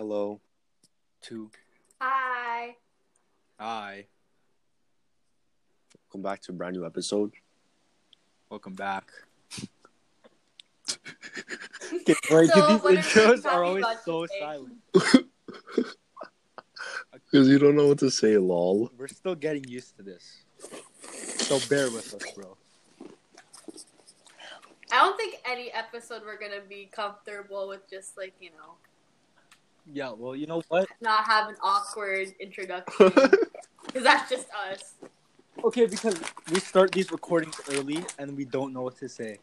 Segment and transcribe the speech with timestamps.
[0.00, 0.40] Hello.
[1.20, 1.50] Two.
[2.00, 2.74] Hi.
[3.58, 4.06] Hi.
[6.06, 7.32] Welcome back to a brand new episode.
[8.48, 9.10] Welcome back.
[11.92, 14.38] Okay, boy, So, these what are we intros are always so today?
[14.40, 14.78] silent.
[17.30, 18.90] Because you don't know what to say, lol.
[18.96, 20.44] We're still getting used to this.
[21.40, 22.56] So bear with us, bro.
[24.90, 28.76] I don't think any episode we're gonna be comfortable with just like, you know,
[29.86, 30.88] Yeah, well, you know what?
[31.00, 33.12] not have an awkward introduction.
[33.86, 34.94] Because that's just us.
[35.64, 36.14] Okay, because
[36.52, 39.38] we start these recordings early and we don't know what to say.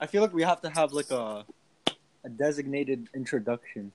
[0.00, 1.44] I feel like we have to have like a
[2.24, 3.92] a designated introduction.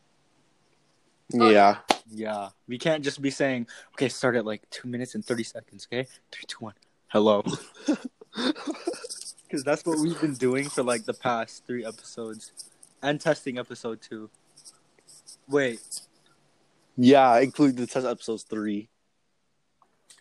[1.33, 1.77] Oh, yeah.
[2.09, 5.87] Yeah, we can't just be saying, "Okay, start at like two minutes and thirty seconds."
[5.91, 6.73] Okay, three, two, one.
[7.07, 7.43] Hello,
[8.35, 12.51] because that's what we've been doing for like the past three episodes,
[13.01, 14.29] and testing episode two.
[15.47, 15.79] Wait,
[16.97, 18.89] Yeah, include the test episodes three.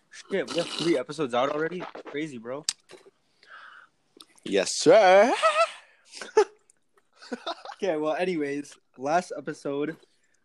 [0.09, 1.83] shit, we have three episodes out already.
[2.05, 2.65] Crazy, bro.
[4.43, 5.31] Yes, sir.
[7.81, 9.97] Okay, well, anyways, last episode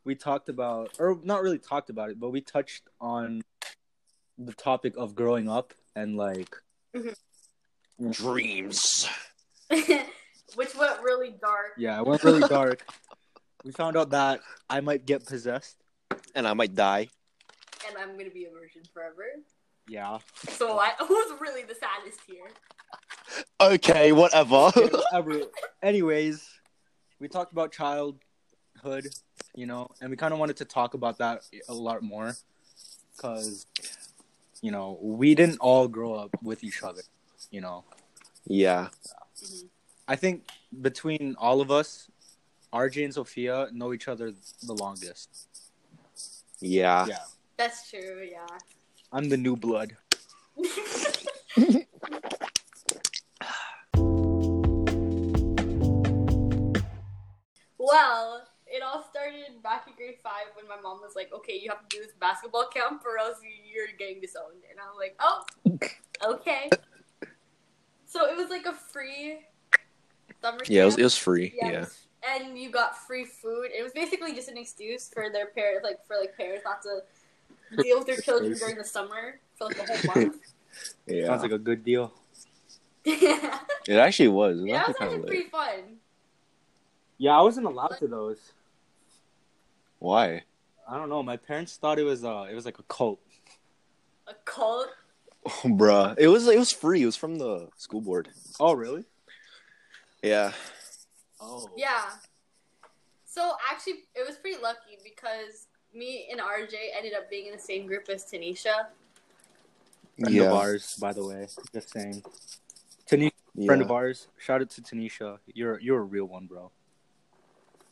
[0.05, 3.43] we talked about, or not really talked about it, but we touched on
[4.39, 6.56] the topic of growing up and like
[8.11, 9.09] Dreams.
[9.71, 11.75] Which went really dark.
[11.77, 12.84] Yeah, it went really dark.
[13.64, 15.77] we found out that I might get possessed.
[16.34, 17.09] And I might die.
[17.89, 19.25] And I'm gonna be a virgin forever.
[19.89, 20.19] Yeah.
[20.50, 22.48] So I who's really the saddest here?
[23.61, 24.70] Okay, whatever.
[24.77, 25.42] Okay, whatever.
[25.83, 26.47] Anyways,
[27.20, 29.09] we talked about childhood,
[29.55, 32.37] you know, and we kind of wanted to talk about that a lot more
[33.17, 33.67] because,
[34.62, 37.03] you know, we didn't all grow up with each other,
[37.50, 37.84] you know.
[38.47, 38.89] yeah.
[39.43, 39.69] Mhm.
[40.06, 40.48] I think
[40.81, 42.09] between all of us,
[42.73, 45.49] RJ and Sophia know each other the longest.
[46.61, 47.07] Yeah.
[47.07, 47.19] Yeah.
[47.57, 48.47] That's true, yeah.
[49.13, 49.97] I'm the new blood.
[57.89, 61.71] Well, it all started back in grade five when my mom was like, "Okay, you
[61.71, 65.17] have to do this basketball camp, or else you're getting disowned." And I was like,
[65.21, 66.69] "Oh, okay."
[68.05, 69.39] so it was like a free
[70.43, 71.55] summer Yeah, it was, it was free.
[71.57, 71.87] Yeah, it Yeah.
[72.23, 73.71] Was- and you got free food.
[73.77, 77.01] It was basically just an excuse for their parents, like for like parents, not to
[77.83, 80.37] deal with their children during the summer for like a whole month.
[81.07, 81.27] Yeah.
[81.27, 82.12] Sounds like a good deal.
[83.05, 83.59] yeah,
[83.89, 84.59] it actually was.
[84.59, 85.51] It was that actually was actually pretty lit.
[85.51, 85.81] fun.
[87.19, 88.39] Yeah, I wasn't allowed to those.
[89.99, 90.43] Why?
[90.89, 91.23] I don't know.
[91.23, 93.19] My parents thought it was uh it was like a cult.
[94.27, 94.89] A cult.
[95.47, 96.15] Oh, bruh.
[96.19, 97.03] It was it was free.
[97.03, 98.28] It was from the school board.
[98.61, 99.05] Oh really?
[100.23, 100.53] Yeah.
[101.41, 101.71] Oh.
[101.76, 102.10] Yeah.
[103.25, 107.59] So actually, it was pretty lucky because me and RJ ended up being in the
[107.59, 108.87] same group as Tanisha.
[110.19, 110.44] Friend yeah.
[110.44, 111.47] of ours, by the way.
[111.72, 112.22] Just saying.
[113.09, 113.66] Tanisha, yeah.
[113.66, 114.28] friend of ours.
[114.38, 115.38] Shout out to Tanisha.
[115.47, 116.71] You're you're a real one, bro.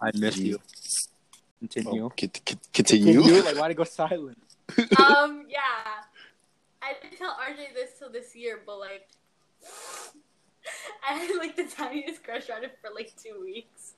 [0.01, 0.59] I miss you.
[1.61, 2.05] Continue.
[2.05, 3.21] Oh, cont- con- continue.
[3.45, 4.39] Like why'd it go silent?
[4.99, 6.05] um, yeah.
[6.83, 9.09] I didn't tell RJ this till this year, but like,
[11.09, 13.95] I had like the tiniest crush on him for like two weeks.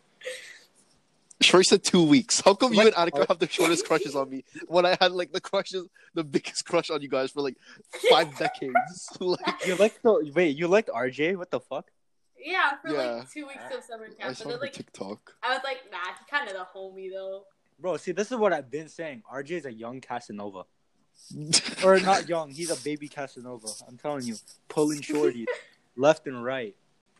[1.40, 2.40] Shorty said two weeks.
[2.40, 5.12] How come you Like- and Annika have the shortest crushes on me when I had
[5.12, 7.56] like the crushes, the biggest crush on you guys for like
[8.10, 9.08] five decades?
[9.20, 11.36] like, You liked the wait, you liked RJ?
[11.36, 11.90] What the fuck?
[12.38, 12.98] Yeah, for Yeah.
[13.16, 14.16] like two weeks of summer camp.
[14.20, 14.36] I camp.
[14.36, 15.34] saw And then like, TikTok.
[15.42, 17.44] I was like, nah, he kind of the homie though.
[17.80, 19.22] Bro, see this is what I've been saying.
[19.32, 20.64] RJ is a young Casanova.
[21.84, 23.68] Or not young, he's a baby Casanova.
[23.86, 24.34] I'm telling you.
[24.68, 25.46] Pulling shorty
[25.98, 26.74] left and right.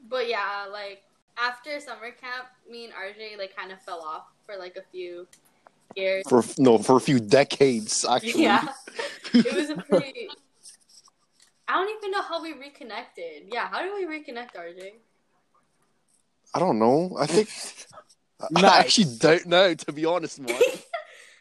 [0.09, 1.03] But yeah, like
[1.37, 5.27] after summer camp, me and RJ like kind of fell off for like a few
[5.97, 6.25] years.
[6.28, 8.44] for no, for a few decades actually.
[8.44, 8.69] Yeah,
[9.34, 10.28] it was a pretty.
[11.67, 13.49] I don't even know how we reconnected.
[13.53, 14.93] Yeah, how did we reconnect, RJ?
[16.55, 17.15] I don't know.
[17.19, 17.50] I think
[18.56, 20.58] I actually don't know to be honest, man.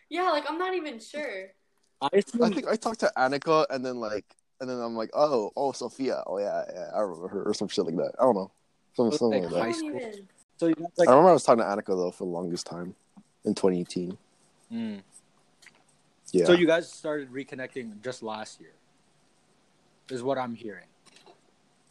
[0.10, 1.48] Yeah, like I'm not even sure.
[2.02, 4.24] I I think I talked to Annika and then like
[4.60, 6.24] and then I'm like, oh, oh, Sophia.
[6.26, 8.14] Oh yeah, yeah, I remember her or some shit like that.
[8.20, 8.52] I don't know.
[8.94, 9.74] Something, something like like I that.
[9.74, 10.12] high school.
[10.58, 10.68] so.
[10.68, 12.96] You guys like I remember I was talking to Annika though for the longest time
[13.46, 14.18] in 2018.
[14.74, 15.02] Mm.
[16.32, 16.46] Yeah.
[16.46, 18.74] So you guys started reconnecting just last year,
[20.10, 20.88] is what I'm hearing.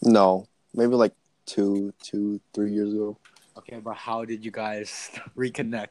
[0.03, 1.13] no, maybe like
[1.47, 3.17] two, two, three years ago.
[3.57, 5.89] Okay, but how did you guys reconnect?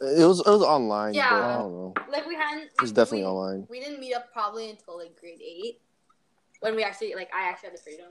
[0.00, 1.14] It was it was online.
[1.14, 1.30] Yeah.
[1.30, 1.94] But I don't know.
[2.10, 2.64] Like we hadn't.
[2.64, 3.66] It was definitely we, online.
[3.70, 5.80] We didn't meet up probably until like grade eight,
[6.60, 8.08] when we actually like I actually had the freedom.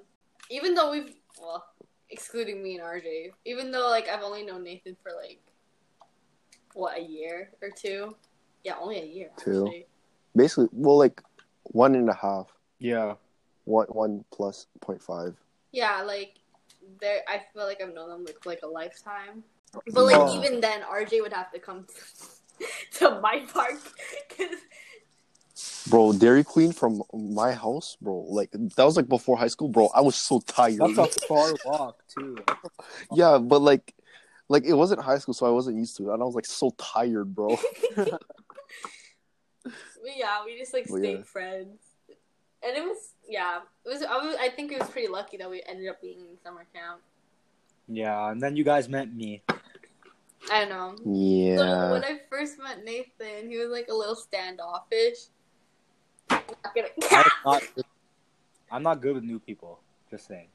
[0.49, 1.65] Even though we've well,
[2.09, 5.39] excluding me and RJ, even though like I've only known Nathan for like
[6.73, 8.15] what a year or two.
[8.63, 9.29] Yeah, only a year.
[9.37, 9.65] Two.
[9.65, 9.85] Actually.
[10.35, 11.21] Basically, well, like
[11.63, 12.47] one and a half,
[12.79, 13.15] Yeah.
[13.65, 15.35] one one plus point five.
[15.71, 16.35] Yeah, like
[17.01, 17.21] there.
[17.27, 19.43] I feel like I've known them like like a lifetime.
[19.93, 20.37] But like Oh.
[20.37, 22.65] even then, RJ would have to come to,
[22.99, 23.73] to my park
[24.29, 24.55] because
[25.89, 28.25] Bro, Dairy Queen from my house, bro.
[28.27, 29.89] Like that was like before high school, bro.
[29.93, 30.79] I was so tired.
[30.95, 32.37] That's a far walk too.
[33.13, 33.93] yeah, but like,
[34.49, 36.45] like it wasn't high school, so I wasn't used to it, and I was like
[36.45, 37.49] so tired, bro.
[40.03, 41.23] yeah, we just like Well, stayed yeah.
[41.23, 41.79] friends,
[42.63, 44.01] and it was yeah, it was.
[44.03, 44.35] I was.
[44.39, 47.01] I think it was pretty lucky that we ended up being in summer camp.
[47.87, 49.43] Yeah, and then you guys met me.
[50.51, 50.95] I don't know.
[51.57, 55.27] So when I first met Nathan, he was like a little standoffish.
[57.11, 57.63] I'm not,
[58.71, 59.79] I'm not good with new people.
[60.09, 60.47] Just saying.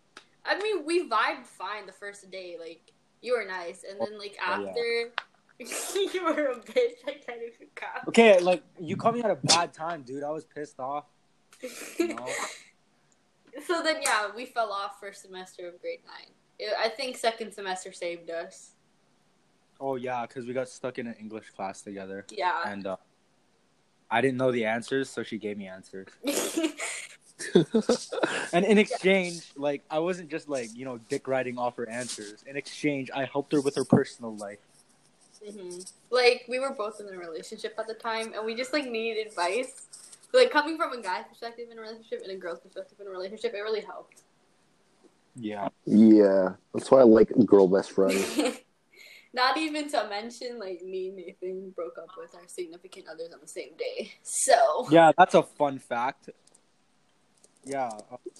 [0.45, 2.57] I mean, we vibed fine the first day.
[2.59, 4.69] Like you were nice, and then like Oh, yeah.
[4.69, 5.13] after
[6.15, 6.99] you were a bitch.
[7.07, 8.09] I can't even count.
[8.09, 10.25] Okay, like you caught me at a bad time, dude.
[10.25, 11.05] I was pissed off.
[11.99, 12.27] You know?
[13.67, 16.31] so then, yeah, we fell off first semester of grade nine.
[16.59, 18.73] It- I think second semester saved us.
[19.81, 22.63] oh yeah, because we got stuck in an English class together, Yeah.
[22.67, 22.97] and uh,
[24.13, 26.09] I didn't know the answers, so she gave me answers.
[28.53, 32.45] And in exchange, like I wasn't just like you know dick riding off her answers.
[32.47, 34.59] In exchange, I helped her with her personal life.
[35.45, 35.79] hmm
[36.11, 39.27] Like we were both in a relationship at the time, and we just like needed
[39.27, 39.87] advice.
[40.33, 43.11] Like coming from a guy's perspective in a relationship and a girl's perspective in a
[43.11, 44.23] relationship, it really helped.
[45.35, 45.69] Yeah.
[45.87, 48.15] yeah, that's why I like girl best friend.
[49.35, 53.41] Not even to mention, like me and Nathan broke up with our significant others on
[53.41, 54.13] the same day.
[54.23, 56.29] So Yeah, that's a fun fact.
[57.65, 57.91] Yeah,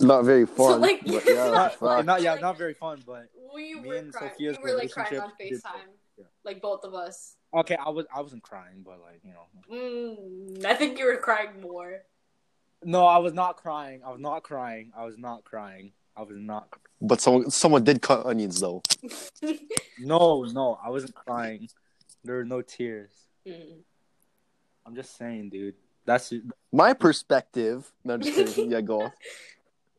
[0.01, 1.99] Not very fun, So, like, but yeah, not fun.
[1.99, 2.07] fact.
[2.07, 4.31] not yeah, like- not very fun, but we Me were and crying.
[4.33, 6.25] Sophia's we were like crying on relationship did- Facetime, yeah.
[6.45, 7.37] like both of us.
[7.55, 11.19] okay, I was I wasn't crying, but like you know, Mm, I think you were
[11.19, 12.03] crying more.
[12.83, 14.03] no, I was not crying.
[14.05, 14.93] I was not crying.
[14.97, 15.93] I was not crying.
[16.17, 16.69] I was not.
[17.01, 18.83] But someone someone did cut onions though.
[19.99, 21.69] No, no, I wasn't crying.
[22.25, 23.13] There were no tears.
[23.47, 23.83] Mm.
[24.85, 25.75] I'm just saying, dude.
[26.05, 26.33] That's
[26.73, 27.93] My perspective.
[28.03, 28.73] No, just kidding.
[28.73, 29.13] Yeah, go on.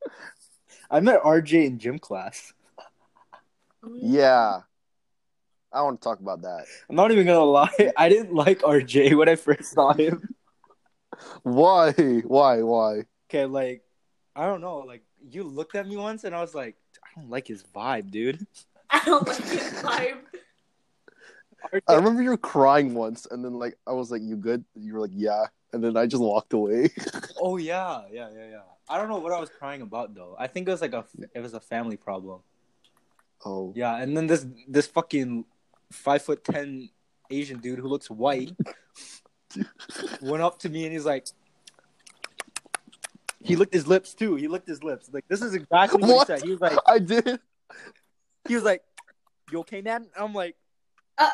[0.92, 2.54] I met RJ in gym class.
[3.96, 4.62] Yeah,
[5.72, 6.66] I want to talk about that.
[6.90, 7.92] I'm not even gonna lie.
[7.98, 10.36] I didn't like RJ when I first saw him.
[11.44, 11.92] Why?
[11.92, 12.62] Why?
[12.62, 13.04] Why?
[13.30, 13.84] Okay, like
[14.36, 14.80] I don't know.
[14.80, 18.12] Like you looked at me once, and I was like, I don't like his vibe,
[18.12, 18.46] dude.
[18.90, 20.18] I don't like his vibe.
[21.88, 24.94] I remember you were crying once, and then like I was like, "You good?" You
[24.96, 26.90] were like, "Yeah," and then I just walked away.
[27.42, 28.62] Oh yeah, yeah, yeah, yeah.
[28.90, 30.36] I don't know what I was crying about though.
[30.38, 32.42] I think it was like a it was a family problem.
[33.46, 35.46] oh, Yeah, and then this this fucking
[35.92, 36.90] five foot ten
[37.30, 38.52] Asian dude who looks white
[40.22, 41.28] went up to me and he's like,
[43.44, 44.36] he licked his lips too.
[44.36, 45.10] He licked his lips.
[45.12, 46.28] Like this is exactly what, What?
[46.28, 46.44] he said.
[46.44, 47.40] He was like, I did.
[48.48, 48.82] he was like,
[49.52, 50.56] "You okay, man?" I'm like,
[51.18, 51.30] Uh,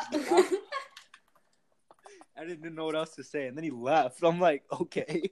[2.36, 4.22] I didn't know what else to say, and then he left.
[4.22, 5.30] I'm like, okay,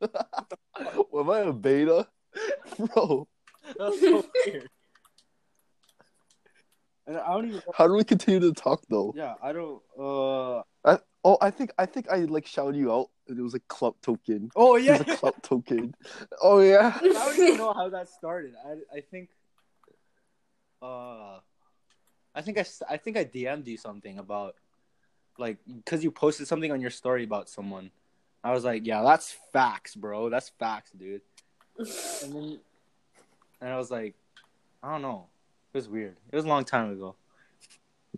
[0.02, 2.06] Am I a beta,
[2.78, 3.28] bro?
[3.78, 4.68] that's so weird.
[7.06, 7.62] And I don't even.
[7.74, 9.12] How do we continue to talk though?
[9.16, 9.82] Yeah, I don't.
[9.98, 10.62] Uh.
[11.24, 13.10] Oh, I think I think I like shouted you out.
[13.28, 14.50] and It was a club token.
[14.56, 15.04] Oh yeah, It yeah.
[15.06, 15.94] was a club token.
[16.42, 16.96] Oh yeah.
[17.00, 18.54] I don't even know how that started.
[18.64, 19.30] I I think.
[20.82, 21.38] Uh.
[22.32, 24.54] I think I, s- I think I DM'd you something about,
[25.36, 27.90] like, because you posted something on your story about someone.
[28.44, 30.30] I was like, yeah, that's facts, bro.
[30.30, 31.22] That's facts, dude.
[31.76, 32.60] And then,
[33.60, 34.14] and I was like,
[34.80, 35.26] I don't know.
[35.74, 36.18] It was weird.
[36.30, 37.16] It was a long time ago.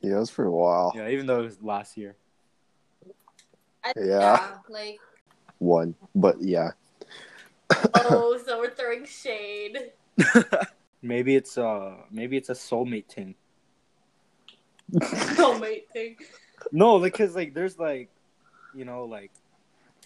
[0.03, 0.93] Yeah, it was for a while.
[0.95, 2.15] Yeah, even though it was last year.
[3.85, 4.57] I- Yeah.
[4.69, 4.99] like
[5.59, 6.71] One, but yeah.
[7.95, 9.93] oh, so we're throwing shade.
[11.03, 13.35] maybe it's uh maybe it's a soulmate thing.
[15.39, 16.17] Soulmate thing.
[16.71, 18.11] No, because like there's like,
[18.75, 19.31] you know, like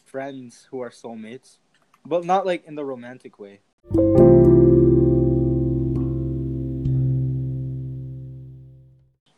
[0.04, 1.58] friends who are soulmates,
[2.04, 3.60] but not like in the romantic way.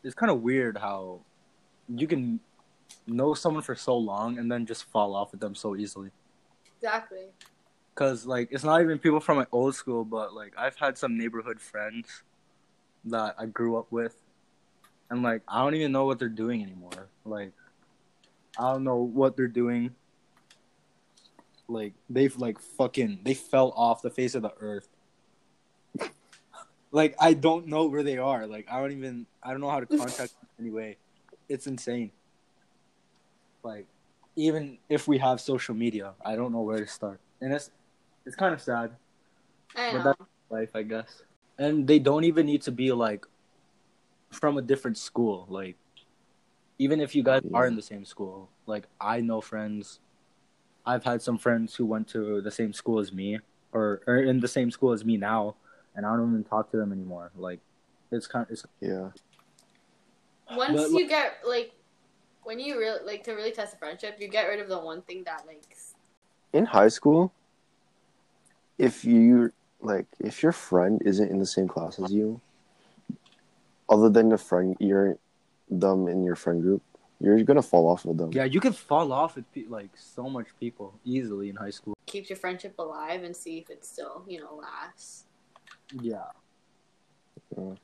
[0.03, 1.21] It's kind of weird how
[1.89, 2.41] you can
[3.09, 6.11] know someone for so long and then just fall off with them so easily.
[6.77, 7.27] Exactly.
[7.95, 11.19] Cause like it's not even people from my old school, but like I've had some
[11.19, 12.23] neighborhood friends
[13.07, 14.15] that I grew up with,
[15.11, 17.09] and like I don't even know what they're doing anymore.
[17.25, 17.53] Like
[18.57, 19.95] I don't know what they're doing.
[21.67, 24.89] Like they've like fucking they fell off the face of the earth.
[26.93, 28.47] like I don't know where they are.
[28.47, 30.97] Like I don't even I don't know how to contact them anyway.
[31.49, 32.13] It's insane.
[33.69, 33.87] Like
[34.37, 37.71] even if we have social media, I don't know where to start, and it's
[38.27, 38.89] it's kind of sad.
[39.77, 40.05] I But know.
[40.05, 41.11] that- life, I guess.
[41.59, 43.27] And they don't even need to be like
[44.31, 45.45] from a different school.
[45.51, 45.77] Like,
[46.79, 50.01] even if you guys are in the same school, like I know friends.
[50.87, 53.41] I've had some friends who went to the same school as me,
[53.77, 55.57] or or in the same school as me now,
[55.95, 57.29] and I don't even talk to them anymore.
[57.37, 57.61] Like,
[58.11, 59.11] it's kind of it's Yeah.
[60.57, 61.73] Once But- you get like,
[62.49, 65.03] when you really like to really test a friendship, you get rid of the one
[65.03, 65.77] thing that like.
[66.55, 67.31] In high school,
[68.79, 69.53] if you
[69.83, 72.41] like, if your friend isn't in the same class as you,
[73.91, 75.19] other than the friend you're
[75.69, 76.81] them in your friend group,
[77.21, 78.31] you're gonna fall off with them.
[78.33, 78.45] yeah.
[78.45, 81.99] You can fall off with pe- like so much people easily in high school.
[82.07, 85.27] keeps your friendship alive and see if it still, you know, lasts.
[86.01, 86.25] Yeah.
[87.55, 87.75] Yeah.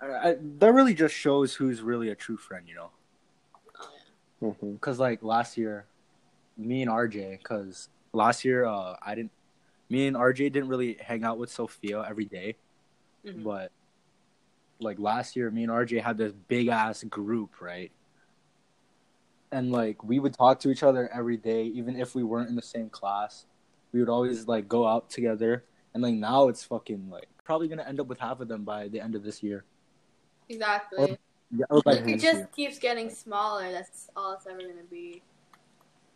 [0.00, 2.90] I, I, that really just shows who's really a true friend, you know.
[4.42, 4.68] Oh, yeah.
[4.68, 5.86] hmm Cause like last year,
[6.56, 9.32] me and RJ, cause last year uh I didn't,
[9.90, 12.56] me and RJ didn't really hang out with Sophia every day,
[13.24, 13.44] Mhm.
[13.44, 13.72] but
[14.78, 17.90] like last year, me and RJ had this big ass group, right?
[19.52, 22.56] And like we would talk to each other every day, even if we weren't in
[22.56, 23.46] the same class.
[23.92, 25.64] We would always like go out together,
[25.94, 28.88] and like now it's fucking like probably gonna end up with half of them by
[28.88, 29.64] the end of this year.
[30.48, 31.16] Exactly.
[31.50, 32.48] Yeah, or by Like it just year.
[32.54, 33.70] keeps getting smaller.
[33.70, 35.22] That's all it's ever gonna be.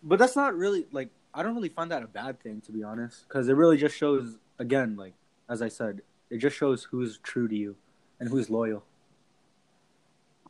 [0.03, 2.83] But that's not really like I don't really find that a bad thing to be
[2.83, 5.15] honest, because it really just shows again, like
[5.49, 7.77] as I said, it just shows who's true to you
[8.19, 8.85] and who's loyal.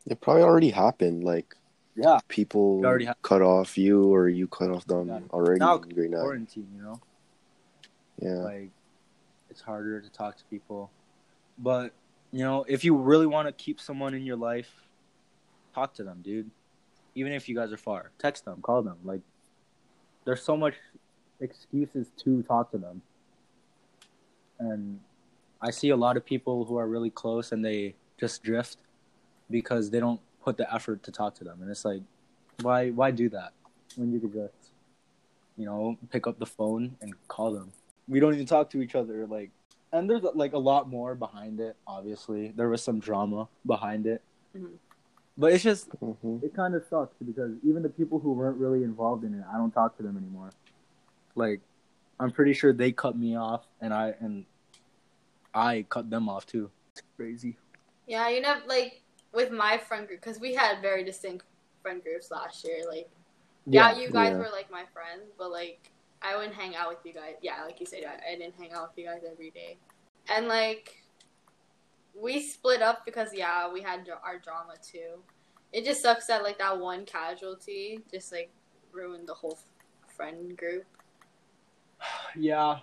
[0.07, 1.25] It probably already happened.
[1.25, 1.55] Like
[1.95, 5.21] Yeah, people already hap- cut off you, or you cut off them Yeah.
[5.31, 6.21] already Now in grade nine.
[6.23, 7.01] quarantine, you know,
[8.19, 8.37] Yeah.
[8.43, 8.71] like
[9.51, 10.91] it's harder to talk to people.
[11.59, 11.93] But
[12.33, 14.71] you know, if you really want to keep someone in your life,
[15.75, 16.51] talk to them, dude.
[17.15, 18.97] Even if you guys are far, text them, call them.
[19.05, 19.21] Like,
[20.25, 20.75] there's so much
[21.41, 23.03] excuses to talk to them,
[24.59, 25.01] and
[25.61, 28.77] I see a lot of people who are really close and they just drift
[29.51, 32.03] because they don't put the effort to talk to them, and it's like,
[32.63, 33.53] why, why do that
[33.97, 34.73] when you could just,
[35.57, 37.73] you know, pick up the phone and call them?
[38.07, 39.51] We don't even talk to each other, like
[39.93, 44.23] and there's like a lot more behind it obviously there was some drama behind it
[44.57, 44.79] Mhm.
[45.39, 48.83] but it's just hmm it kind of sucks because even the people who weren't really
[48.85, 50.51] involved in it i don't talk to them anymore
[51.35, 51.61] like
[52.19, 54.45] i'm pretty sure they cut me off and i and
[55.55, 57.57] i cut them off too it's crazy
[58.07, 61.45] Yeah, you know, like with my friend group, because we had very distinct
[61.83, 62.81] friend groups last year.
[62.89, 63.09] Like,
[63.67, 64.39] yeah, you guys Yeah.
[64.39, 65.93] were like my friends, but like
[66.23, 67.35] I wouldn't hang out with you guys.
[67.43, 69.79] Yeah, like you said, I, I didn't hang out with you guys every day,
[70.35, 70.97] and like
[72.15, 75.23] we split up because yeah, we had our drama too.
[75.73, 78.51] It just sucks that like that one casualty just like
[78.93, 79.59] ruined the whole
[80.17, 80.85] friend group.
[82.37, 82.79] yeah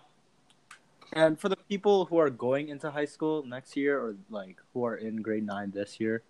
[1.13, 4.85] and for the people who are going into high school next year or like who
[4.85, 6.21] are in grade 9 this year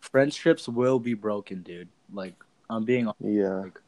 [0.00, 2.34] friendships will be broken dude like
[2.70, 3.48] i'm being Yeah.
[3.60, 3.80] like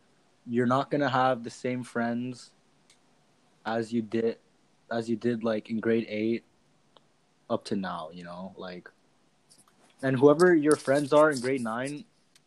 [0.49, 2.51] you're not gonna have the same friends
[3.67, 4.39] as you did
[4.91, 6.45] as you did like in grade eight
[7.51, 8.89] up to now you know like
[10.03, 12.05] and whoever your friends are in grade nine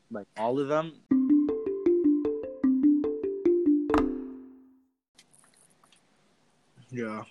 [0.09, 0.93] like all of them
[6.89, 7.23] yeah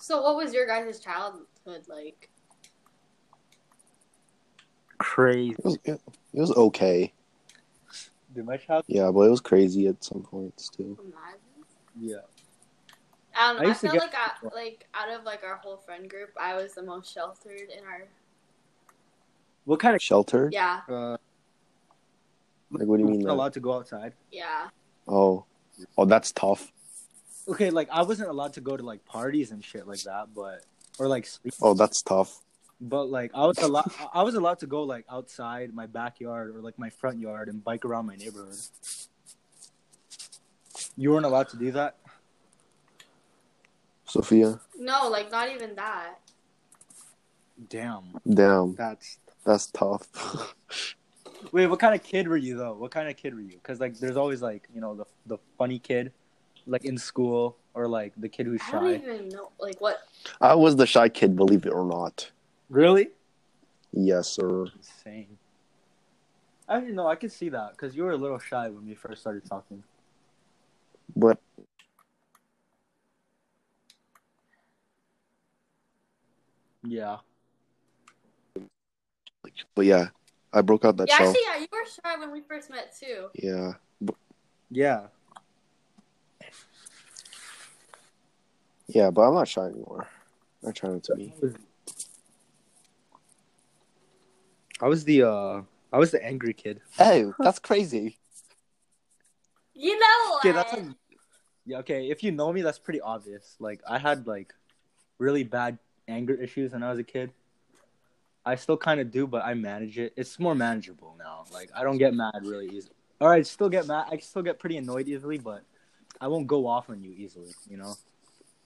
[0.00, 2.30] So, what was your guys' childhood like?
[4.98, 6.00] crazy It was, it,
[6.32, 7.12] it was okay.
[8.38, 10.96] Dude, my child Yeah, but it was crazy at some points too.
[12.00, 12.18] Yeah
[13.34, 13.70] I I.
[13.70, 16.82] I, feel like I, like out of like our whole friend group, I was the
[16.84, 18.06] most sheltered in our.
[19.64, 20.50] what kind of Shelter?
[20.52, 21.16] Yeah, uh
[22.70, 23.06] Like, what do you mean?
[23.06, 23.32] wasn't That?
[23.32, 24.68] allowed to go outside yeah.
[25.08, 25.44] Oh,
[25.96, 26.70] oh, that's tough.
[27.48, 30.64] okay like i wasn't allowed to go to like parties and shit like that but
[31.00, 32.40] or like sleep Oh, that's tough.
[32.80, 36.60] But like I was allowed, I was allowed to go like outside my backyard or
[36.60, 38.58] like my front yard and bike around my neighborhood.
[40.96, 41.96] You weren't allowed to do that.
[44.04, 46.18] Sophia, No, like not even that.
[47.68, 50.54] Damn, damn, that's that's tough.
[51.52, 51.66] wait.
[51.66, 52.74] What kind of kid were you though?
[52.74, 53.54] What kind of kid were you?
[53.54, 56.12] Because like there's always like you know the the funny kid,
[56.66, 58.78] like in school or like the kid who's shy.
[58.78, 59.98] I don't even know like what.
[60.40, 62.30] I was the shy kid, believe it or not.
[62.68, 63.10] Really?
[63.92, 64.66] Yes, sir.
[64.76, 65.38] Insane.
[66.68, 67.06] I didn't know.
[67.06, 69.82] I could see that because you were a little shy when we first started talking.
[71.16, 71.38] But
[76.82, 77.18] Yeah.
[79.74, 80.08] but yeah,
[80.52, 81.28] I broke out that Yeah, shell.
[81.30, 81.56] actually, yeah.
[81.60, 83.28] You were shy when we first met too.
[83.34, 83.72] Yeah.
[84.70, 85.06] Yeah.
[88.88, 90.08] Yeah, but I'm not shy anymore.
[90.64, 91.32] I'm trying to be.
[94.80, 96.80] I was the uh I was the angry kid.
[96.98, 98.18] Oh, that's crazy.
[99.74, 100.44] You know what?
[100.44, 100.84] Okay, that's like,
[101.66, 101.78] yeah.
[101.78, 103.56] Okay, if you know me, that's pretty obvious.
[103.58, 104.54] Like I had like
[105.18, 107.32] really bad anger issues when I was a kid.
[108.44, 110.14] I still kind of do, but I manage it.
[110.16, 111.44] It's more manageable now.
[111.52, 112.94] Like I don't get mad really easily.
[113.20, 114.06] All right, still get mad.
[114.10, 115.62] I still get pretty annoyed easily, but
[116.20, 117.52] I won't go off on you easily.
[117.68, 117.94] You know,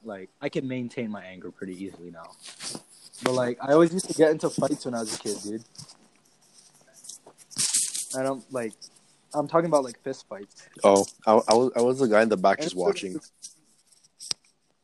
[0.04, 2.30] like I can maintain my anger pretty easily now.
[3.22, 5.64] But like I always used to get into fights when I was a kid, dude.
[8.16, 8.72] I don't like.
[9.34, 10.68] I'm talking about like fist fights.
[10.84, 13.20] Oh, I, I was I was the guy in the back just And it's watching.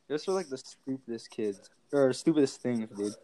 [0.09, 3.15] This was like the stupidest kids or stupidest things, dude.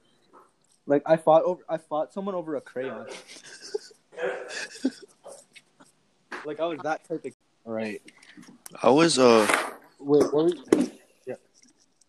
[0.86, 3.06] Like I fought over, I fought someone over a crayon.
[6.44, 7.32] like I was that type of.
[7.64, 8.02] All right.
[8.82, 9.46] I was uh
[9.98, 10.90] Wait, what were you...
[11.26, 11.34] yeah,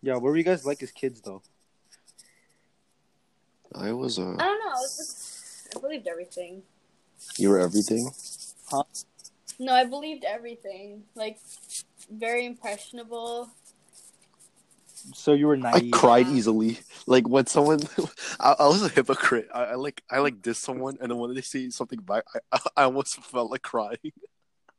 [0.02, 0.14] yeah.
[0.14, 1.42] What were you guys like as kids though?
[3.74, 4.70] I was uh I don't know.
[4.70, 6.64] I, was just, I believed everything.
[7.38, 8.10] You were everything.
[8.70, 8.84] Huh?
[9.60, 11.04] No, I believed everything.
[11.16, 11.40] Like
[12.12, 13.50] very impressionable.
[15.14, 15.94] So you were naive.
[15.94, 16.34] I cried Yeah.
[16.34, 16.80] easily.
[17.06, 17.80] Like when someone,
[18.40, 19.50] I, I was a hypocrite.
[19.54, 22.40] I, I like I like diss someone, and then when they say something back, I
[22.52, 23.98] I, I almost felt like crying.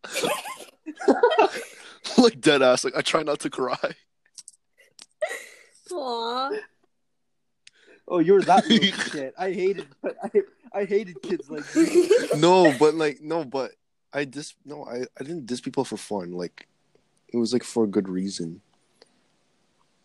[2.19, 2.85] like dead ass.
[2.85, 3.77] Like I try not to cry.
[5.91, 6.59] Aww.
[8.09, 9.35] Oh, you're that little shit.
[9.39, 9.89] I hated.
[10.03, 10.31] but I,
[10.73, 12.29] I hated kids like you.
[12.37, 13.73] No, but like no, but
[14.13, 16.33] I dis no, I I didn't diss people for fun.
[16.33, 16.69] Like
[17.29, 18.61] it was like for a good reason.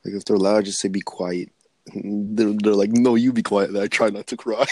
[0.04, 1.52] Like if they're loud, I just say be quiet.
[1.94, 3.70] They're they're like no, you be quiet.
[3.70, 4.66] And I try not to cry.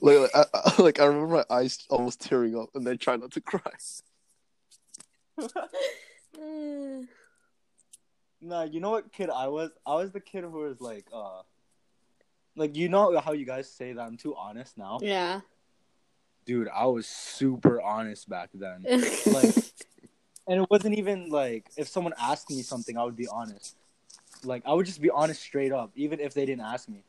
[0.00, 3.16] like like I, I, like I remember my eyes almost tearing up, and then try
[3.16, 3.72] not to cry.
[6.38, 7.08] Mm.
[8.40, 9.70] Nah, you know what kid I was?
[9.86, 11.42] I was the kid who was like, uh,
[12.56, 15.40] like you know how you guys say that I'm too honest now, yeah.
[16.44, 16.68] dude.
[16.68, 18.84] I was super honest back then.
[19.26, 19.54] Like,
[20.46, 23.76] and it wasn't even like if someone asked me something, I would be honest.
[24.44, 27.04] Like I would just be honest straight up, even if they didn't ask me.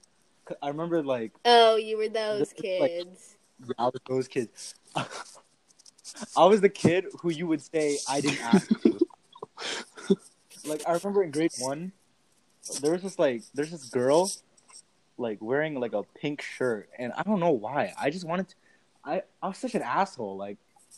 [0.61, 3.35] I remember like oh, you were those is like- kids.
[3.77, 4.75] I was those kids.
[6.35, 8.98] I was the kid who you would say I didn't ask you.
[10.69, 11.91] Like I remember in grade one,
[12.81, 14.31] there was this like there's this girl,
[15.17, 17.93] like wearing like a pink shirt, and I don't know why.
[17.99, 18.55] I just wanted to.
[19.03, 20.37] I I was such an asshole.
[20.37, 20.57] Like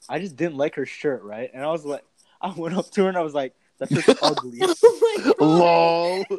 [0.10, 1.50] I just didn't like her shirt, right?
[1.54, 2.04] And I was like,
[2.42, 5.36] I went up to her and I was like, "That's just ugly." oh my god.
[5.40, 6.26] Lol.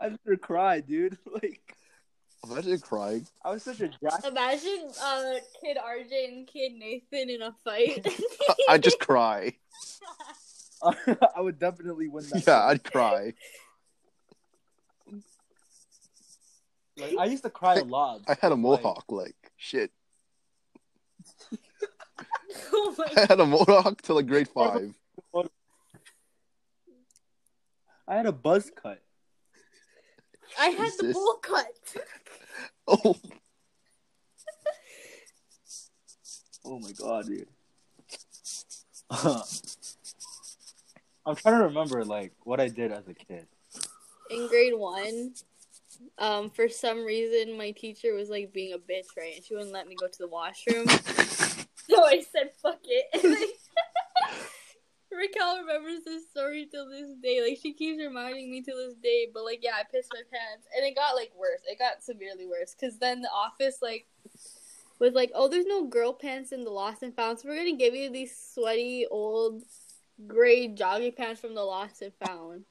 [0.00, 1.18] I made her cry, dude.
[1.42, 1.77] Like
[2.44, 3.26] Imagine crying.
[3.44, 4.24] I was such a jack.
[4.24, 8.06] Imagine uh, Kid RJ and Kid Nathan in a fight.
[8.68, 9.54] I'd just cry.
[10.82, 12.46] I would definitely win that.
[12.46, 13.34] Yeah, I'd cry.
[16.96, 18.22] Like I used to cry a lot.
[18.28, 19.04] I had a mohawk.
[19.08, 19.90] Like shit.
[22.72, 24.94] oh I had a mohawk till like grade five.
[28.06, 29.02] I had a buzz cut.
[30.58, 31.66] I had the bowl cut.
[33.04, 33.14] Oh,
[36.64, 37.48] Oh my god, dude.
[41.26, 43.46] I'm trying to remember like what I did as a kid.
[44.30, 45.32] In grade one,
[46.18, 49.36] um, for some reason my teacher was like being a bitch, right?
[49.36, 50.86] And she wouldn't let me go to the washroom.
[51.88, 53.58] so I said, fuck it.
[55.18, 57.40] And Raquel remembers this story till this day.
[57.46, 59.28] Like she keeps reminding me to this day.
[59.32, 61.60] But like, yeah, I pissed my pants, and it got like worse.
[61.66, 64.06] It got severely worse because then the office like
[64.98, 67.76] was like, "Oh, there's no girl pants in the lost and found, so we're gonna
[67.76, 69.62] give you these sweaty old
[70.26, 72.64] gray jogging pants from the lost and found."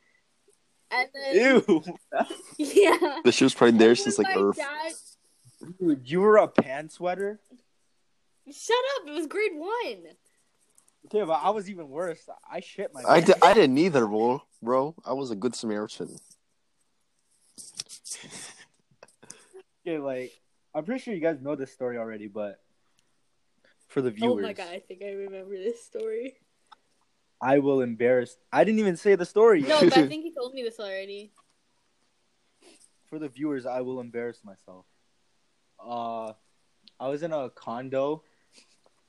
[0.90, 1.36] And then
[1.68, 1.84] Ew,
[2.58, 4.56] yeah, the shit's probably there And since like Earth.
[4.56, 4.94] dad-
[5.80, 7.42] dude, you were a pants sweater.
[8.50, 9.08] Shut up!
[9.10, 10.16] It was grade one.
[11.08, 12.28] Okay, but I was even worse.
[12.52, 13.02] I shit my.
[13.08, 13.42] I, pants.
[13.42, 14.42] I didn't either, bro.
[14.62, 16.18] Bro, I was a good Samaritan.
[19.86, 20.34] Okay, like
[20.76, 22.60] I'm pretty sure you guys know this story already, but
[23.88, 26.36] for the viewers, Oh my god, I think I remember this story.
[27.40, 28.36] I will embarrass.
[28.52, 29.62] I didn't even say the story.
[29.62, 31.32] No, but I think he told me this already.
[33.06, 34.86] for the viewers, I will embarrass myself.
[35.80, 36.34] Uh,
[37.00, 38.24] I was in a condo,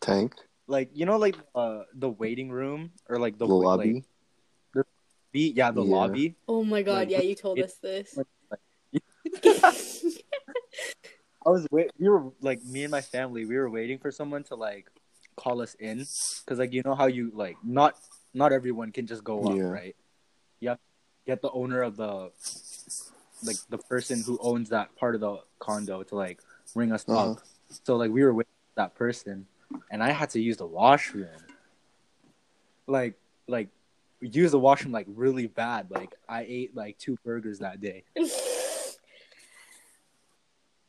[0.00, 0.34] Tank,
[0.68, 4.04] like you know, like uh, the waiting room or like the, the lobby.
[4.74, 4.84] Like,
[5.32, 5.90] the, yeah, the Yeah.
[5.90, 6.36] lobby.
[6.46, 8.16] Oh my god, Like, yeah, you told it- us this.
[11.46, 11.90] I was wait.
[11.98, 13.44] We were like me and my family.
[13.44, 14.90] We were waiting for someone to like
[15.36, 16.06] call us in
[16.44, 17.94] because like you know how you like not
[18.34, 19.62] not everyone can just go up Yeah.
[19.64, 19.96] right.
[20.60, 20.82] You have to
[21.26, 22.30] get the owner of the
[23.44, 26.40] like the person who owns that part of the condo to like
[26.74, 27.32] ring us Uh-huh.
[27.32, 27.40] up.
[27.84, 29.46] So like we were with that person,
[29.90, 31.28] and I had to use the washroom.
[32.86, 33.14] Like
[33.46, 33.68] like
[34.20, 35.90] use the washroom like really bad.
[35.90, 38.04] Like I ate like two burgers that day.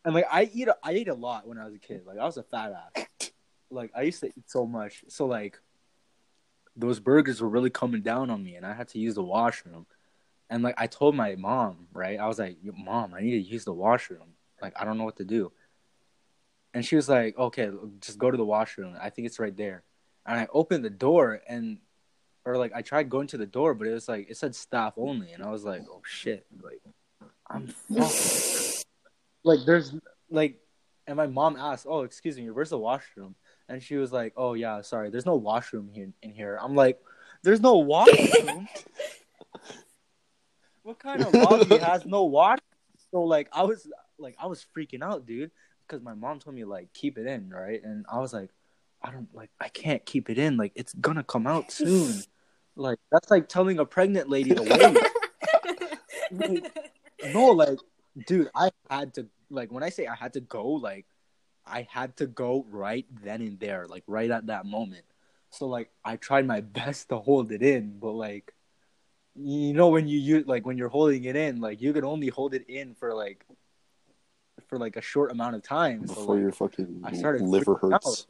[0.06, 2.04] And like I eat, I ate a lot when I was a kid.
[2.06, 3.32] Like I was a fat ass.
[3.70, 5.04] Like I used to eat so much.
[5.08, 5.60] So like,
[6.76, 9.86] those burgers were really coming down on me, and I had to use the washroom.
[10.50, 12.20] And like I told my mom, right?
[12.20, 14.34] I was like, "Mom, I need to use the washroom.
[14.62, 15.52] Like I don't know what to do."
[16.74, 18.96] And she was like, "Okay, just go to the washroom.
[19.02, 19.84] I think it's right there."
[20.26, 21.80] And I opened the door, and
[22.46, 24.94] or like I tried going to the door, but it was like it said staff
[24.98, 26.82] only, and I was like, "Oh shit!" Like
[27.50, 27.74] I'm
[29.44, 29.96] like there's
[30.30, 30.60] like
[31.08, 33.36] and my mom asked oh excuse me where's the washroom?
[33.68, 36.60] And she was like oh yeah sorry there's no washroom here in here.
[36.62, 37.00] I'm like
[37.44, 38.68] there's no washroom?
[40.84, 42.58] What kind of lobby has no wash
[43.12, 45.52] so like i was like i was freaking out dude
[45.90, 47.82] because my mom told me like keep it in right?
[47.84, 48.52] And i was like
[49.02, 50.58] i don't like i can't keep it in.
[50.58, 52.22] Like it's gonna come out soon.
[52.76, 54.62] Like that's like telling a pregnant lady to
[56.32, 56.72] wait.
[57.34, 57.80] No, like,
[58.28, 61.06] dude, I had to like when I say I had to go, like,
[61.66, 65.06] I had to go right then and there, like right at that moment.
[65.50, 68.54] So like, I tried my best to hold it in, but like,
[69.36, 72.28] you know, when you use like when you're holding it in, like you can only
[72.28, 73.46] hold it in for like
[74.68, 76.08] for like a short amount of time.
[76.08, 78.04] So Before like, your fucking I started liver freaking out.
[78.04, 78.28] hurts.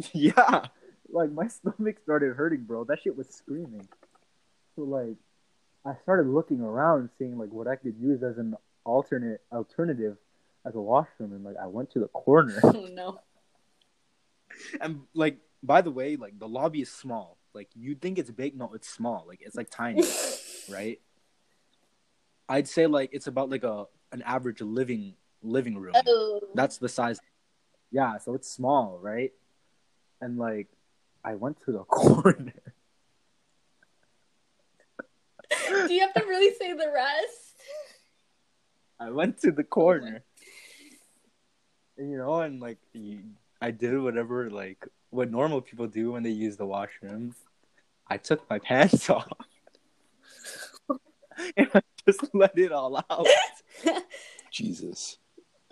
[0.12, 0.66] yeah,
[1.10, 2.84] like my stomach started hurting, bro.
[2.84, 3.88] That shit was screaming.
[4.76, 5.16] So like,
[5.84, 10.16] I started looking around, seeing like what I could use as an alternate alternative
[10.66, 12.60] as a washroom, and like I went to the corner.
[12.64, 13.20] oh no.
[14.80, 17.38] and like, by the way, like the lobby is small.
[17.54, 19.24] Like you think it's big, no, it's small.
[19.26, 20.04] Like it's like tiny,
[20.70, 21.00] right?
[22.48, 25.94] I'd say like it's about like a an average living living room.
[26.06, 26.40] Oh.
[26.54, 27.20] That's the size.
[27.90, 29.32] Yeah, so it's small, right?
[30.20, 30.68] And like,
[31.24, 32.52] I went to the corner.
[35.68, 37.56] Do you have to really say the rest?
[38.98, 40.22] I went to the corner.
[41.96, 42.78] And, you know, and like,
[43.60, 47.34] I did whatever, like, what normal people do when they use the washroom.
[48.06, 49.28] I took my pants off.
[51.56, 53.26] and I just let it all out.
[54.50, 55.18] Jesus.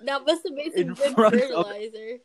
[0.05, 2.19] That must have made some In good front of- fertilizer.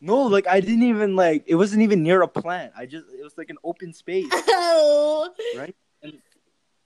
[0.00, 2.72] No, like, I didn't even, like, it wasn't even near a plant.
[2.76, 4.26] I just, it was like an open space.
[4.76, 5.30] Oh.
[5.56, 5.74] right?
[6.02, 6.18] And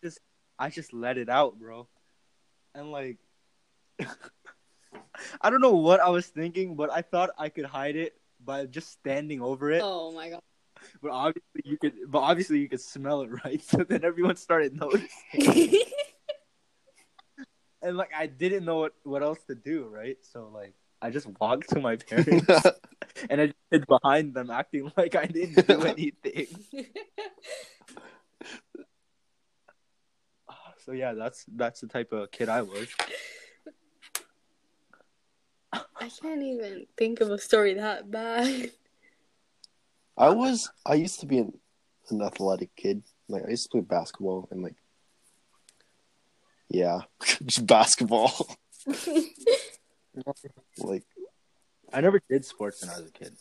[0.03, 0.21] just
[0.59, 1.89] I just let it out, bro.
[2.75, 3.17] And like
[5.41, 8.67] I don't know what I was thinking, but I thought I could hide it by
[8.67, 9.81] just standing over it.
[9.83, 10.43] Oh my god.
[11.03, 13.63] But obviously you could but obviously you could smell it, right?
[13.63, 15.83] So then everyone started noticing.
[17.81, 20.17] And like I didn't know what, what else to do, right?
[20.33, 22.51] So like I just walked to my parents
[23.31, 26.47] and I just hid behind them acting like I didn't do anything.
[30.89, 32.89] So yeah, that's that's the type of kid I was.
[35.73, 38.71] I can't even think of a story that bad.
[40.19, 40.71] I was.
[40.85, 41.53] I used to be an,
[42.11, 43.05] an athletic kid.
[43.29, 44.75] Like I used to play basketball and like,
[46.69, 47.03] yeah,
[47.47, 48.33] just basketball.
[50.79, 51.05] like
[51.93, 53.37] I never did sports when I was a kid.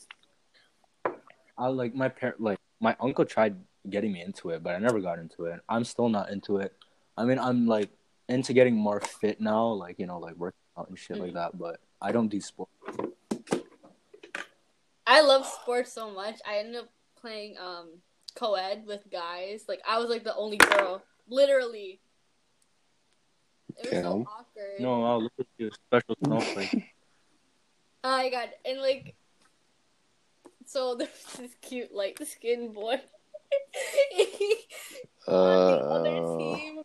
[1.57, 3.55] I like my parent, like my uncle tried
[3.89, 5.59] getting me into it, but I never got into it.
[5.67, 6.73] I'm still not into it.
[7.17, 7.89] I mean, I'm like
[8.29, 11.37] into getting more fit now, like you know, like working out and shit like mm-hmm.
[11.37, 11.57] that.
[11.57, 12.71] But I don't do sports.
[15.07, 16.39] I love sports so much.
[16.45, 16.89] I ended up
[17.19, 17.87] playing um
[18.35, 19.63] co-ed with guys.
[19.67, 22.01] Like I was like the only girl, literally.
[23.77, 24.03] It was Damn.
[24.03, 24.79] so awkward.
[24.79, 26.93] No, I'll look at you, special snowflake.
[28.03, 29.15] Oh my god, and like,
[30.65, 32.95] so there's this cute light skinned boy.
[35.27, 36.81] on the other uh, team.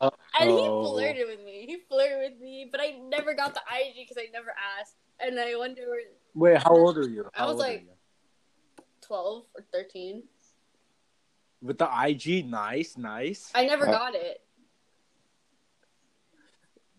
[0.00, 1.64] Uh, And he flirted with me.
[1.66, 4.96] He flirted with me, but I never got the IG because I never asked.
[5.20, 5.82] And I wonder,
[6.36, 7.28] Wait, how old are you?
[7.34, 8.84] I was like- you?
[9.00, 10.22] 12 or 13.
[11.62, 13.50] with the IG, nice, nice.
[13.54, 14.42] I never Uh, got it.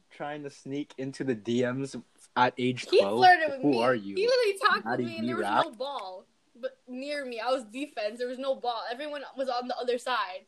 [0.10, 1.96] Trying to sneak into the DMs
[2.36, 2.92] at age 12.
[2.92, 3.18] He twelve.
[3.20, 3.84] flirted with Who me.
[3.84, 4.16] are you?
[4.16, 5.66] He literally talked Maddie with me, and there was Rap?
[5.66, 6.26] no ball.
[6.56, 8.18] But near me, I was defense.
[8.18, 8.82] There was no ball.
[8.92, 10.46] Everyone was on the other side.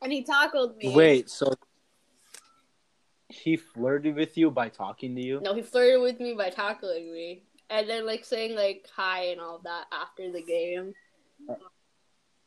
[0.00, 0.94] And he tackled me.
[0.94, 1.52] Wait, so
[3.28, 5.40] he flirted with you by talking to you.
[5.40, 9.40] No, he flirted with me by tackling me, and then like saying like hi and
[9.40, 10.94] all that after the game.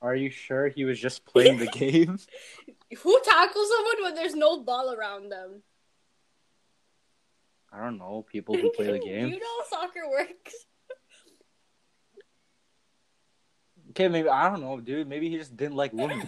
[0.01, 2.19] Are you sure he was just playing the game?
[2.99, 5.63] Who tackles someone when there's no ball around them?
[7.71, 8.25] I don't know.
[8.29, 9.27] People who play the game.
[9.29, 10.53] you know how soccer works.
[13.91, 15.07] Okay, maybe I don't know, dude.
[15.07, 16.23] Maybe he just didn't like women.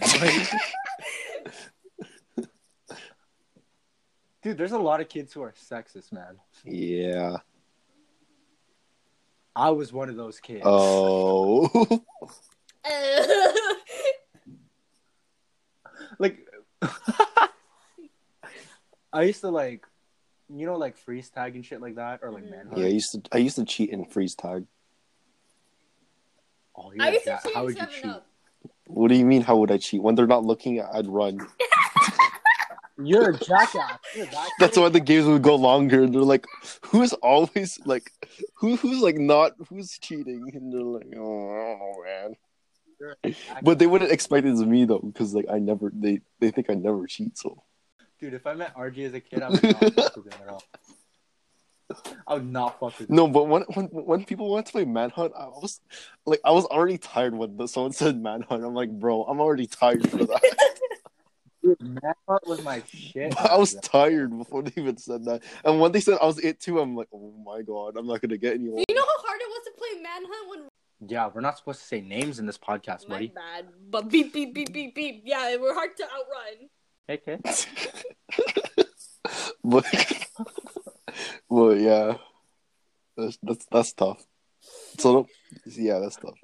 [4.42, 6.38] Dude, there's a lot of kids who are sexist, man.
[6.64, 7.36] Yeah.
[9.60, 10.62] I was one of those kids.
[10.64, 11.68] Oh.
[16.18, 16.38] like
[19.12, 19.84] I used to like
[20.48, 22.50] you know like freeze tag and shit like that or like Mhm.
[22.50, 22.78] manhunt.
[22.78, 24.64] yeah, I used to I used to cheat in freeze tag.
[26.74, 28.04] Oh, yeah, I used to cheat How would you cheat?
[28.06, 28.26] Up.
[28.86, 29.42] What do you mean?
[29.42, 30.80] How would I cheat when they're not looking?
[30.80, 31.38] I'd run.
[33.04, 33.98] You're a jackass.
[34.14, 36.06] You're that That's why the games would go longer.
[36.06, 36.46] They're like,
[36.82, 38.12] who's always like,
[38.54, 40.50] who who's like not who's cheating?
[40.54, 42.36] And they're like, oh, I don't know, man.
[43.00, 43.56] You're a jackass.
[43.62, 46.70] But they wouldn't expect it as me though, because like I never they they think
[46.70, 47.38] I never cheat.
[47.38, 47.62] So
[48.20, 50.48] Dude, if I met RJ as a kid, I would not fuck with him at
[50.48, 50.62] all.
[52.26, 53.16] I would not fuck with him.
[53.16, 55.80] no, but when when when people wanted to play manhunt, I was
[56.26, 58.62] like, I was already tired when someone said manhunt.
[58.62, 60.40] I'm like, bro, I'm already tired for that.
[61.62, 63.34] Dude, Manhunt was my shit.
[63.38, 65.42] I was tired before they even said that.
[65.64, 68.20] And when they said I was it too, I'm like, oh my god, I'm not
[68.20, 68.84] gonna get anyone.
[68.88, 70.68] You know how hard it was to play Manhunt when
[71.08, 73.28] Yeah, we're not supposed to say names in this podcast, my buddy.
[73.28, 75.22] bad, but beep beep beep beep beep.
[75.24, 76.68] Yeah, we're hard to outrun.
[77.10, 77.38] Okay.
[79.64, 79.84] but
[81.48, 82.16] well, yeah,
[83.16, 84.24] that's that's that's tough.
[84.98, 85.26] So
[85.66, 86.38] yeah, that's tough.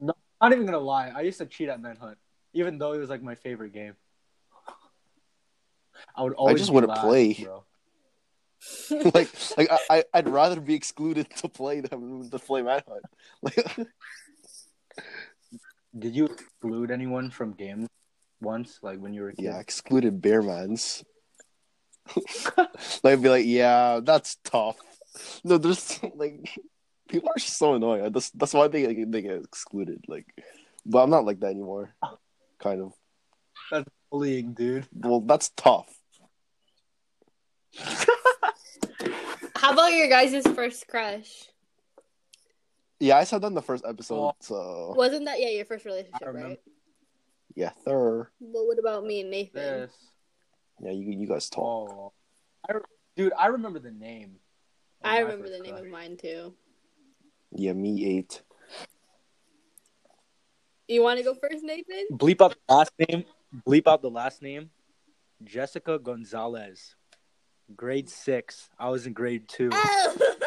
[0.00, 2.18] Not even gonna lie, I used to cheat at Manhunt,
[2.52, 3.94] even though it was like my favorite game.
[6.16, 6.54] I would always.
[6.54, 7.34] I just want wouldn't play.
[7.34, 7.64] bro.
[9.14, 13.04] like like I, I I'd rather be excluded to play than to play manhunt.
[13.42, 13.88] Like
[15.98, 17.88] Did you exclude anyone from games
[18.40, 19.44] once, like when you were a kid?
[19.44, 21.02] yeah, excluded bearmans.
[22.16, 24.76] like I'd be like, yeah, that's tough.
[25.44, 26.48] No, there's like
[27.08, 28.12] people are just so annoying.
[28.12, 30.04] That's that's why they they get excluded.
[30.08, 30.26] Like,
[30.86, 31.94] but I'm not like that anymore.
[32.58, 33.86] Kind of.
[34.12, 34.86] Bullying, dude.
[34.92, 35.88] Well, that's tough.
[39.56, 41.46] How about your guys' first crush?
[43.00, 44.14] Yeah, I said that in the first episode.
[44.14, 44.36] Oh.
[44.40, 46.60] So Wasn't that yeah your first relationship, right?
[47.56, 48.26] yeah, third.
[48.38, 49.54] But what about me and Nathan?
[49.54, 49.92] This.
[50.82, 51.90] Yeah, you you guys talk.
[51.90, 52.12] Oh,
[52.68, 52.74] I,
[53.16, 54.36] dude, I remember the name.
[55.02, 55.86] I remember the name crush.
[55.86, 56.52] of mine too.
[57.50, 58.42] Yeah, me eight.
[60.86, 62.08] You want to go first, Nathan?
[62.12, 63.24] Bleep out the last name.
[63.66, 64.70] Bleep out the last name.
[65.44, 66.94] Jessica Gonzalez.
[67.76, 68.70] Grade six.
[68.78, 69.70] I was in grade two.
[69.72, 70.16] Oh.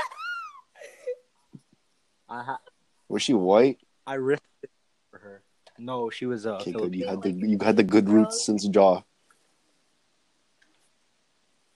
[2.29, 2.59] I ha-
[3.07, 3.79] Was she white?
[4.07, 4.71] I risked it
[5.11, 5.43] for her.
[5.77, 6.95] No, she was uh, Okay, good.
[6.95, 9.01] You had the you had the good roots since Jaw.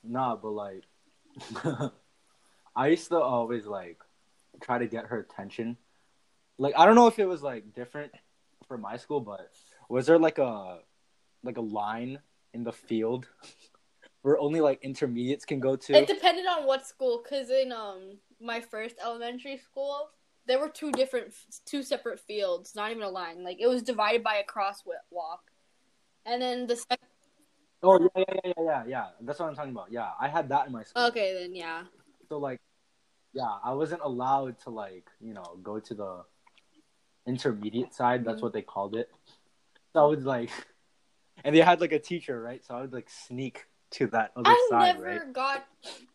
[0.02, 0.84] Nah, but like,
[2.76, 3.98] I used to always like
[4.60, 5.76] try to get her attention.
[6.58, 8.12] Like, I don't know if it was like different
[8.66, 9.50] for my school, but
[9.88, 10.78] was there like a
[11.42, 12.18] like a line
[12.54, 13.28] in the field
[14.22, 15.94] where only like intermediates can go to?
[15.94, 20.10] It depended on what school, cause in um my first elementary school,
[20.46, 21.34] there were two different,
[21.66, 23.44] two separate fields, not even a line.
[23.44, 25.44] Like it was divided by a crosswalk,
[26.26, 27.06] and then the second.
[27.82, 29.06] Oh yeah, yeah, yeah, yeah, yeah, yeah.
[29.22, 29.90] That's what I'm talking about.
[29.90, 31.04] Yeah, I had that in my school.
[31.06, 31.84] Okay, then yeah.
[32.28, 32.60] So like,
[33.32, 36.24] yeah, I wasn't allowed to like you know go to the
[37.26, 38.24] intermediate side.
[38.24, 38.42] That's Mhm.
[38.42, 39.10] what they called it.
[39.92, 40.50] So I was like,
[41.44, 42.64] and they had like a teacher, right?
[42.64, 45.32] So I would like sneak to that other I side, never right?
[45.32, 45.66] got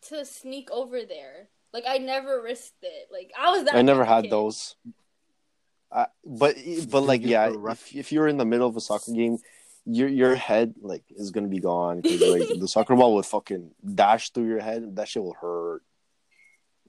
[0.08, 1.48] to sneak over there.
[1.72, 3.08] Like I never risked it.
[3.12, 3.74] Like I was that.
[3.74, 4.32] I never had kid.
[4.32, 4.76] those.
[5.92, 6.56] I, but
[6.90, 9.38] but like yeah, if if you're in the middle of a soccer game,
[9.84, 13.70] your your head like is gonna be gone because like the soccer ball would fucking
[13.94, 14.82] dash through your head.
[14.82, 15.82] and That shit will hurt.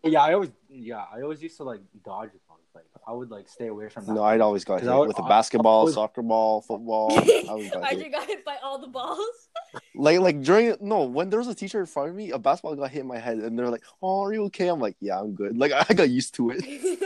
[0.03, 2.41] Yeah, I always, yeah, I always used to like dodge it.
[2.77, 4.13] Like I would like stay away from that.
[4.13, 7.09] No, I'd always got 'Cause hit would- with a basketball, I soccer ball, football.
[7.17, 7.99] I always got hit.
[7.99, 9.19] just got hit by all the balls.
[9.95, 12.75] Like like during no when there was a teacher in front of me, a basketball
[12.75, 15.19] got hit in my head, and they're like, "Oh, are you okay?" I'm like, "Yeah,
[15.19, 16.63] I'm good." Like I got used to it.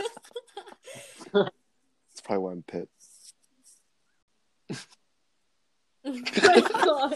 [1.32, 2.88] That's probably why I'm pit.
[6.04, 7.12] oh.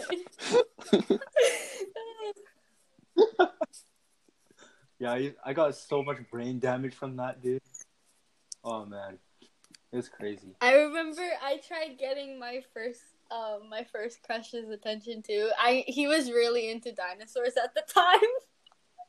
[4.99, 7.61] Yeah, I, I got so much brain damage from that, dude.
[8.63, 9.17] Oh man,
[9.91, 10.55] it's crazy.
[10.61, 15.49] I remember I tried getting my first um, my first crush's attention too.
[15.59, 18.13] I he was really into dinosaurs at the time.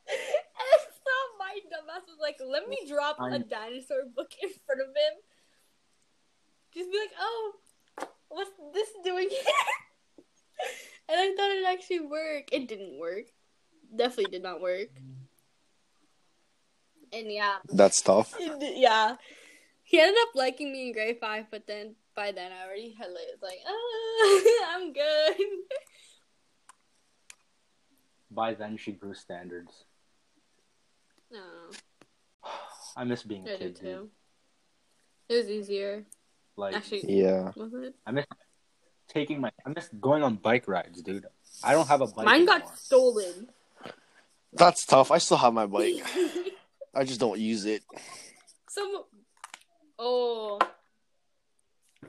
[0.09, 4.81] and so my dumbass was like, "Let me drop a I'm- dinosaur book in front
[4.81, 5.15] of him."
[6.75, 7.53] Just be like, "Oh,
[8.29, 9.41] what's this doing here?"
[11.09, 12.51] and I thought it'd actually worked.
[12.53, 13.25] It didn't work.
[13.95, 14.91] Definitely did not work.
[17.13, 18.35] And yeah, That's tough.
[18.61, 19.17] yeah.
[19.89, 23.07] He ended up liking me in grade five, but then by then I already had
[23.09, 25.37] like, was like, ah, I'm good.
[28.31, 29.73] By then, she grew standards.
[31.33, 31.41] No,
[32.99, 33.83] I miss being I a did kid, dude.
[33.95, 34.09] too.
[35.31, 36.05] It was easier.
[36.57, 37.53] Like Actually, Yeah.
[37.57, 37.95] was it?
[38.07, 38.27] I miss
[39.09, 39.51] taking my.
[39.65, 41.25] I miss going on bike rides, dude.
[41.65, 42.27] I don't have a bike.
[42.27, 43.49] Mine got stolen.
[44.53, 45.11] That's tough.
[45.11, 46.03] I still have my bike.
[46.95, 47.83] I just don't use it.
[48.69, 49.05] Some.
[49.99, 50.59] Oh.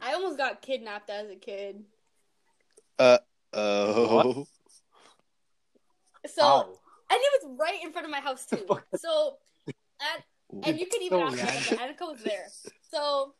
[0.01, 1.83] I almost got kidnapped as a kid.
[2.97, 3.17] Uh
[3.53, 4.47] oh.
[6.27, 6.61] So, How?
[7.11, 8.65] and it was right in front of my house too.
[8.97, 9.37] So,
[10.01, 10.23] at
[10.63, 11.61] and you can even So ask random.
[11.61, 11.77] Annika.
[12.05, 12.47] Annika was there.
[12.91, 13.33] So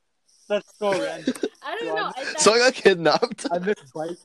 [0.48, 1.34] That's so random.
[1.64, 2.12] I don't know.
[2.18, 3.46] and that- So I got kidnapped.
[3.52, 4.18] I miss bike.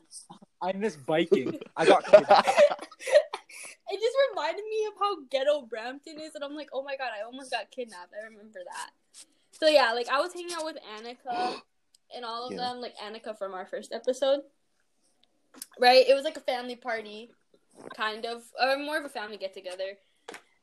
[0.61, 1.59] I miss biking.
[1.75, 2.47] I got kidnapped.
[2.49, 7.09] it just reminded me of how ghetto Brampton is, and I'm like, oh my god,
[7.17, 8.13] I almost got kidnapped.
[8.19, 8.91] I remember that.
[9.59, 11.55] So yeah, like I was hanging out with Annika
[12.15, 12.59] and all of Yeah.
[12.59, 14.41] them, like Annika from our first episode.
[15.79, 16.07] Right?
[16.07, 17.31] It was like a family party,
[17.95, 19.97] kind of, or more of a family get together.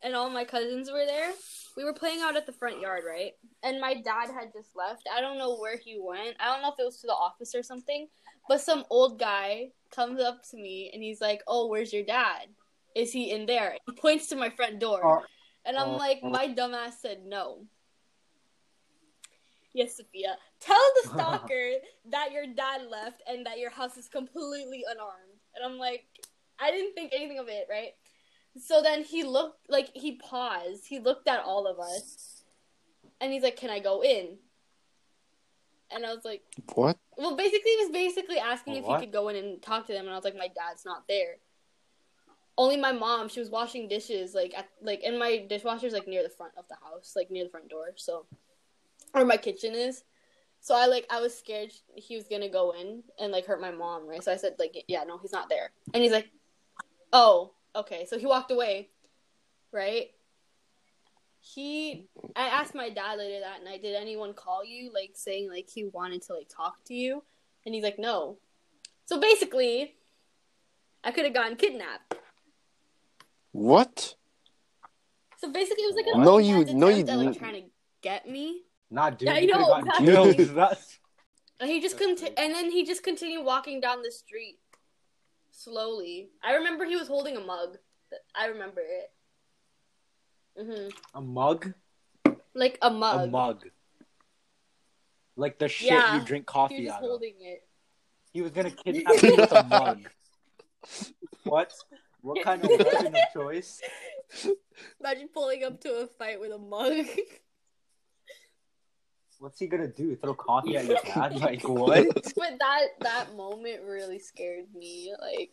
[0.02, 1.32] And all my cousins were there.
[1.76, 3.32] We were playing out at the front yard, right?
[3.62, 5.08] And my dad had just left.
[5.14, 6.36] I don't know where he went.
[6.40, 8.08] I don't know if it was to the office or something.
[8.48, 12.48] But some old guy comes up to me and he's like, "Oh, where's your dad?
[12.94, 15.00] Is he in there?" He points to my front door,
[15.64, 17.64] and I'm like, "My dumbass said no."
[19.74, 20.36] Yes, Sophia.
[20.60, 21.70] Tell the stalker
[22.10, 25.40] that your dad left and that your house is completely unarmed.
[25.54, 26.04] And I'm like,
[26.60, 27.92] I didn't think anything of it, right?
[28.60, 30.86] So then he looked like he paused.
[30.86, 32.44] He looked at all of us,
[33.20, 34.36] and he's like, "Can I go in?"
[35.90, 36.42] And I was like.
[36.74, 36.98] What?
[37.16, 40.04] Well, basically, he was basically asking if he could go in and talk to them,
[40.04, 41.36] and I was like, my dad's not there.
[42.56, 43.28] Only my mom.
[43.28, 46.66] She was washing dishes, like at like, and my dishwasher's like near the front of
[46.68, 47.92] the house, like near the front door.
[47.96, 48.26] So,
[49.14, 50.04] or my kitchen is.
[50.60, 53.72] So I like I was scared he was gonna go in and like hurt my
[53.72, 54.22] mom, right?
[54.22, 55.70] So I said like, yeah, no, he's not there.
[55.92, 56.30] And he's like,
[57.12, 58.06] oh, okay.
[58.08, 58.90] So he walked away,
[59.72, 60.10] right?
[61.40, 65.68] He I asked my dad later that night, did anyone call you, like saying like
[65.68, 67.24] he wanted to like talk to you?
[67.66, 68.38] And he's like, no.
[69.06, 69.96] So basically,
[71.02, 72.14] I could have gotten kidnapped.
[73.50, 74.14] What?
[75.38, 77.68] So basically, it was like a No, you- no, you attempt at, like trying to
[78.00, 78.62] get me.
[78.92, 79.22] Nah, dude.
[79.28, 80.06] Yeah, I you know, gotten exactly.
[80.06, 80.36] killed.
[80.56, 80.98] That's
[81.60, 84.58] And he just That's conti- and then he just continued walking down the street
[85.50, 86.28] slowly.
[86.44, 87.78] I remember he was holding a mug.
[88.34, 89.10] I remember it.
[90.60, 90.92] Mhm.
[91.14, 91.72] a mug.
[92.54, 93.28] Like a mug.
[93.28, 93.64] A mug.
[95.36, 97.08] Like the shit Yeah, you drink He coffee was just out of.
[97.08, 97.66] holding it.
[98.34, 100.08] He was gonna kidnap you with a mug.
[101.44, 101.72] What?
[102.20, 103.80] What kind of weapon of choice?
[105.00, 107.06] Imagine pulling up to a fight with a mug.
[109.42, 110.14] What's he gonna do?
[110.14, 111.34] Throw coffee at your dad?
[111.40, 112.06] Like what?
[112.14, 115.12] but that that moment really scared me.
[115.20, 115.50] Like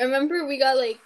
[0.00, 1.00] I remember we got like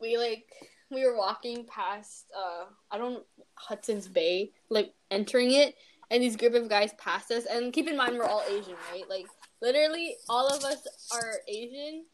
[0.00, 0.46] we like
[0.90, 5.74] we were walking past uh I don't Hudson's Bay, like entering it,
[6.10, 7.44] and these group of guys passed us.
[7.44, 9.06] And keep in mind we're all Asian, right?
[9.10, 9.26] Like
[9.60, 12.06] literally all of us are Asian.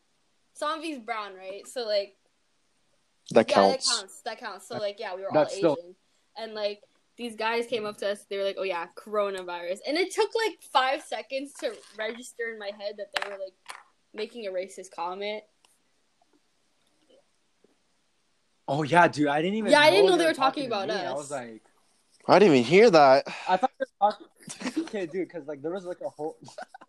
[0.60, 1.66] Somvi's brown, right?
[1.66, 2.16] So like
[3.30, 3.88] That counts.
[3.90, 4.20] yeah, counts.
[4.22, 4.40] that counts.
[4.40, 4.68] That counts.
[4.68, 5.76] So like, yeah, we were all Asian, still-
[6.36, 6.80] and like
[7.16, 8.24] these guys came up to us.
[8.30, 12.58] They were like, "Oh yeah, coronavirus," and it took like five seconds to register in
[12.58, 13.54] my head that they were like
[14.14, 15.42] making a racist comment.
[18.68, 19.28] Oh yeah, dude.
[19.28, 19.72] I didn't even.
[19.72, 20.94] Yeah, I didn't know they were were talking about me.
[20.94, 21.62] I was like,
[22.28, 23.26] I didn't even hear that.
[23.48, 24.82] I thought they were talking.
[24.84, 26.36] okay, dude, because like there was like a whole.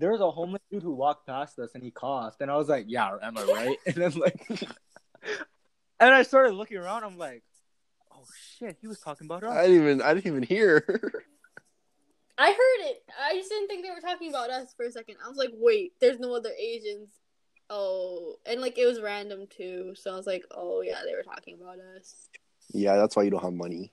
[0.00, 2.68] There was a homeless dude who walked past us and he coughed, and I was
[2.68, 4.40] like, "Yeah, am I right?" And then like,
[6.00, 7.04] and I started looking around.
[7.04, 7.42] I'm like,
[8.10, 8.24] "Oh
[8.58, 10.02] shit, he was talking about us." I didn't even.
[10.02, 10.82] I didn't even hear.
[12.38, 13.02] I heard it.
[13.22, 15.16] I just didn't think they were talking about us for a second.
[15.22, 17.10] I was like, "Wait, there's no other Asians."
[17.68, 19.92] Oh, and like it was random too.
[19.94, 22.30] So I was like, "Oh yeah, they were talking about us."
[22.72, 23.92] yeah, that's why you don't have money.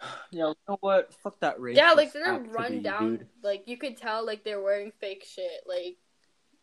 [0.32, 1.12] Yeah, you know what?
[1.22, 1.76] Fuck that race.
[1.76, 3.16] Yeah, like they're run down.
[3.18, 3.26] dude.
[3.42, 5.60] Like you could tell, like they're wearing fake shit.
[5.66, 5.96] Like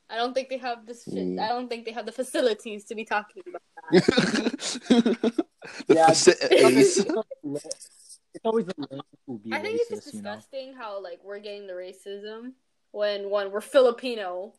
[0.10, 1.06] I don't think they have this.
[1.06, 1.40] Mm.
[1.40, 3.62] I don't think they have the facilities to be talking about
[3.92, 5.44] that.
[5.88, 6.98] the Yeah, facilities.
[7.06, 7.90] it's always-
[8.34, 10.36] it's always the lame who be I think it's just racist, you know.
[10.36, 12.54] disgusting how like we're getting the racism
[12.92, 14.54] when one we're Filipino.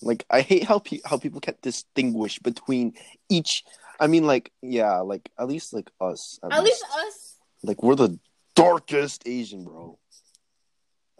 [0.00, 2.94] like I hate how pe- how people can't distinguish between
[3.28, 3.64] each.
[4.00, 6.38] I mean, like yeah, like at least like us.
[6.50, 7.27] At least us.
[7.62, 8.18] Like we're the
[8.54, 9.98] darkest Asian, bro.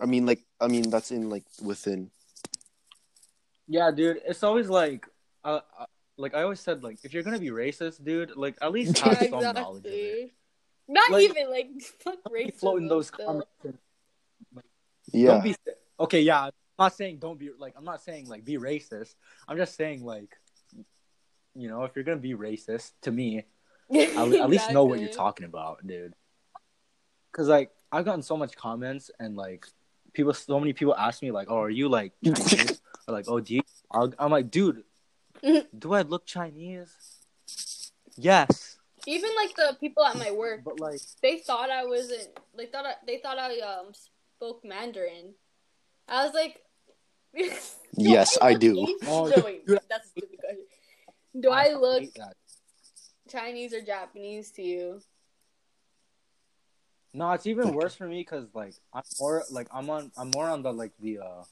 [0.00, 2.10] I mean, like I mean that's in like within.
[3.66, 5.06] Yeah, dude, it's always like,
[5.44, 5.84] uh, uh,
[6.16, 9.08] like I always said, like if you're gonna be racist, dude, like at least Yeah,
[9.14, 10.30] have some knowledge of it.
[10.88, 11.68] Not Like- even like
[12.00, 12.54] fuck racism.
[12.54, 13.26] Float in those still.
[13.26, 13.48] comments.
[13.64, 13.78] and
[15.12, 15.56] Yeah, Don't be
[16.00, 16.20] okay.
[16.22, 19.14] Yeah, I'm not saying don't be like I'm not saying like be racist.
[19.46, 20.34] I'm just saying like,
[21.54, 23.44] you know, if you're gonna be racist to me,
[23.94, 26.14] at, at least know what you're talking about, dude.
[27.32, 29.66] Because like I've gotten so much comments and like
[30.12, 33.40] people, so many people ask me like, "Oh, are you like Chinese?" or like, "Oh,
[33.40, 34.84] do you?" I'll- I'm like, dude,
[35.78, 36.92] do I look Chinese?
[38.16, 38.76] Yes,
[39.06, 42.28] Even like the people at my work, but like, they thought I wasn't.
[42.56, 43.92] They thought I, they thought I um
[44.36, 45.34] spoke Mandarin.
[46.08, 46.60] I was like,
[47.96, 48.98] Yes, I look do.
[49.06, 50.64] Oh, No, wait, that's a stupid question.
[51.40, 52.02] Do I look.
[53.30, 55.00] Chinese or Japanese to you?
[57.18, 60.48] No, it's even worse for me because like I'm more like I'm on I'm more
[60.48, 61.42] on the like the uh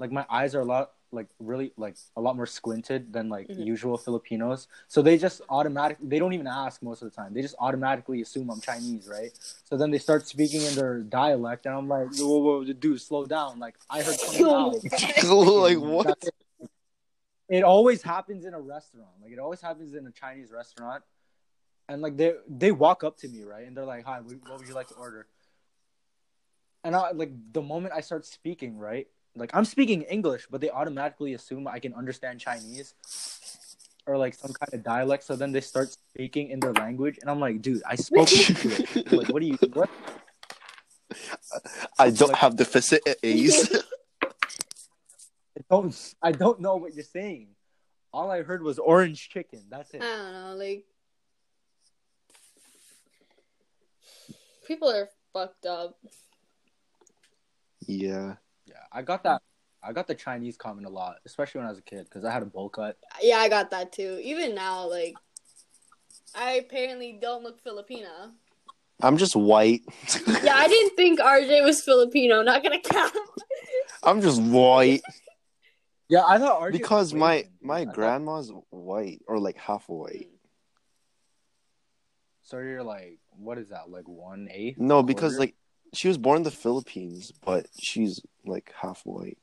[0.00, 3.48] like my eyes are a lot like really like a lot more squinted than like
[3.48, 3.66] Mhm.
[3.66, 4.66] usual Filipinos.
[4.88, 7.34] So they just automatically they don't even ask most of the time.
[7.34, 9.32] They just automatically assume I'm Chinese, right?
[9.64, 13.00] So then they start speaking in their dialect, and I'm like, whoa, whoa, whoa dude,
[13.00, 13.60] slow down.
[13.60, 14.42] Like I heard something
[15.24, 16.18] like what?
[16.22, 16.34] It.
[17.48, 19.10] It always happens in a restaurant.
[19.22, 21.02] Like it always happens in a Chinese restaurant,
[21.90, 24.58] and like they they walk up to me right, and they're like, "Hi, what what
[24.58, 25.26] would you like to order?"
[26.84, 30.70] And I like the moment I start speaking right, like I'm speaking English, but they
[30.70, 32.94] automatically assume I can understand Chinese
[34.06, 35.24] or like some kind of dialect.
[35.24, 38.96] So then they start speaking in their language, and I'm like, "Dude, I spoke English.
[39.10, 39.90] Like, what do you what?"
[41.98, 43.76] I don't have the facilities.
[45.58, 47.48] I don't I don't know what you're saying.
[48.12, 49.62] All I heard was orange chicken.
[49.68, 50.02] That's it.
[50.02, 50.84] I don't know, like
[54.70, 55.98] people are fucked up.
[57.88, 58.34] yeah,
[58.66, 59.42] Yeah, I got that.
[59.82, 62.30] I got the Chinese comment a lot, especially when I was a kid, because I
[62.30, 62.96] had a bowl cut.
[63.20, 64.20] Yeah, I got that too.
[64.22, 65.16] Even now, like
[66.36, 68.30] I apparently don't look Filipino.
[69.02, 69.82] I'm just white.
[70.44, 72.42] Yeah, I didn't think RJ was Filipino.
[72.42, 73.12] Not gonna count.
[74.04, 75.02] I'm just white
[76.08, 80.28] Yeah, I thought RJ because was my Asian, my grandma's white or like half white.
[82.42, 83.90] So you're like, what is that?
[83.90, 84.78] Like one eighth?
[84.78, 85.40] No, because Quarter?
[85.40, 85.54] like
[85.92, 89.38] she was born in the Philippines, but she's like half white.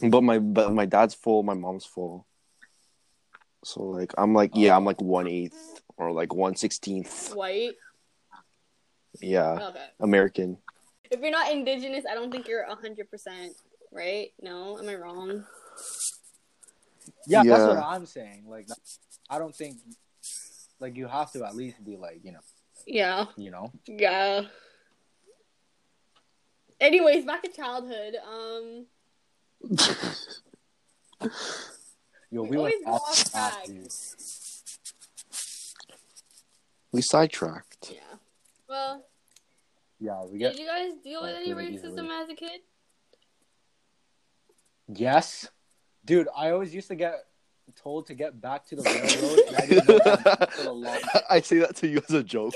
[0.00, 2.26] But my but my dad's full, my mom's full.
[3.64, 7.34] So like I'm like yeah, I'm like one eighth or like one sixteenth.
[7.34, 7.74] White.
[9.20, 9.86] Yeah, Okay.
[10.00, 10.58] American.
[11.10, 13.54] If you're not indigenous, I don't think you're hundred percent
[13.90, 14.28] right.
[14.40, 15.44] No, am I wrong?
[17.26, 18.44] yeah, that's what I'm saying.
[18.46, 18.68] Like,
[19.28, 19.78] I don't think
[20.80, 22.40] like you have to at least be like, you know,
[22.90, 23.26] Yeah.
[23.36, 23.70] you know.
[23.86, 24.42] Yeah.
[26.80, 28.14] Anyways, back to childhood.
[28.26, 28.86] Um,
[32.30, 33.68] Yo, We we, went always go off off track, track.
[36.92, 37.90] we sidetracked.
[37.90, 38.16] yeah.
[38.68, 39.04] Well,
[39.98, 42.08] Yeah, we get did you guys deal with any really racism easily.
[42.10, 42.60] as a kid?
[44.88, 45.48] yes,
[46.04, 46.28] dude.
[46.36, 47.14] I always used to get
[47.82, 51.40] told to get back to the railroad, and I didn't know that for the I
[51.40, 52.54] say that to you as a joke.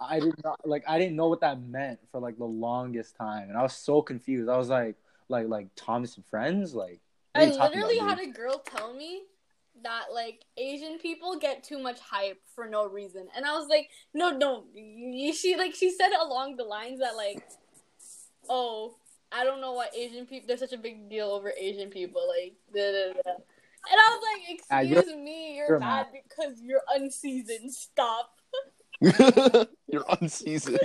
[0.00, 3.48] I did not like I didn't know what that meant for like the longest time,
[3.48, 4.48] and I was so confused.
[4.48, 4.96] I was like,
[5.28, 7.00] like, like Thomas and Friends, like.
[7.34, 8.30] I are you talking literally about, had dude?
[8.30, 9.22] a girl tell me
[9.84, 13.90] that like Asian people get too much hype for no reason, and I was like,
[14.14, 14.64] no, no.
[14.74, 17.46] She like she said along the lines that like,
[18.48, 18.96] oh,
[19.32, 20.46] I don't know why Asian people.
[20.48, 23.30] There's such a big deal over Asian people, like, da, da, da.
[23.30, 27.72] and I was like, Ah, you're- excuse me, you're, you're mad because you're unseasoned.
[27.72, 28.30] Stop.
[29.86, 30.78] You're unseasoned.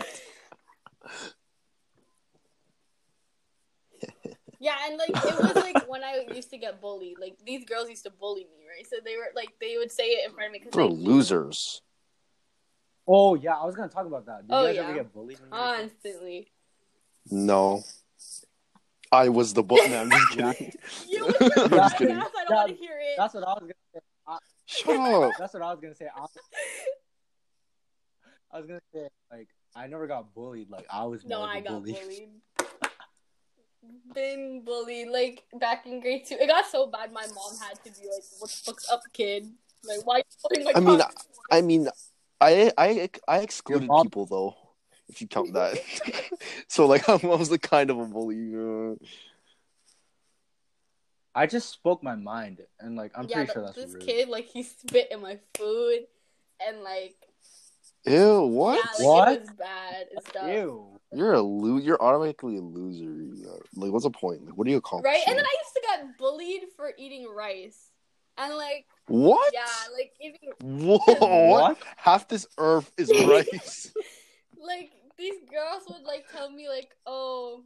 [4.60, 7.18] Yeah, and like it was like when I used to get bullied.
[7.20, 8.88] Like these girls used to bully me, right?
[8.90, 11.82] So they were like they would say it in front of me because Bro, losers.
[13.08, 14.48] Oh yeah, I was gonna talk about that.
[14.48, 14.84] Did Oh, you guys yeah.
[14.84, 15.40] ever get bullied?
[15.42, 16.48] When you were a constantly.
[17.30, 17.84] No.
[19.12, 19.90] I was the butt.
[19.90, 20.74] No, I'm just kidding.
[21.08, 22.16] You I'm was just yes, kidding.
[22.18, 23.16] I don't want to hear it.
[23.18, 24.00] That's what I was gonna say.
[24.28, 25.34] I, Shut up.
[25.40, 26.08] that's what I was gonna say.
[26.16, 26.26] I,
[28.52, 30.70] I was gonna say like I never got bullied.
[30.70, 31.92] Like I was No, more of I a got bully.
[31.94, 32.30] bullied.
[34.14, 36.36] been bullied like back in grade two.
[36.40, 39.52] It got so bad my mom had to be like, "What the fuck's up, kid?
[39.84, 41.16] Like, why are you bullying my I mean, cousin?"
[41.52, 41.88] I mean,
[42.42, 44.56] I I I excluded mom- people though,
[45.10, 45.78] if you count that.
[46.68, 48.98] so like, I was the kind of a bully.
[51.34, 54.04] I just spoke my mind, and like I'm yeah, pretty th- sure that's this rude.
[54.06, 56.06] kid like he spit in my food,
[56.66, 57.16] and like
[58.06, 58.76] ew, what?
[58.78, 59.32] yeah, like What?
[59.34, 60.48] it was bad and stuff.
[60.48, 60.92] Ew.
[61.14, 63.62] You're a lo- You're automatically a loser.
[63.76, 64.46] Like, what's the point?
[64.46, 65.02] Like, what do you call?
[65.02, 67.90] Right, and then I used to get bullied for eating rice,
[68.38, 69.54] and like What?
[69.54, 70.98] yeah, like eating Whoa!
[71.50, 71.78] What?
[71.98, 73.92] Half this earth is rice.
[74.58, 77.64] like these girls would like tell me like, oh,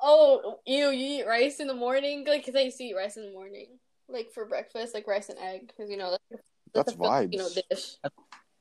[0.00, 3.16] oh, you you eat rice in the morning, like because I used to eat rice
[3.16, 6.42] in the morning, like for breakfast, like rice and egg, because you know that's,
[6.74, 7.58] That's a Filipino vibes.
[7.70, 7.96] dish.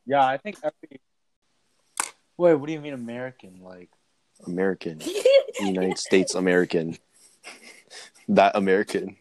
[0.06, 1.02] Yeah, I think every.
[2.38, 3.62] Wait, what do you mean American?
[3.62, 3.90] Like,
[4.48, 5.00] American,
[5.60, 6.98] United States American.
[8.30, 9.18] That American.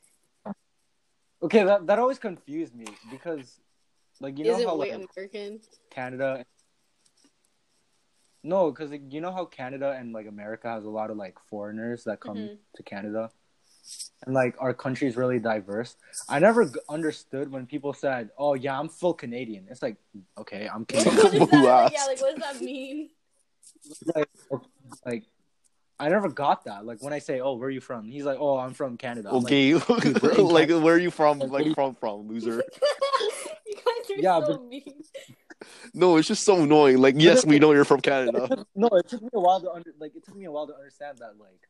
[1.42, 3.58] okay, that that always confused me because,
[4.20, 5.60] like, you know Isn't how white like American?
[5.90, 6.44] Canada.
[8.44, 11.38] No, because like, you know how Canada and like America has a lot of like
[11.48, 12.58] foreigners that come Mhm.
[12.76, 13.30] to Canada,
[14.26, 15.96] and like our country is really diverse.
[16.28, 19.96] I never g- understood when people said, "Oh yeah, I'm full Canadian." It's like,
[20.38, 21.16] okay, I'm What Canadian.
[21.46, 23.10] does that, like, yeah, like what does that mean?
[24.14, 24.28] like,
[25.06, 25.24] like,
[26.00, 26.84] I never got that.
[26.84, 29.28] Like when I say, "Oh, where are you from?" He's like, "Oh, I'm from Canada."
[29.30, 31.38] I'm Okay, we're like where are you from?
[31.38, 32.62] Like, Like from from loser.
[33.66, 35.02] you guys are Yeah, so but- mean.
[35.94, 36.98] No, it's just so annoying.
[36.98, 38.48] Like yes, we know you're from It Canada.
[38.48, 40.66] took- no, it took me a while to under like it took me a while
[40.66, 41.60] to understand that like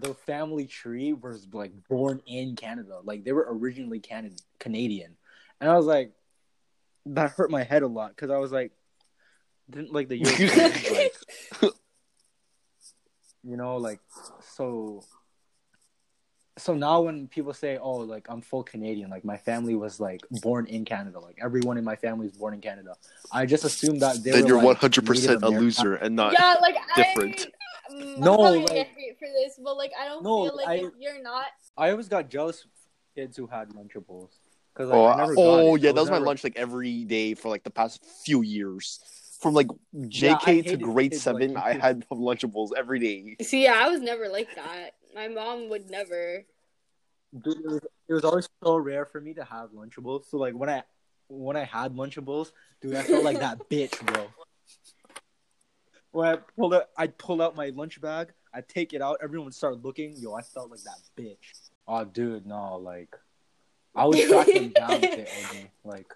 [0.00, 3.00] the family tree was like born in Canada.
[3.02, 5.16] Like they were originally Canada Canadian,
[5.60, 6.12] and I was like,
[7.06, 8.72] that hurt my head a lot because I was like,
[9.70, 10.90] didn't like the Europeans
[11.62, 11.72] like
[13.44, 14.00] you know like
[14.56, 15.02] so.
[16.58, 20.20] So now when people say, "Oh, like I'm full Canadian," like my family was like
[20.42, 22.94] born in Canada, like everyone in my family is born in Canada.
[23.32, 25.94] I just assume that they then were you're like, one hundred percent Native a loser
[25.94, 26.34] and not.
[26.38, 27.46] yeah, like different.
[27.90, 30.56] I, mm, No, I'm probably gonna like- for this, but like I don't No, feel
[30.56, 31.46] like I- if you're not.
[31.76, 32.70] I always got jealous of
[33.14, 34.30] kids who had Lunchables.
[34.74, 35.82] Cause, like, Oh, I I- never oh it.
[35.82, 39.00] yeah, I that was my lunch like every day for like the past few years.
[39.40, 43.36] From like Yeah, JK to grade kids like seven, I had Lunchables every day.
[43.42, 44.94] See, yeah, I was never like that.
[45.18, 46.44] My mom would never.
[47.42, 50.26] Dude, it, was, it was always so rare for me to have Lunchables.
[50.30, 50.84] So like when I
[51.26, 54.28] when I had Lunchables, dude, I felt like that bitch, bro.
[56.12, 59.46] When I pulled out, I'd pull out my lunch bag, I'd take it out, everyone
[59.46, 60.14] would start looking.
[60.16, 61.68] Yo, I felt like that bitch.
[61.88, 63.16] Oh, dude, no, like
[63.96, 65.70] I would track them down if they owed me.
[65.82, 66.14] Like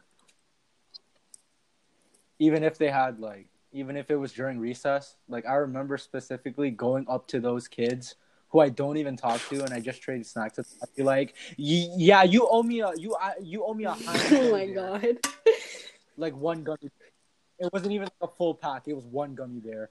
[2.39, 6.71] even if they had like even if it was during recess, like I remember specifically
[6.71, 8.15] going up to those kids
[8.53, 10.59] who I don't even talk to, and I just traded snacks.
[10.59, 10.69] with.
[10.83, 13.97] I'd be like, "Y- "Yeah, you owe me a you I, you owe me a
[14.07, 15.19] Oh my gummy bear." god.
[16.17, 16.91] like one gummy.
[17.59, 18.83] It wasn't even like a full pack.
[18.87, 19.91] It was one gummy bear,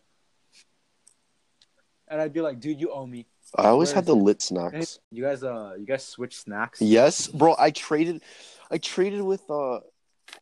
[2.07, 4.21] and I'd be like, "Dude, you owe me." I always Where had the it?
[4.21, 4.99] lit snacks.
[5.11, 6.79] You guys, uh, you guys switch snacks.
[6.81, 7.55] Yes, bro.
[7.59, 8.21] I traded,
[8.69, 9.79] I traded with uh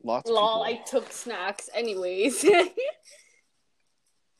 [0.04, 2.44] lots of Lol, I took snacks anyways.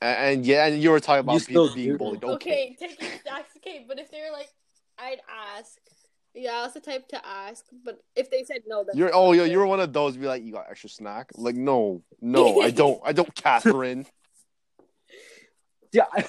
[0.00, 2.24] And, and yeah, and you were talking about You people being bullied.
[2.24, 2.34] Okay.
[2.34, 4.48] okay, taking snacks, okay, but if they were like,
[4.98, 5.20] I'd
[5.56, 5.78] ask.
[6.32, 9.32] Yeah, I was the type to ask, but if they said no, then You're oh
[9.32, 10.16] yo, you're one of those.
[10.16, 11.30] Be like, you got extra snack?
[11.34, 13.00] Like, no, no, I don't.
[13.04, 14.06] I don't, Catherine.
[15.92, 16.24] Yeah, I,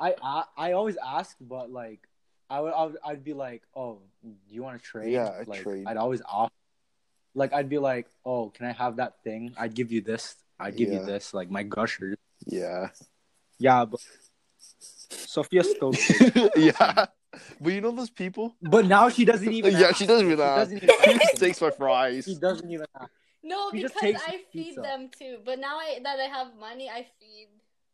[0.00, 2.00] I, I, I always ask, but like,
[2.50, 5.46] I would, I would, I'd be like, "Oh, do you want to trade?" Yeah, I'd
[5.46, 5.84] like, trade.
[5.86, 6.50] I'd always offer.
[7.36, 9.54] Like, I'd be like, "Oh, can I have that thing?
[9.56, 10.34] I'd give you this.
[10.58, 10.98] I'd give Yeah.
[10.98, 11.32] you this.
[11.32, 12.16] Like my gushers."
[12.46, 12.88] Yeah,
[13.58, 14.00] Yeah, but
[15.10, 15.92] Sophia still.
[16.56, 17.06] yeah.
[17.60, 18.56] But you know those people?
[18.60, 19.72] but now she doesn't even.
[19.72, 19.96] yeah, ask.
[19.96, 22.24] she doesn't even She doesn't even She just takes my fries.
[22.24, 23.10] She doesn't even ask.
[23.42, 24.82] no, He just because I feed pizza.
[24.82, 25.38] them too.
[25.44, 27.48] But now I, that I have money, I feed,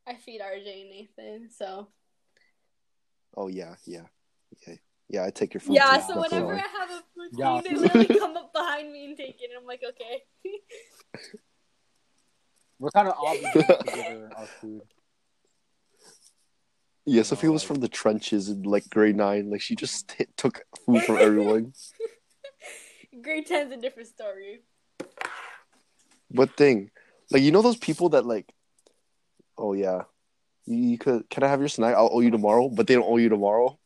[0.07, 1.51] I feed RJ and Nathan.
[1.51, 1.89] So
[3.37, 4.07] Oh yeah, yeah,
[4.67, 4.75] yeah,
[5.09, 5.25] yeah.
[5.25, 5.77] I take your food.
[5.77, 6.55] yeah, too, so not whenever.
[6.55, 7.61] I have a food Yeah.
[7.63, 10.25] they literally come up behind me and take it, and I'm like, okay.
[12.79, 14.83] We're kind of obligated to give her our food.
[17.07, 19.51] Yeah, Sophia oh was like- from the trenches in like grade nine.
[19.51, 21.73] Like she just hit, took food from everyone.
[23.23, 24.61] Grade 10's a different story.
[26.29, 26.91] What thing?
[27.31, 28.53] Like you know those people that like,
[29.57, 30.03] oh yeah,
[30.67, 31.29] you, you could.
[31.31, 31.97] Can I have your snack?
[31.97, 33.79] I'll owe you tomorrow, but they don't owe you tomorrow.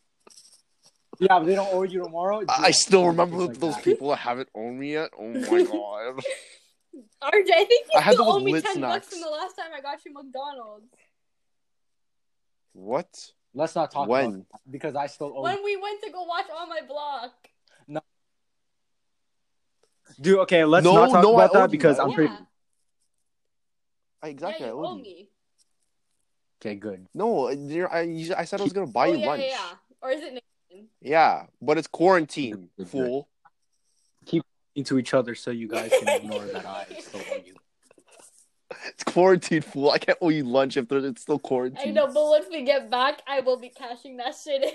[1.18, 2.42] Yeah, but they don't owe you tomorrow.
[2.48, 3.84] I, I still remember like those that.
[3.84, 5.10] people that haven't owned me yet.
[5.18, 6.22] Oh my god.
[6.94, 9.56] RJ, I think you I had still owe me lit 10 bucks from the last
[9.56, 10.86] time I got you McDonald's.
[12.74, 13.30] What?
[13.54, 14.24] Let's not talk When?
[14.26, 15.42] about that because I still owe.
[15.42, 17.32] When we went to go watch on my block.
[17.86, 18.00] No.
[20.20, 22.32] Dude, okay, let's No, not talk no, about that because I I'm owed pretty.
[22.34, 22.40] yeah.
[24.22, 24.66] I, exactly.
[24.66, 25.02] yeah, I you owed owe you.
[25.02, 25.28] me.
[26.60, 27.06] Okay, good.
[27.14, 29.42] No, you're- I, you- I said I was gonna buy oh, you yeah, lunch.
[29.42, 29.76] yeah, yeah.
[30.00, 30.32] Or is it
[30.70, 30.88] Nathan?
[31.00, 32.88] Yeah, but it's quarantine, Good, good.
[32.88, 33.28] fool.
[34.74, 37.54] Into each other so you guys can ignore that I still owe you.
[38.88, 39.90] It's quarantine, fool.
[39.90, 41.88] I can't owe you lunch if there- it's still quarantine.
[41.90, 44.72] I know, but once we get back, I will be cashing that shit in.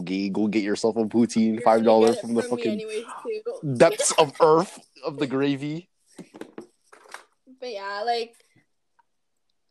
[0.00, 3.04] Okay, go get yourself a poutine, You're five dollars get from the me fucking anyways
[3.78, 5.88] depths of earth of the gravy.
[7.60, 8.34] But yeah, like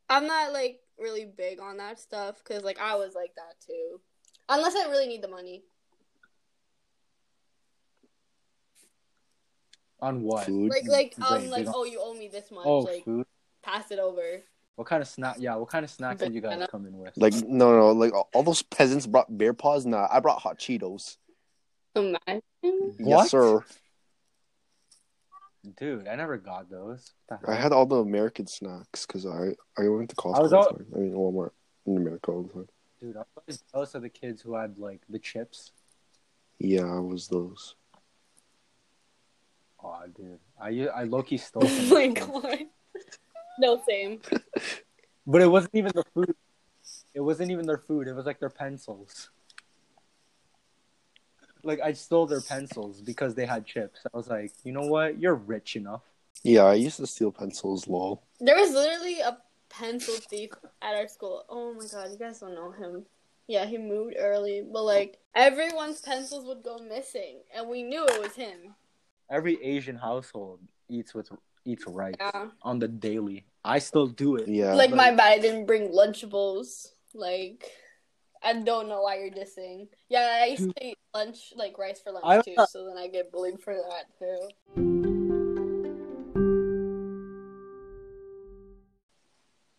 [0.09, 4.01] I'm not like really big on that stuff because like I was like that too.
[4.47, 5.63] Unless I really need the money.
[10.01, 10.45] On what?
[10.45, 10.71] Food.
[10.71, 12.65] Like like Wait, um they like oh you owe me this much.
[12.65, 13.25] Oh, like food.
[13.63, 14.43] pass it over.
[14.75, 15.35] What kind of snack?
[15.39, 17.13] Yeah, what kind of snacks did you guys come in with?
[17.17, 19.85] Like no, no, like all those peasants brought bear paws.
[19.85, 21.17] Nah, I brought hot Cheetos.
[21.95, 22.41] Imagine.
[22.61, 22.95] What?
[22.97, 23.61] Yes, sir.
[25.77, 27.11] Dude, I never got those.
[27.45, 30.35] I had all the American snacks because I I went to Costco.
[30.37, 30.93] I was all out- the time.
[30.95, 31.51] I mean Walmart
[31.85, 32.67] in America all the time.
[33.01, 35.71] Dude, I was always jealous of the kids who had like the chips.
[36.59, 37.75] Yeah, I was those.
[39.83, 42.65] Oh, dude, I low key stole Oh my god.
[43.59, 44.21] No same.
[45.27, 46.35] But it wasn't even the food.
[47.13, 48.07] It wasn't even their food.
[48.07, 49.29] It was like their pencils.
[51.63, 53.99] Like I stole their pencils because they had chips.
[54.11, 55.19] I was like, you know what?
[55.19, 56.03] You're rich enough.
[56.43, 57.87] Yeah, I used to steal pencils.
[57.87, 58.23] Lol.
[58.39, 59.37] There was literally a
[59.69, 60.51] pencil thief
[60.81, 61.43] at our school.
[61.49, 63.05] Oh my god, you guys don't know him.
[63.47, 68.21] Yeah, he moved early, but like everyone's pencils would go missing, and we knew it
[68.21, 68.75] was him.
[69.29, 70.59] Every Asian household
[70.89, 71.29] eats with
[71.65, 72.49] eats rice Yeah.
[72.63, 73.45] on the daily.
[73.63, 74.47] I still do it.
[74.47, 74.73] Yeah.
[74.73, 76.87] like but- my bad, I didn't bring Lunchables.
[77.13, 77.63] Like,
[78.41, 79.87] I don't know why you're dissing.
[80.09, 83.07] Yeah, I used to eat lunch like rice for lunch I- too, so then I
[83.07, 84.49] get bullied for that too.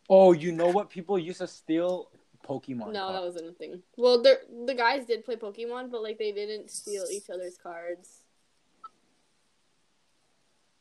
[0.09, 0.91] Oh, you know what?
[0.91, 2.11] People used to steal
[2.47, 2.93] Pokemon.
[2.93, 3.83] No, that wasn't a thing.
[3.97, 8.20] Well, the the guys did play Pokemon, but like they didn't steal each other's cards.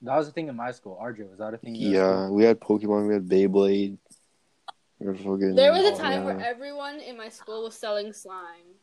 [0.02, 0.97] That was a thing in my school.
[1.02, 1.76] RJ, was that a thing?
[1.76, 3.08] in your Yeah, we had Pokemon.
[3.08, 3.97] We had Beyblade.
[5.00, 6.26] We had fucking, There was a time yeah.
[6.26, 8.76] where everyone in my school was selling slime.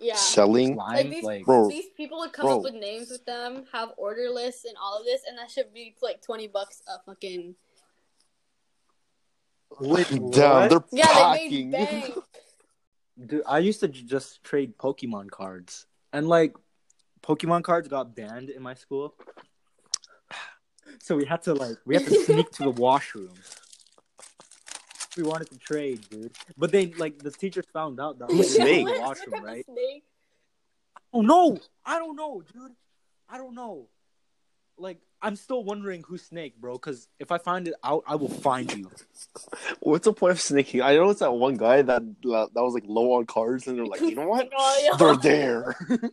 [0.00, 0.16] Yeah.
[0.16, 0.74] selling.
[0.74, 0.96] Slime?
[0.96, 1.68] Like these, Like, Bro.
[1.68, 2.56] these people would come Bro.
[2.58, 5.72] up with names with them, have order lists and all of this, and that should
[5.72, 7.54] be like twenty bucks a fucking.
[9.80, 10.70] Wait, Damn, what?
[10.70, 11.70] they're Yeah, packing.
[11.70, 12.14] they made bank.
[13.26, 16.56] Dude, I used to just trade Pokemon cards, and like,
[17.24, 19.14] Pokemon cards got banned in my school,
[21.00, 23.32] so we had to like we had to sneak to the washroom.
[25.16, 28.58] We wanted to trade, dude, but they like the teachers found out that we Who's
[28.58, 28.86] were in Snake?
[28.94, 29.64] the washroom, right?
[31.12, 32.72] Oh no, I don't know, dude.
[33.28, 33.88] I don't know.
[34.76, 36.72] Like, I'm still wondering who's Snake, bro.
[36.72, 38.90] Because if I find it out, I will find you.
[39.80, 40.82] What's the point of snaking?
[40.82, 43.86] I know it's that one guy that that was like low on cards, and they're
[43.86, 44.50] like, you know what?
[44.54, 44.96] Oh, yeah.
[44.98, 45.76] They're there.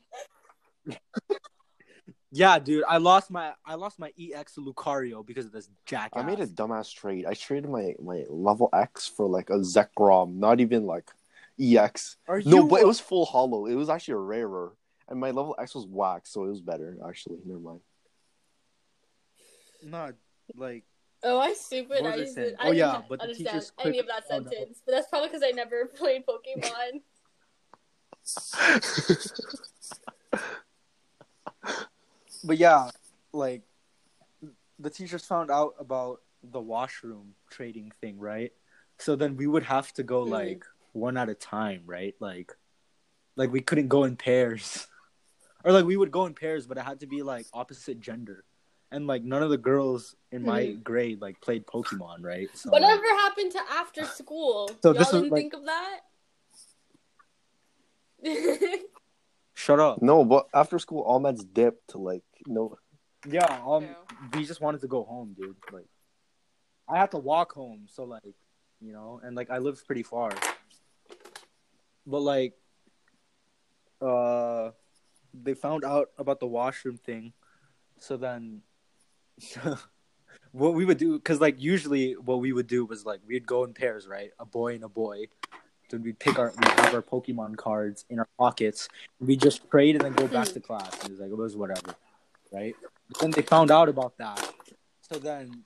[2.33, 2.85] Yeah, dude.
[2.87, 6.23] I lost my I lost my EX Lucario because of this jackass.
[6.23, 7.25] I made a dumbass trade.
[7.25, 11.11] I traded my my level X for like a Zekrom, not even like
[11.59, 12.15] EX.
[12.29, 12.49] Are you?
[12.49, 13.65] No, but it was full holo.
[13.65, 14.71] It was actually a rarer,
[15.09, 16.97] and my level X was wax, so it was better.
[17.05, 17.81] Actually, never mind.
[19.83, 20.13] not
[20.55, 20.85] like.
[21.23, 22.05] Oh, I stupid.
[22.05, 22.55] I I used saying?
[22.55, 24.49] to, Oh, I yeah, didn't but the understand teachers any quick- of that oh, no.
[24.49, 24.81] sentence.
[24.85, 27.01] But that's probably because I never played Pokemon.
[32.43, 32.89] But yeah,
[33.33, 33.61] like
[34.79, 38.51] the teachers found out about the washroom trading thing, right?
[38.97, 40.29] So then we would have to go Mhm.
[40.29, 42.15] like one at a time, right?
[42.19, 42.51] Like,
[43.35, 44.87] like we couldn't go in pairs,
[45.63, 48.43] or like we would go in pairs, but it had to be like opposite gender,
[48.91, 52.49] and like none of the girls in my grade like played Pokemon, right?
[52.57, 54.67] So, like- Whatever happened to after school?
[54.81, 55.99] So Y'all this was, didn't like- think of that?
[59.61, 60.01] shut up.
[60.01, 62.75] no, but after school, all that's dipped to like no.
[63.29, 63.93] Yeah, um, Yeah.
[64.33, 65.55] we just wanted to go home, dude.
[65.71, 65.85] Like,
[66.89, 68.23] I had to walk home, so like,
[68.79, 70.31] you know, and like I lived pretty far.
[72.07, 72.53] But like,
[74.01, 74.71] uh,
[75.33, 77.33] they found out about the washroom thing,
[77.99, 78.61] so then,
[80.51, 83.63] what we would do, because like usually what we would do was like we'd go
[83.63, 84.31] in pairs, right?
[84.39, 85.25] A boy and a boy.
[85.91, 88.89] Then we'd pick our, we'd have our Pokemon cards in our pockets.
[89.19, 90.59] We just trade and then go back to hmm.
[90.59, 90.93] class.
[90.99, 91.95] And it was like it was whatever,
[92.51, 92.75] right?
[93.09, 94.53] But then they found out about that.
[95.01, 95.63] So then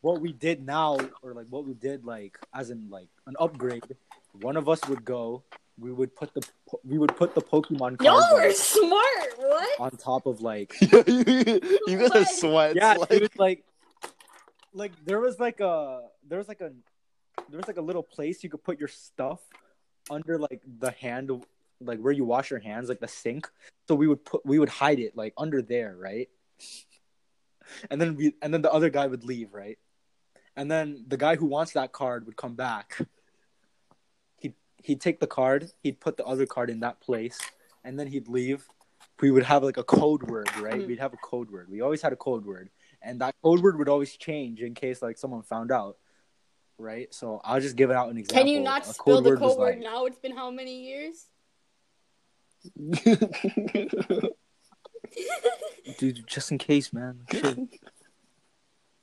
[0.00, 3.84] what we did now, or like what we did, like as in like an upgrade.
[4.40, 5.44] One of us would go.
[5.78, 6.42] We would put the
[6.84, 9.38] we would put the Pokemon Y'all cards were smart.
[9.38, 9.80] What?
[9.80, 12.28] on top of like you guys are What?
[12.28, 12.74] sweats.
[12.76, 13.64] yeah, like, dude, like
[14.74, 16.72] like there was like a there was like a
[17.48, 19.40] there was like a little place you could put your stuff
[20.10, 21.44] under like the handle
[21.80, 23.50] like where you wash your hands like the sink.
[23.88, 26.28] So we would put we would hide it like under there right?
[27.90, 29.78] And then we and then the other guy would leave right?
[30.56, 32.98] And then the guy who wants that card would come back.
[34.38, 37.38] He'd he'd take the card he'd put the other card in that place
[37.84, 38.66] and then he'd leave.
[39.20, 40.80] We would have like a code word right?
[40.80, 40.86] Mhm.
[40.86, 41.68] we'd have a code word.
[41.68, 42.70] We always had a code word.
[43.00, 45.96] And that code word would always change in case like someone found out
[46.78, 47.12] right?
[47.14, 49.58] So i'll just give it out an example Can you not A spill the code
[49.58, 50.06] word like- now?
[50.06, 51.26] It's been how many years?
[55.98, 57.20] dude just in case man.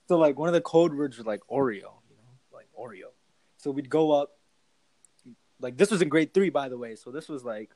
[0.07, 1.75] So like one of the code words was like oreo
[2.09, 3.11] you know like oreo.
[3.57, 4.31] So we'd go up
[5.59, 6.95] like this was in grade three by the way.
[6.95, 7.71] So this was like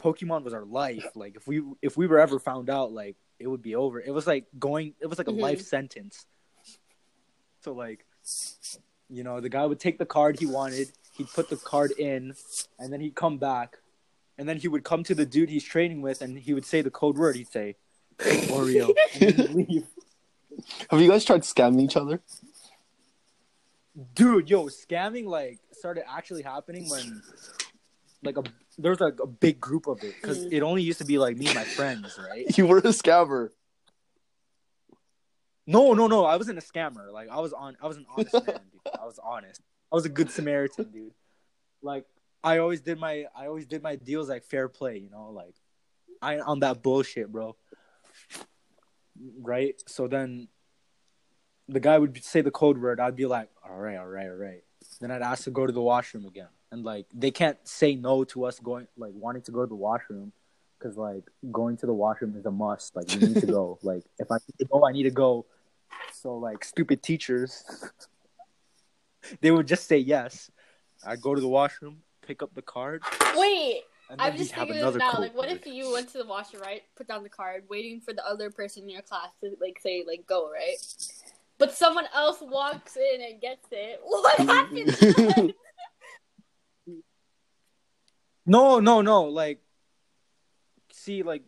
[0.00, 1.04] pokemon was our life.
[1.14, 4.00] Like if we if we were ever found out like it would be over.
[4.00, 5.40] It was like going it was like a Mhm.
[5.40, 6.26] life sentence.
[7.60, 8.04] So like
[9.10, 12.34] you know the guy would take the card he wanted he'd put the card in
[12.78, 13.76] and then he'd come back
[14.36, 16.82] and then he would come to the dude he's training with and he would say
[16.82, 17.74] the code word he'd say
[18.18, 19.86] oreo and he'd leave
[20.90, 22.20] Have you guys tried scamming each other?
[24.14, 27.20] dude yo scamming like started actually happening when
[28.22, 28.42] like a
[28.76, 31.36] there was like a big group of it because it only used to be like
[31.36, 33.50] me and my friends right You were a scammer.
[35.68, 37.12] No no no i wasn't a scammer.
[37.12, 38.92] Like i was on i was an honest man dude.
[39.00, 39.60] I was honest.
[39.92, 41.12] I was a good samaritan dude.
[41.82, 42.06] Like
[42.42, 45.54] i always did my i always did my deals like fair play you know like
[46.22, 47.54] i on that bullshit bro.
[49.40, 49.74] Right?
[49.86, 50.48] So then
[51.68, 52.98] the guy would say the code word.
[52.98, 54.62] I'd be like all right all right all right.
[55.00, 56.48] Then i'd ask to go to the washroom again.
[56.72, 59.74] And like they can't say no to us going like wanting to go to the
[59.74, 60.32] washroom
[60.78, 62.96] because like going to the washroom is a must.
[62.96, 63.78] Like you need to go.
[63.82, 65.44] Like if i need to go i need to go
[66.12, 67.64] so like stupid teachers
[69.40, 70.50] they would just say yes
[71.06, 73.02] i'd go to the washroom pick up the card
[73.36, 73.82] Wait,
[74.18, 75.14] I'm just thinking this now.
[75.18, 76.82] Like, what if you went to the washroom, right?
[76.96, 80.04] Put down the card, waiting for the other person in your class to like say
[80.06, 80.76] like go, right?
[81.58, 84.00] But someone else walks in and gets it.
[84.04, 84.48] What mm-hmm.
[84.48, 85.54] happens?
[88.46, 89.24] No, no, no.
[89.24, 89.60] Like,
[90.90, 91.42] see, like,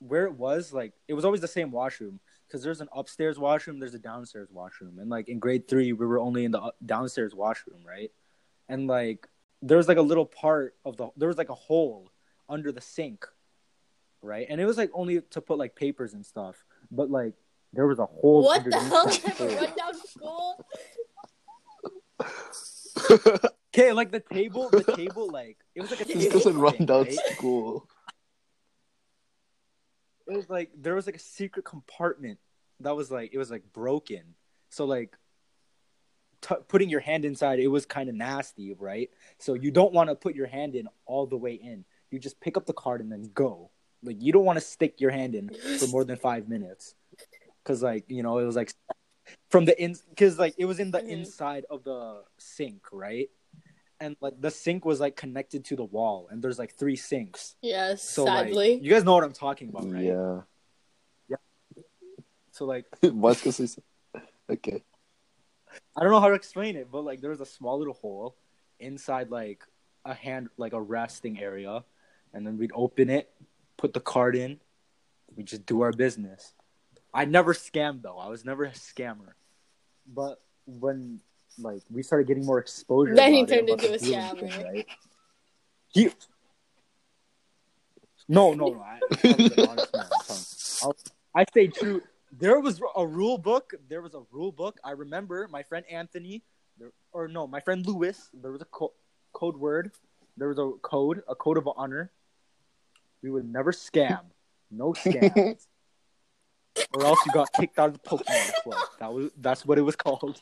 [0.00, 2.20] where it was, like, it was always the same washroom.
[2.50, 4.98] Because there's an upstairs washroom, there's a downstairs washroom.
[4.98, 8.10] And, like, in grade three, we were only in the uh, downstairs washroom, right?
[8.68, 9.28] And, like,
[9.62, 12.10] there was, like, a little part of the, there was, like, a hole
[12.48, 13.24] under the sink,
[14.20, 14.48] right?
[14.50, 16.64] And it was, like, only to put, like, papers and stuff.
[16.90, 17.34] But, like,
[17.72, 19.66] there was a hole what the hell the type of hole.
[19.66, 20.66] rundown school?
[23.72, 26.84] Okay, like, the table, the table, like, it was, like, a This this doesn't run
[26.84, 27.14] down right?
[27.32, 27.88] school.
[30.30, 32.38] It was like there was like a secret compartment
[32.80, 34.34] that was like it was like broken.
[34.70, 35.16] So like
[36.42, 39.10] t- putting your hand inside it was kind of nasty right?
[39.38, 41.84] So you don't want to put your hand in all the way in.
[42.10, 43.70] You just pick up the card and then go.
[44.02, 46.94] Like you don't want to stick your hand in for more than five minutes.
[47.62, 48.72] Because like you know it was like
[49.50, 51.08] from the in because like it was in the Mhm.
[51.08, 53.28] inside of the sink right
[54.00, 57.54] and like the sink was like connected to the wall and there's like three sinks
[57.60, 58.74] Yes, so sadly.
[58.74, 60.40] like you guys know what i'm talking about right Yeah.
[62.52, 63.82] so like What's gonna say?
[64.50, 64.82] Okay.
[65.96, 68.36] I don't know how to explain it, but like there was a small little hole
[68.80, 69.62] inside like
[70.04, 71.84] a hand like a resting area,
[72.34, 73.30] and then we'd open it,
[73.76, 74.58] put the card in,
[75.36, 76.54] we just do our business.
[77.14, 78.18] I never scammed though.
[78.18, 79.34] I was never a scammer.
[80.12, 81.20] But when
[81.58, 84.64] like we started getting more exposure, Then he turned into a scammer.
[84.64, 84.86] right?
[85.88, 86.10] He
[88.28, 88.80] No, no, no.
[88.80, 89.68] I, I was man.
[89.68, 89.78] I'm
[90.26, 90.82] telling you.
[90.82, 90.96] I'll-
[91.34, 92.02] I stay true.
[92.32, 93.72] There was a rule book.
[93.88, 94.78] There was a rule book.
[94.84, 96.42] I remember my friend Anthony,
[97.12, 98.30] or no, my friend Lewis.
[98.34, 98.94] There was a co-
[99.32, 99.92] code word.
[100.36, 102.10] There was a code, a code of honor.
[103.22, 104.20] We would never scam.
[104.70, 105.66] No scams.
[106.94, 108.80] or else you got kicked out of the Pokemon Club.
[109.00, 110.40] That was that's what it was called.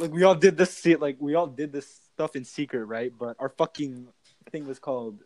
[0.00, 3.12] Like we all did this se- like we all did this stuff in secret, right?
[3.16, 4.08] But our fucking
[4.50, 5.20] thing was called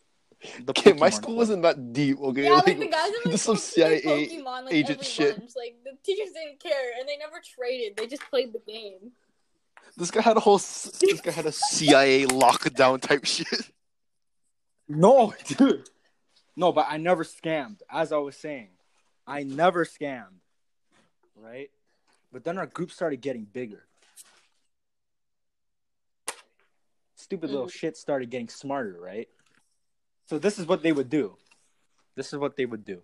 [0.65, 1.37] the Okay, my school Club.
[1.37, 2.19] wasn't that deep.
[2.21, 5.39] Okay, Yeah, like, the guys in my this some CIA Pokemon, like, agent shit.
[5.39, 5.53] Lunch.
[5.57, 7.97] Like the teachers didn't care, and they never traded.
[7.97, 9.13] They just played the game.
[9.97, 10.59] This guy had a whole.
[10.59, 13.71] This guy had a CIA lockdown type shit.
[14.89, 15.89] No, dude.
[16.57, 17.81] No, but I never scammed.
[17.91, 18.69] As I was saying,
[19.27, 20.41] I never scammed.
[21.37, 21.71] Right?
[22.33, 23.85] But then our group started getting bigger.
[27.25, 27.79] Stupid little mm-hmm.
[27.79, 29.31] shit started getting smarter, right?
[30.29, 31.39] So this is what they would do.
[32.17, 33.01] This is what they would do.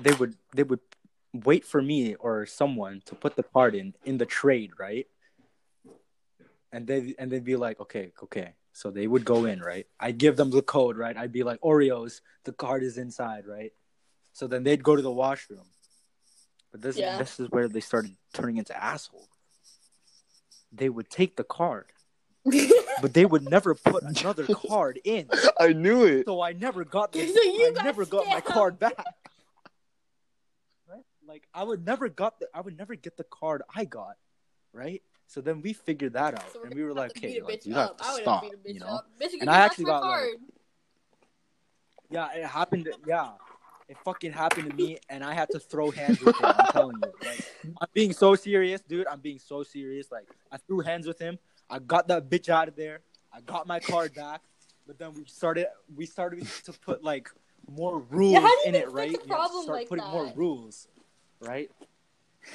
[0.00, 0.78] They would they would
[1.34, 5.08] wait for me or someone to put the card in in the trade, right?
[6.70, 8.54] And they and they'd be like, okay, okay.
[8.72, 9.88] So they would go in, right?
[9.98, 11.16] I'd give them the code, right?
[11.16, 13.72] I'd be like, Oreos, the card is inside, right?
[14.32, 15.66] So then they'd go to the washroom.
[16.70, 17.18] But this Yeah.
[17.18, 19.26] this is where they started turning into assholes.
[20.72, 21.86] They would take the card,
[23.02, 25.28] but they would never put another card in.
[25.58, 26.26] I knew it.
[26.26, 29.04] So I never got the, So you I got never got my card back.
[30.88, 31.02] Right?
[31.26, 34.16] Like I would never got the I would never get the card I got,
[34.72, 35.02] right?
[35.26, 37.38] So then we figured that out, So and we were like, have to beat "Okay,
[37.40, 38.86] a like, you have to I stop," beat a bitch you know?
[38.86, 39.06] up.
[39.20, 40.38] Bitch, And me I actually my got, like.
[42.10, 42.88] Yeah, it happened.
[43.06, 43.28] Yeah,
[43.90, 46.46] it fucking happened to me, and I had to throw hands with him.
[46.46, 47.40] I'm telling you, like,
[47.80, 49.08] I'm being so serious, dude.
[49.08, 50.12] I'm being so serious.
[50.12, 51.40] Like, I threw hands with him.
[51.68, 53.00] I got that bitch out of there.
[53.32, 54.42] I got my card back,
[54.86, 55.66] but then we started.
[55.96, 57.30] We started to put like
[57.68, 59.08] more rules you in it, right?
[59.08, 60.86] a We had to problem start like putting more rules,
[61.40, 61.68] right?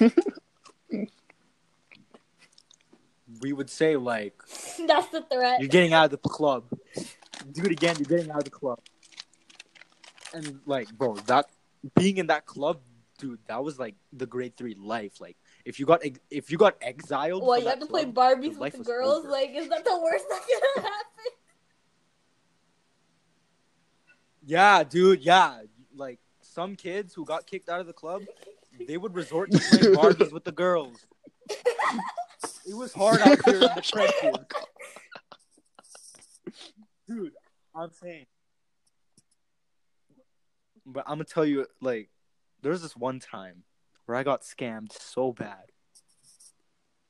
[3.42, 4.40] we would say like,
[4.86, 5.60] That's the threat.
[5.60, 6.64] you're getting out of the club.
[7.52, 7.96] Do it again.
[7.98, 8.80] You're getting out of the club.
[10.36, 11.46] And like, bro, that
[11.94, 12.80] being in that club,
[13.18, 15.20] dude, that was like the grade three life.
[15.20, 18.58] Like, if you got ex- if you got exiled, Well, you have to play Barbies
[18.58, 19.20] with the girls.
[19.20, 19.30] over.
[19.30, 20.42] Like, is that the worst that
[20.74, 21.32] could happen?
[24.44, 25.22] Yeah, dude.
[25.22, 25.60] Yeah,
[25.94, 28.22] like some kids who got kicked out of the club,
[28.86, 30.96] they would resort to playing Barbies with the girls.
[32.68, 34.46] It was hard out here in the trenches,
[37.08, 37.32] dude.
[37.74, 38.26] I'm saying,
[40.86, 42.08] but I'm gonna tell you, like,
[42.62, 43.64] there was this one time
[44.06, 45.64] where I got scammed so bad,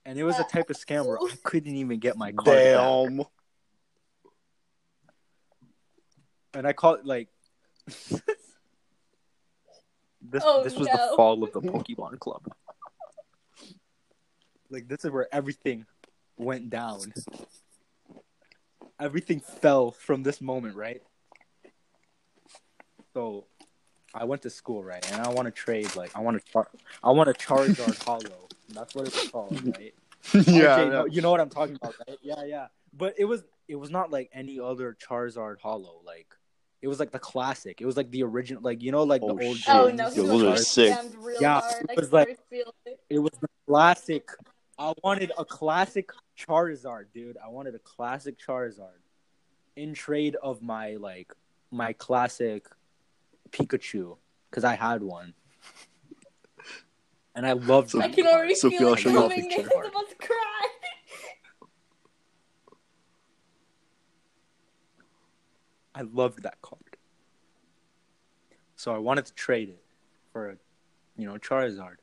[0.04, 2.54] and it was a type of scam where I couldn't even get my card back.
[2.54, 3.22] Damn.
[6.54, 7.28] and I call it like
[7.86, 8.24] this.
[10.42, 10.92] Oh, this was no.
[10.94, 12.42] the fall of the Pokemon Club.
[14.70, 15.84] Like this is where everything
[16.36, 17.12] went down.
[18.98, 21.02] Everything fell from this moment, right?
[23.12, 23.46] So,
[24.16, 25.94] I went to school, right, and I want to trade.
[25.94, 26.70] Like, I want to, char-
[27.04, 28.48] I want a Charizard Holo.
[28.70, 29.94] That's what it's called, right?
[30.32, 30.40] yeah.
[30.40, 30.84] Okay, yeah.
[30.88, 32.18] no, you know what I'm talking about, right?
[32.22, 32.66] Yeah, yeah.
[32.96, 36.00] But it was it was not like any other Charizard Holo.
[36.04, 36.26] Like
[36.82, 37.80] it was like the classic.
[37.80, 38.62] It was like the original.
[38.62, 39.56] Like you know, like Oh, the old.
[39.58, 39.74] shit.
[39.74, 40.64] Oh no, he Yo, was those are Charizard.
[40.64, 41.16] sick.
[41.40, 41.86] Yeah, hard.
[41.90, 43.00] it was like- already feel it.
[43.10, 44.28] It was the classic.
[44.78, 47.36] I wanted a classic Charizard, dude.
[47.44, 49.00] I wanted a classic Charizard
[49.76, 51.32] in trade of my like
[51.70, 52.66] my classic
[53.50, 54.16] Pikachu
[54.50, 55.34] because I had one,
[57.34, 57.90] and I loved.
[57.90, 59.48] So- I can already Sophia, feel I'll it show coming.
[59.48, 59.62] picture.
[59.62, 60.68] Nathan's about to cry.
[65.94, 66.80] I loved that card.
[68.76, 69.82] So I wanted to trade it
[70.32, 70.56] for a,
[71.16, 71.96] you know, Charizard.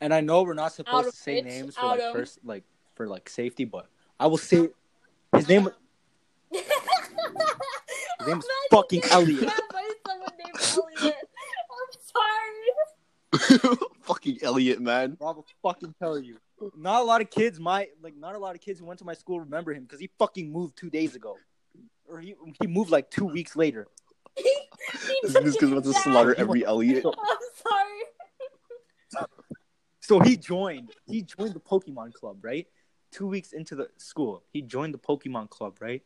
[0.00, 2.12] And I know we're not supposed Out to say of names for out like of-
[2.14, 2.64] first, like
[2.94, 3.86] for like safety, but
[4.18, 4.68] I will say
[5.34, 5.68] his name.
[6.52, 9.46] His name's fucking Elliot.
[9.72, 10.60] By someone named
[11.00, 11.16] Elliot.
[11.72, 11.92] I'm
[13.32, 13.39] sorry.
[14.02, 15.16] Fucking Elliot, man.
[15.20, 16.36] I will fucking tell you.
[16.76, 19.04] Not a lot of kids, my like, not a lot of kids who went to
[19.04, 21.36] my school remember him because he fucking moved two days ago,
[22.08, 23.86] or he he moved like two weeks later.
[24.36, 27.04] He, he This took guy's about to slaughter every Elliot.
[27.04, 27.12] I'm
[29.12, 29.26] sorry.
[30.00, 30.90] So he joined.
[31.06, 32.66] He joined the Pokemon Club, right?
[33.12, 36.02] Two weeks into the school, he joined the Pokemon Club, right?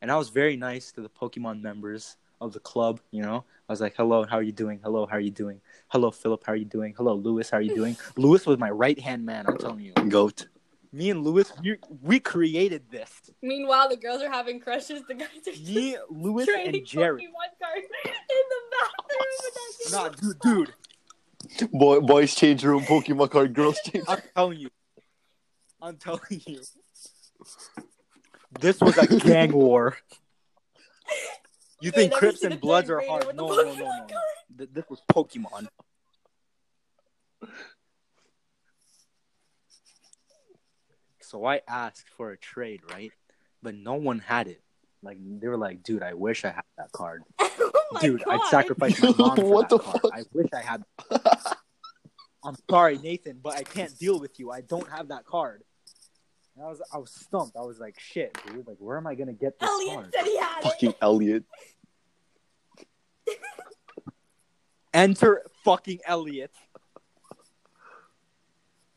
[0.00, 3.00] And I was very nice to the Pokemon members of the club.
[3.10, 4.80] You know, I was like, "Hello, how are you doing?
[4.82, 5.60] Hello, how are you doing?
[5.88, 6.94] Hello, Philip, how are you doing?
[6.96, 9.46] Hello, Lewis, how are you doing?" Lewis was my right hand man.
[9.46, 10.48] I'm telling you, Goat.
[10.92, 13.30] me and Lewis, we, we created this.
[13.40, 15.02] Meanwhile, the girls are having crushes.
[15.08, 17.22] The guys are just Me, Lewis, and Jared.
[17.22, 18.60] Pokemon cards in the
[19.90, 19.90] bathroom.
[19.90, 20.74] Nah, dude, dude,
[21.72, 24.04] Boy, boys change room, Pokemon card, girls change.
[24.08, 24.70] I'm telling you,
[25.80, 26.60] I'm telling you,
[28.60, 29.96] this was a gang war.
[31.82, 33.34] You You think Crips and Bloods are hard?
[33.34, 34.06] No, no, no, no, no.
[34.56, 35.66] Th- This was Pokemon.
[41.20, 43.10] So I asked for a trade, right?
[43.62, 44.62] But no one had it.
[45.02, 47.22] Like they were like, "Dude, I wish I had that card.
[47.40, 48.34] oh Dude, God.
[48.40, 50.00] I'd sacrifice my mom for What that the card.
[50.02, 50.12] fuck?
[50.14, 50.84] I wish I had."
[52.44, 54.50] I'm sorry, Nathan, but I can't deal with you.
[54.50, 55.62] I don't have that card.
[56.56, 57.56] And I was, I was stumped.
[57.56, 58.66] I was like, "Shit, dude!
[58.66, 60.96] Like, where am I gonna get this Elliot card?" said he had Fucking it.
[61.00, 61.44] Elliot.
[64.94, 66.50] Enter fucking Elliot.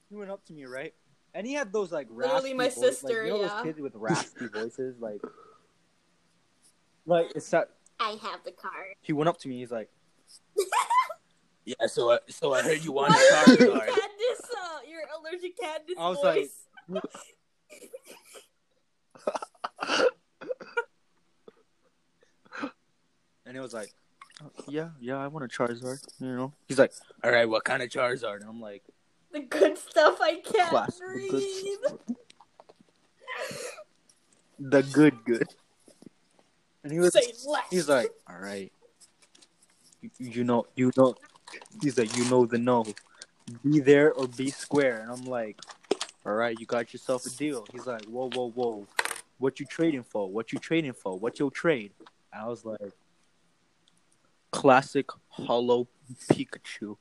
[0.10, 0.94] he went up to me, right?
[1.34, 3.48] And he had those like Literally my voice- like, sister, you know yeah.
[3.48, 5.22] those kids with raspy voices, like,
[7.06, 7.70] like it's that.
[8.00, 8.96] I have the card.
[9.02, 9.60] He went up to me.
[9.60, 9.90] He's like,
[11.66, 13.88] "Yeah, so I, so I heard you want Why a is car, that your card."
[13.90, 16.50] Candace, uh, your allergic Candace I was like-
[16.90, 17.02] voice?
[23.46, 23.94] And it was like,
[24.44, 26.54] "Oh, "Yeah, yeah, I want a Charizard." You know?
[26.68, 26.94] He's like,
[27.24, 28.84] "All right, what kind of Charizard?" And I'm like,
[29.32, 31.32] the good stuff I can't Classic breathe.
[31.32, 32.00] good
[34.60, 35.48] "The good, good."
[36.84, 37.66] And he was, Say less.
[37.70, 38.72] he's like, "All right,
[40.02, 41.16] you, you know, you know."
[41.82, 42.86] He's like, "You know the no,
[43.64, 45.60] be there or be square." And I'm like,
[46.26, 48.88] "All right, you got yourself a deal." He's like, "Whoa, whoa, whoa,
[49.38, 50.30] what you trading for?
[50.30, 51.20] What you trading for?
[51.20, 51.92] What's your trade?"
[52.32, 52.92] And I was like,
[54.56, 55.88] "Classic holo
[56.32, 56.98] Pikachu."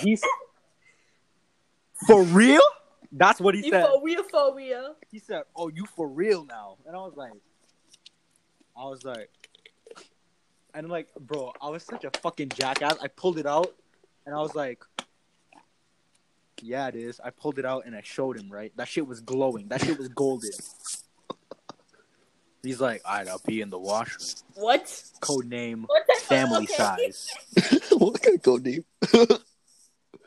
[0.00, 0.22] He's
[2.06, 2.62] for real.
[3.12, 3.86] That's what he said.
[3.86, 4.96] For real, for real.
[5.10, 7.32] He said, "Oh, you for real now?" And I was like,
[8.76, 9.30] I was like,
[10.74, 12.96] and I'm like, bro, I was such a fucking jackass.
[13.02, 13.74] I pulled it out,
[14.24, 14.82] and I was like,
[16.62, 18.48] "Yeah, it is." I pulled it out and I showed him.
[18.50, 19.68] Right, that shit was glowing.
[19.68, 20.50] That shit was golden.
[22.62, 25.02] He's like, "Alright, I'll be in the washroom." What?
[25.20, 26.74] Code name What the family okay.
[26.74, 27.30] size.
[27.92, 28.84] what kind of code name?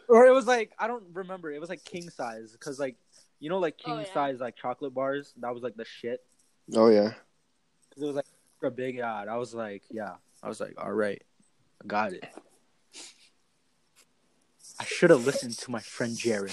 [0.07, 1.53] Or it was like I don't remember.
[1.53, 2.97] It was like king size because like
[3.39, 4.13] you know like oh, king Oh, yeah.
[4.13, 5.33] size like chocolate bars.
[5.39, 6.19] That was like the shit.
[6.75, 7.13] Oh yeah.
[7.93, 8.25] 'Cause it was like
[8.61, 9.23] a big yeah.
[9.29, 10.15] I was like, yeah.
[10.43, 11.23] I was like, all right,
[11.81, 12.25] I got it.
[14.81, 16.51] I should have listened to my friend Jared.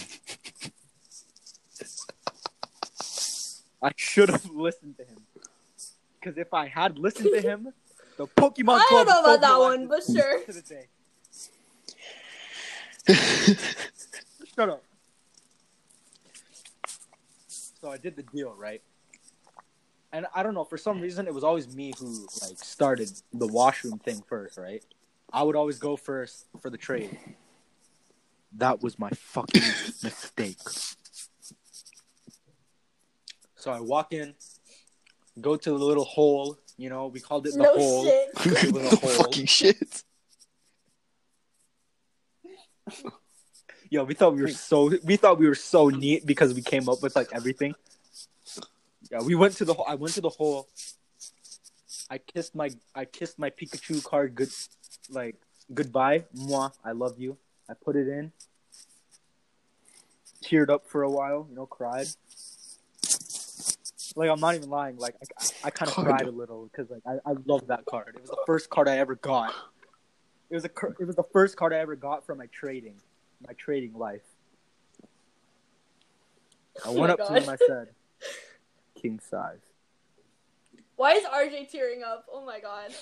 [3.82, 5.18] I should have listened to him.
[6.20, 7.72] Because if I had listened to him,
[8.16, 10.42] the Pokemon I Club don't know about that one, but sure.
[10.44, 10.88] to the day.
[14.54, 14.82] Shut up.
[17.80, 18.82] So I did the deal, right?
[20.12, 23.46] And I don't know, for some reason it was always me who like started the
[23.46, 24.82] washroom thing first, right?
[25.32, 27.18] I would always go first for the trade.
[28.56, 29.62] That was my fucking
[30.02, 30.58] mistake.
[33.56, 34.34] So I walk in,
[35.40, 38.04] go to the little hole, you know, we called it the No hole.
[38.04, 38.28] shit.
[38.46, 39.24] It the hole.
[39.24, 40.02] fucking shit.
[43.90, 46.88] Yo, we thought we were so we thought we were so neat because we came
[46.88, 47.74] up with like everything.
[49.10, 50.68] Yeah, we went to the I went to the hole.
[52.10, 54.50] I kissed my I kissed my Pikachu card good
[55.10, 55.36] like
[55.72, 56.24] goodbye.
[56.34, 57.38] Moi, I love you.
[57.68, 58.32] I put it in.
[60.44, 62.06] Teared up for a while, you know, cried.
[64.18, 64.96] Like I'm not even lying.
[64.96, 68.14] Like I, I kind of cried a little because like I, I love that card.
[68.16, 69.54] It was the first card I ever got.
[70.50, 72.96] It was a it was the first card I ever got from my trading,
[73.46, 74.22] my trading life.
[76.84, 77.48] I Oh went my up to him.
[77.48, 77.88] I said,
[79.00, 79.60] "King size."
[80.96, 82.26] Why is RJ tearing up?
[82.32, 82.92] Oh my god.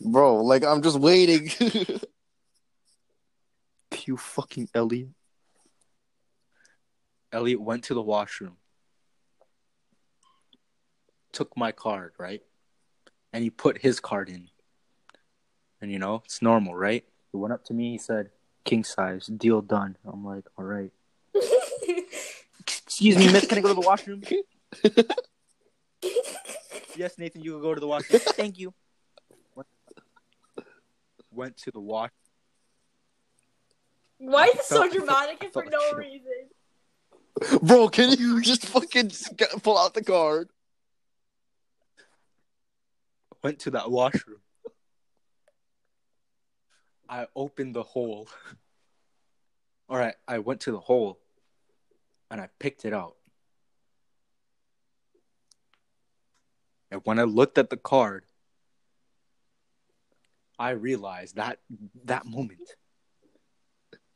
[0.00, 1.50] Bro, like I'm just waiting.
[4.06, 5.08] You fucking Elliot.
[7.32, 8.56] Elliot went to the washroom,
[11.32, 12.42] took my card, right?
[13.32, 14.48] And he put his card in.
[15.80, 17.04] And you know, it's normal, right?
[17.32, 18.30] He went up to me, he said,
[18.64, 19.96] King size, deal done.
[20.04, 20.90] I'm like, all right.
[22.60, 24.22] Excuse me, miss, can I go to the washroom?
[26.96, 28.20] yes, Nathan, you can go to the washroom.
[28.20, 28.74] Thank you.
[29.54, 29.68] Went,
[31.32, 32.10] went to the wash.
[34.18, 35.96] Why is it so Felt- dramatic and for felt no shit.
[35.96, 37.60] reason?
[37.62, 39.12] Bro, can you just fucking
[39.62, 40.50] pull out the card?
[43.42, 44.40] Went to that washroom.
[47.08, 48.28] I opened the hole.
[49.88, 51.18] All right, I went to the hole
[52.30, 53.16] and I picked it out.
[56.92, 58.24] And when I looked at the card,
[60.58, 61.58] I realized that
[62.04, 62.60] that moment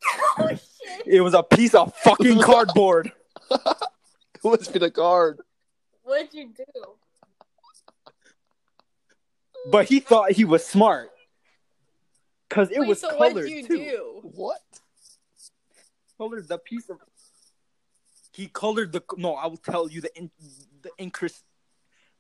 [0.39, 1.07] Oh shit.
[1.07, 3.11] it was a piece of fucking cardboard.
[3.51, 5.41] It was be the card.
[6.03, 6.64] What did you do?
[9.71, 11.11] But he thought he was smart.
[12.51, 13.77] Cause it Wait, was so colored what did you too.
[13.77, 14.21] do?
[14.35, 14.61] What?
[16.17, 16.99] colored the piece of.
[18.33, 19.03] He colored the.
[19.17, 20.31] No, I will tell you the in,
[20.83, 21.43] the incris,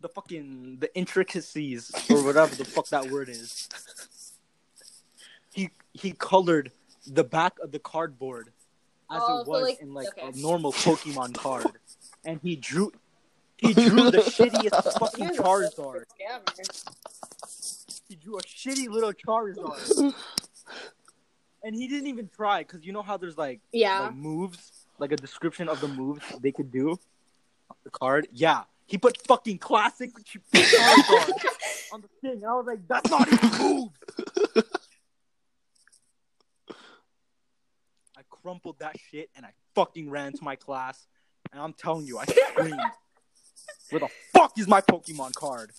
[0.00, 3.68] the fucking the intricacies or whatever the fuck that word is.
[5.52, 6.72] He he colored
[7.06, 8.48] the back of the cardboard
[9.10, 10.28] as Oh, it so was like- in like okay.
[10.32, 11.66] a normal Pokemon card,
[12.24, 12.90] and he drew.
[13.58, 16.04] He drew the shittiest fucking You're Charizard.
[18.24, 18.24] Scammer.
[18.24, 20.14] Drew a shitty little Charizard.
[21.62, 24.00] and he didn't even try because you know how there's like Yeah.
[24.00, 28.28] like moves, like a description of the moves they could do on the card.
[28.32, 31.30] Yeah, he put fucking classic Charizard
[31.92, 33.88] on the thing, and I was like, that's not even move.
[38.16, 41.06] I crumpled that shit and I fucking ran to my class,
[41.52, 42.80] and I'm telling you, I screamed,
[43.90, 45.72] "Where the fuck is my Pokemon card?"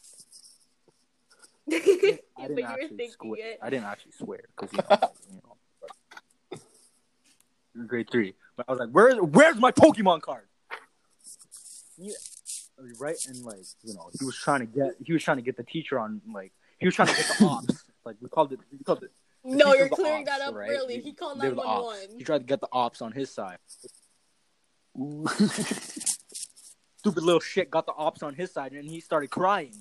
[1.67, 2.19] I didn't
[2.57, 3.51] you were actually thinking swear.
[3.51, 3.59] it.
[3.61, 5.57] I didn't actually swear because you know, you know,
[6.51, 8.33] but- grade three.
[8.57, 10.45] But I was like, "Where's where's my Pokemon card?"
[11.97, 12.13] Yeah,
[12.99, 15.57] right, and like you know, he was trying to get he was trying to get
[15.57, 17.83] the teacher on like he was trying to get the ops.
[18.05, 19.09] Like we called it, we called it.
[19.43, 20.69] No, you're clearing ops, that up right?
[20.69, 20.97] early.
[20.97, 21.85] We- He called they were the ops.
[21.97, 22.17] 911.
[22.19, 23.57] He tried to get the ops on his side.
[26.97, 29.73] Stupid little shit got the ops on his side, and he started crying.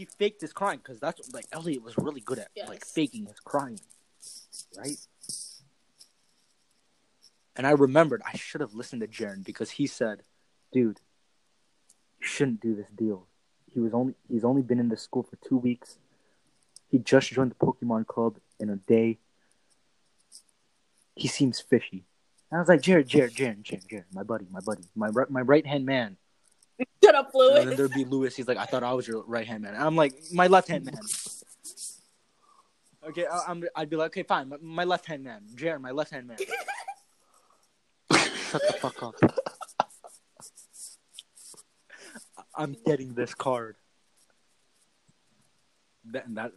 [0.00, 3.26] He faked his crying because that's what, like Elliot was really good at, like faking
[3.26, 3.78] his crying,
[4.74, 4.96] right?
[7.54, 10.22] And I remembered I should have listened to Jaren because he said,
[10.72, 11.00] "Dude,
[12.18, 13.26] you shouldn't do this deal.
[13.66, 15.98] He was only he's only been in the school for two weeks.
[16.88, 19.18] He just joined the Pokemon Club in a day.
[21.14, 22.06] He seems fishy."
[22.50, 25.42] And I was like, "Jared, Jared, Jared, Jared, Jared, my buddy, my buddy, my my
[25.42, 26.16] right hand man."
[27.04, 28.36] Shut up, And then there'd be Lewis.
[28.36, 30.68] He's like, "I thought I was your right hand man." And I'm like, "My left
[30.68, 30.98] hand man."
[33.08, 33.64] Okay, I, I'm.
[33.74, 36.36] I'd be like, "Okay, fine, my, my left hand man, Jared, my left hand man."
[38.50, 39.14] Shut the fuck up.
[42.54, 43.76] I'm getting this card.
[46.12, 46.52] That, and that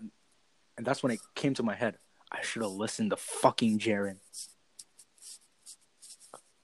[0.78, 1.98] and that's when it came to my head.
[2.32, 4.18] I should have listened to fucking Jaren.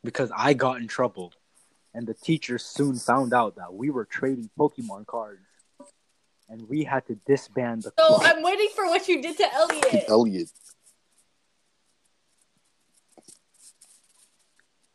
[0.03, 1.33] Because I got in trouble.
[1.93, 5.41] And the teachers soon found out that we were trading Pokemon cards.
[6.47, 8.21] And we had to disband the So club.
[8.23, 10.05] I'm waiting for what you did to Elliot.
[10.07, 10.49] Elliot.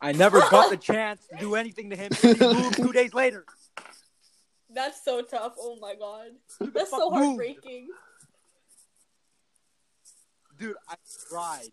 [0.01, 2.11] I never got the chance to do anything to him.
[2.21, 3.45] He moved two days later.
[4.69, 5.53] That's so tough.
[5.57, 6.27] Oh my god.
[6.73, 7.25] That's so moved.
[7.25, 7.87] heartbreaking.
[10.59, 10.95] Dude, I
[11.29, 11.69] cried.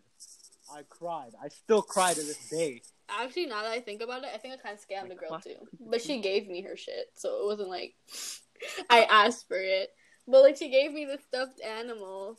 [0.73, 1.33] I cried.
[1.43, 2.83] I still cry to this day.
[3.09, 5.41] Actually, now that I think about it, I think I kind of scammed the girl
[5.41, 5.57] too.
[5.81, 7.95] But she gave me her shit, so it wasn't like
[8.91, 9.91] I asked for it.
[10.27, 12.39] But like she gave me the stuffed animal.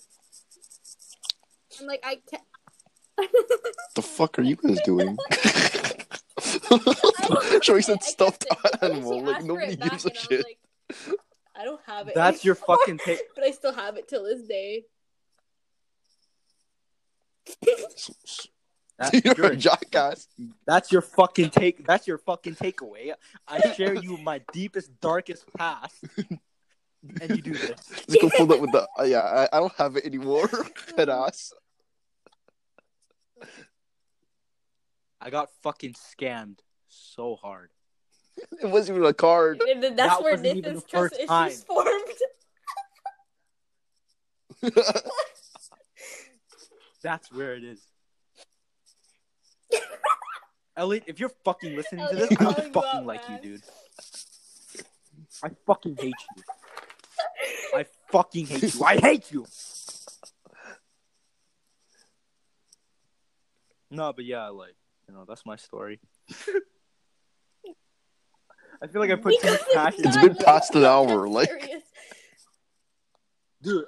[1.79, 2.43] I'm like I can't.
[3.95, 5.17] The fuck are you guys doing?
[6.71, 9.23] I Sure, I said stuffed it, but then she animal.
[9.23, 10.45] Like nobody gives a and I shit.
[10.45, 10.59] like,
[11.55, 12.15] I don't have it.
[12.15, 13.19] That's your fucking take.
[13.35, 14.85] But I still have it till this day.
[18.99, 20.27] That- You're you're- a jackass.
[20.67, 21.85] That's your fucking take.
[21.85, 23.13] That's your fucking takeaway.
[23.47, 27.79] I share you my deepest, darkest past, and you do this.
[28.07, 28.87] Just go pull up with the.
[28.99, 29.19] Uh, yeah,
[29.51, 30.47] I, I don't have it anymore.
[30.97, 31.53] Head ass.
[35.19, 37.71] I got fucking scammed so hard.
[38.61, 39.61] It wasn't even a card.
[39.67, 41.47] And then that's That where wasn't Nathan's the trust first time.
[41.47, 41.91] issues formed.
[47.03, 47.81] That's where it is.
[50.75, 53.39] Elliot, if you're fucking listening to this, I calling don't fucking like man.
[53.43, 53.61] you, dude.
[55.43, 56.43] I fucking hate you.
[57.75, 58.83] I fucking hate you.
[58.83, 59.45] I hate you.
[63.91, 64.73] No, but yeah, like
[65.07, 65.99] you know, that's my story.
[68.81, 70.07] I feel like I put too much Because passion.
[70.07, 71.69] It's not been past an hour, like-
[73.61, 73.85] dude.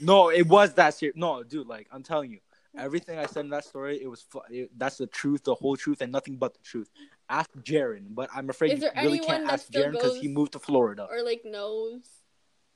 [0.00, 1.14] No, it was that serious.
[1.16, 2.38] No, dude, like I'm telling you,
[2.76, 6.00] everything I said in that story, it was it, that's the truth, the whole truth,
[6.00, 6.90] and nothing but the truth.
[7.28, 11.06] Ask Jaren, but I'm afraid you really can't ask Jaren because he moved to Florida.
[11.10, 12.02] or like knows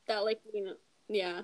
[0.06, 0.74] that like you know
[1.08, 1.42] yeah.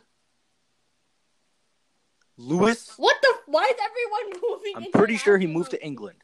[2.36, 3.35] Lewis, What the?
[3.47, 4.72] Why is everyone moving?
[4.77, 6.18] I'm pretty sure he moved to England.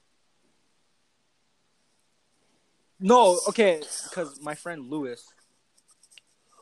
[2.98, 5.28] No, okay, because my friend Lewis,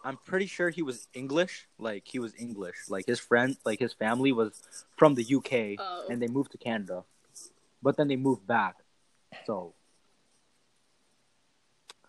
[0.07, 1.67] I'm pretty sure he was English.
[1.79, 2.77] Like he was English.
[2.89, 4.63] Like his friend, like his family was
[4.97, 6.07] from the UK, Oh.
[6.11, 7.05] and they moved to Canada,
[7.83, 8.77] but then they moved back.
[9.47, 9.75] So,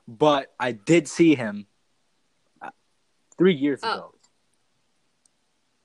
[0.08, 1.68] but I did see him
[2.62, 2.70] uh,
[3.38, 3.94] three years Oh.
[3.94, 4.16] ago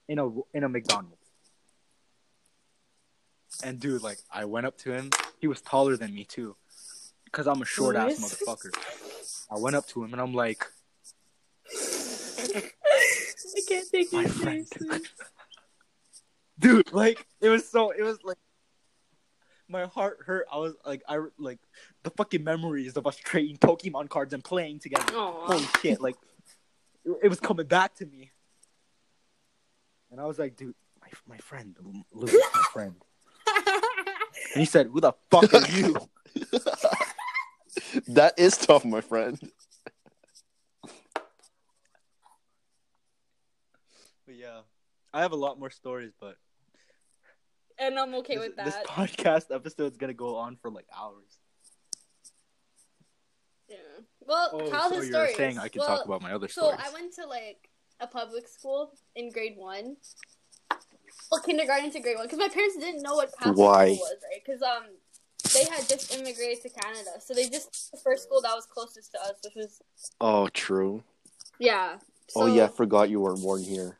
[0.07, 1.17] in a in a McDonald's.
[3.63, 5.11] And dude, like I went up to him.
[5.39, 6.55] He was taller than me too,
[7.25, 8.71] because I'm a short ass motherfucker.
[9.49, 10.65] I went up to him and I'm like,
[13.71, 14.67] can't take my you friend.
[14.67, 15.07] seriously.
[16.59, 17.91] dude, like it was so.
[17.91, 18.37] It was like
[19.67, 20.45] my heart hurt.
[20.51, 21.59] I was like, I like
[22.03, 25.13] the fucking memories of us trading Pokemon cards and playing together.
[25.15, 25.47] Aw.
[25.47, 26.01] Holy shit!
[26.01, 26.15] Like
[27.05, 28.31] it, it was coming back to me,
[30.11, 31.75] and I was like, dude, my my friend,
[32.11, 32.95] Louis, my friend.
[34.53, 35.95] And he said, "Who the fuck are you?"
[38.07, 39.39] that is tough, my friend.
[44.41, 44.61] Yeah,
[45.13, 46.35] I have a lot more stories, but
[47.79, 51.39] and I'm okay this, with this podcast episode is gonna go on for like hours.
[53.69, 53.77] yeah.
[54.21, 55.37] Well, Oh, Kyle's so his you're stories.
[55.37, 56.79] saying I can well, talk about my other So stories?
[56.83, 57.69] I went to like
[57.99, 59.97] a public school in grade one.
[61.31, 63.85] Well, kindergarten to grade one, because my parents didn't know what Catholic Why?
[63.95, 64.41] school was, right?
[64.45, 64.83] Because um,
[65.53, 69.11] they had just immigrated to Canada, so they just the first school that was closest
[69.13, 69.81] to us, which was
[70.19, 71.03] Oh, true.
[71.59, 71.97] yeah.
[72.35, 73.97] oh So- yeah, forgot you weren't born here.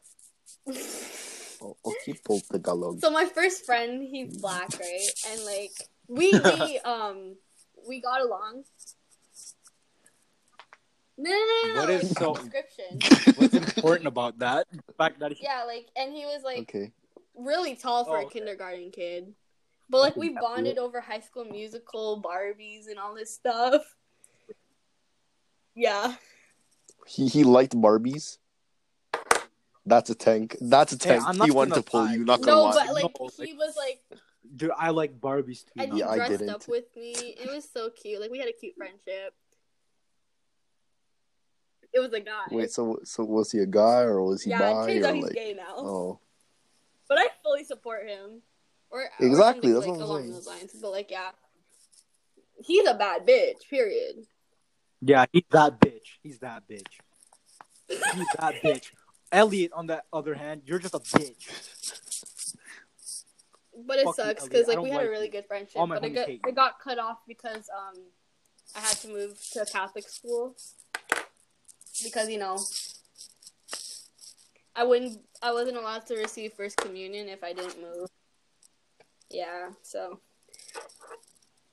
[1.63, 2.13] Oh, okay,
[2.51, 2.99] Tagalog.
[3.01, 5.09] So my first friend, he's black, right?
[5.29, 5.71] And like
[6.07, 7.35] we we um
[7.87, 8.63] we got along.
[11.17, 11.79] No, no, no, no.
[11.81, 12.99] What no, is so- description?
[13.35, 14.65] What's important about that?
[14.71, 16.91] The fact that he, Yeah, like, and he was like okay.
[17.35, 18.39] really tall for Oh, a okay.
[18.39, 19.33] kindergarten kid.
[19.89, 23.83] But like we bonded over High School Musical, Barbies, and all this stuff.
[25.75, 26.15] Yeah,
[27.07, 28.37] He he liked Barbies.
[29.85, 30.55] That's a tank.
[30.61, 31.23] That's a tank.
[31.25, 32.13] I'm not he wanted gonna pull lie.
[32.13, 32.23] you.
[32.25, 32.85] Not gonna no, lie.
[32.85, 34.01] but like No, he like- was like,
[34.55, 35.71] dude, I like Barbies too.
[35.81, 36.49] and he Yeah, I dressed didn't.
[36.49, 37.11] up with me.
[37.13, 38.21] It was so cute.
[38.21, 39.33] Like we had a cute friendship.
[41.93, 42.43] It was a guy.
[42.51, 45.15] Wait, so so was he a guy or was he yeah, it turns or out
[45.15, 45.33] he's like?
[45.33, 45.73] gay now.
[45.75, 46.19] Oh,
[47.09, 48.41] But I fully support him.
[48.89, 50.33] Or or Exactly, something, that's like, what I'm along saying.
[50.33, 50.71] those lines.
[50.81, 51.31] But like, yeah,
[52.63, 53.67] he's a bad bitch.
[53.69, 54.25] Period.
[55.01, 56.19] Yeah, he's that bitch.
[56.21, 56.83] He's that bitch.
[57.89, 58.91] He's that bitch.
[59.31, 61.47] Elliot, on the other hand, you're just a bitch.
[63.85, 64.51] But it Fuck you, sucks Elliot.
[64.51, 65.31] because I like don't we had like a really you.
[65.31, 65.79] good friendship.
[65.79, 66.49] All my But it homies got hate you.
[66.49, 68.01] it got cut off because um
[68.75, 70.55] I had to move to a Catholic school
[72.03, 72.57] because you know
[74.75, 78.09] I wouldn't I wasn't allowed to receive first communion if I didn't move.
[79.29, 80.19] Yeah, so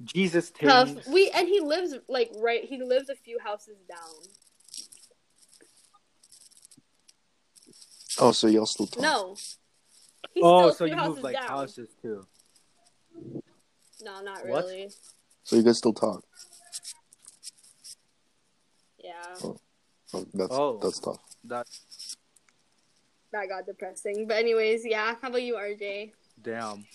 [0.04, 0.90] Jesus tough.
[1.08, 2.64] We and he lives like right.
[2.64, 3.98] He lives a few houses down.
[8.20, 9.02] Oh, so y'all still talk?
[9.02, 9.36] No.
[10.34, 11.48] He's Oh, still so you moved like down.
[11.48, 12.26] houses too.
[14.02, 14.64] No, not What?
[14.64, 14.90] really.
[15.44, 16.22] So you guys still talk?
[19.02, 19.12] Yeah,
[19.42, 19.56] Oh,
[20.14, 20.78] oh that's Oh.
[20.82, 21.18] that's tough.
[21.44, 21.66] That
[23.32, 24.26] that got depressing.
[24.26, 25.14] But anyways, yeah.
[25.20, 26.12] How about you, RJ?
[26.42, 26.84] damn.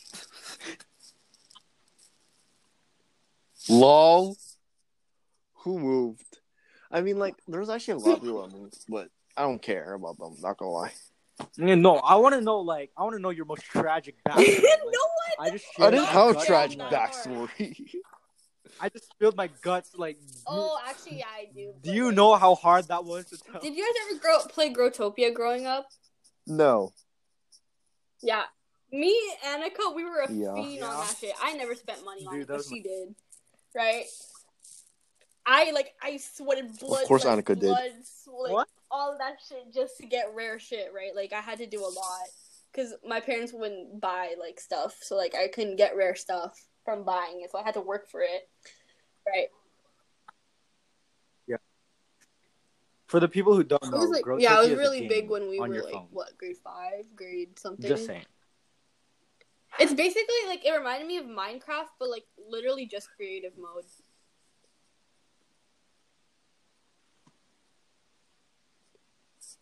[3.69, 4.35] Lol.
[5.63, 6.39] Who moved?
[6.91, 9.93] I mean, like, there's actually a lot of people that moved, but I don't care
[9.93, 10.35] about them.
[10.41, 10.91] Not gonna lie.
[11.57, 14.61] Yeah, No, I want to know like I want to know your most tragic backstory.
[14.63, 15.47] Like, one.
[15.47, 17.89] I just I didn't have a tragic backstory.
[18.79, 19.91] I just spilled my guts.
[19.95, 21.73] Like, Oh, actually, yeah, I do.
[21.81, 23.61] do you know how hard that was to tell?
[23.61, 25.87] Did you guys ever grow play Growtopia growing up?
[26.47, 26.91] no.
[28.21, 28.43] Yeah.
[28.91, 30.53] Me and Annika, we were a Yeah.
[30.55, 31.33] fiend on that shit.
[31.41, 33.15] I never spent money on Dude, it, but that was she did.
[33.75, 34.05] Right?
[35.45, 37.01] I like I sweated blood.
[37.01, 37.61] Of course sweat, Annika did.
[37.61, 37.91] blood,
[38.27, 38.67] Like, What?
[38.95, 41.15] All that shit just to get rare shit, right?
[41.15, 42.27] Like I had to do a lot
[42.71, 47.03] because my parents wouldn't buy like stuff, so like I couldn't get rare stuff from
[47.03, 48.47] buying it, so I had to work for it.
[49.25, 49.47] Right?
[51.47, 51.57] Yeah.
[53.07, 55.49] For the people who don't It know, was like yeah, it was really big when
[55.49, 56.07] we were like phone.
[56.11, 57.89] what grade five, grade something.
[57.89, 58.25] Just saying.
[59.79, 63.85] It's basically like it reminded me of Minecraft, but like literally just creative mode.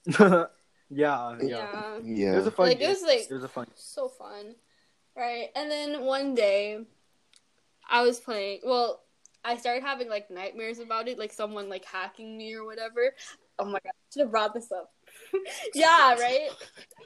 [0.20, 0.48] yeah,
[0.90, 1.38] yeah.
[2.04, 2.34] Yeah.
[2.34, 3.68] It was a fun Like, it was, like- it was a fun.
[3.76, 4.56] So fun.
[5.16, 5.50] Right.
[5.56, 6.80] And then one day
[7.90, 9.02] I was playing well,
[9.44, 13.14] I started having like nightmares about it, like someone like hacking me or whatever.
[13.60, 14.94] Oh my god, I should have brought this up.
[15.76, 16.50] yeah, right?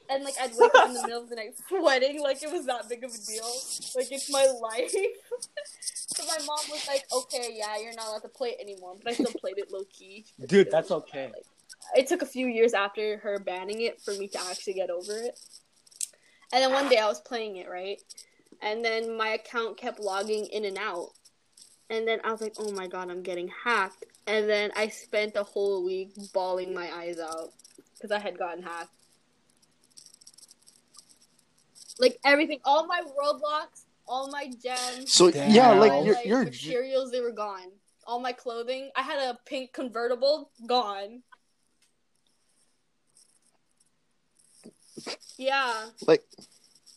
[0.10, 2.66] And like I'd wake up in the middle of the night sweating like it was
[2.68, 3.50] that big of a deal.
[3.96, 4.92] Like it's my life.
[5.90, 8.96] so my mom was like, Okay, yeah, you're not allowed to play it anymore.
[9.04, 10.26] But I still played it low key.
[10.46, 11.32] Dude, that's okay.
[11.34, 11.46] Like,
[11.96, 15.18] it took a few years after her banning it for me to actually get over
[15.18, 15.40] it.
[16.54, 18.02] And then one day I was playing it, right?
[18.62, 21.10] And then my account kept logging in and out.
[21.90, 24.06] And then I was like, oh my god, I'm getting hacked.
[24.28, 27.52] And then I spent a whole week bawling my eyes out
[27.94, 28.90] because I had gotten hacked.
[32.00, 35.52] Like everything, all my world blocks, all my gems, So Damn.
[35.52, 37.72] yeah, all like my, you're like, you're materials, they were gone.
[38.08, 41.24] All my clothing, I had a pink convertible, gone.
[45.38, 45.88] Yeah.
[46.08, 46.24] like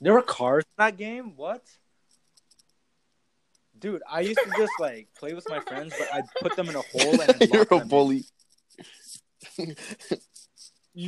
[0.01, 1.35] There were cars in that game.
[1.37, 1.63] What?
[3.79, 6.75] Dude, I used to just like play with my friends, but I'd put them in
[6.77, 7.89] a hole and then you're a them in.
[7.89, 8.25] bully.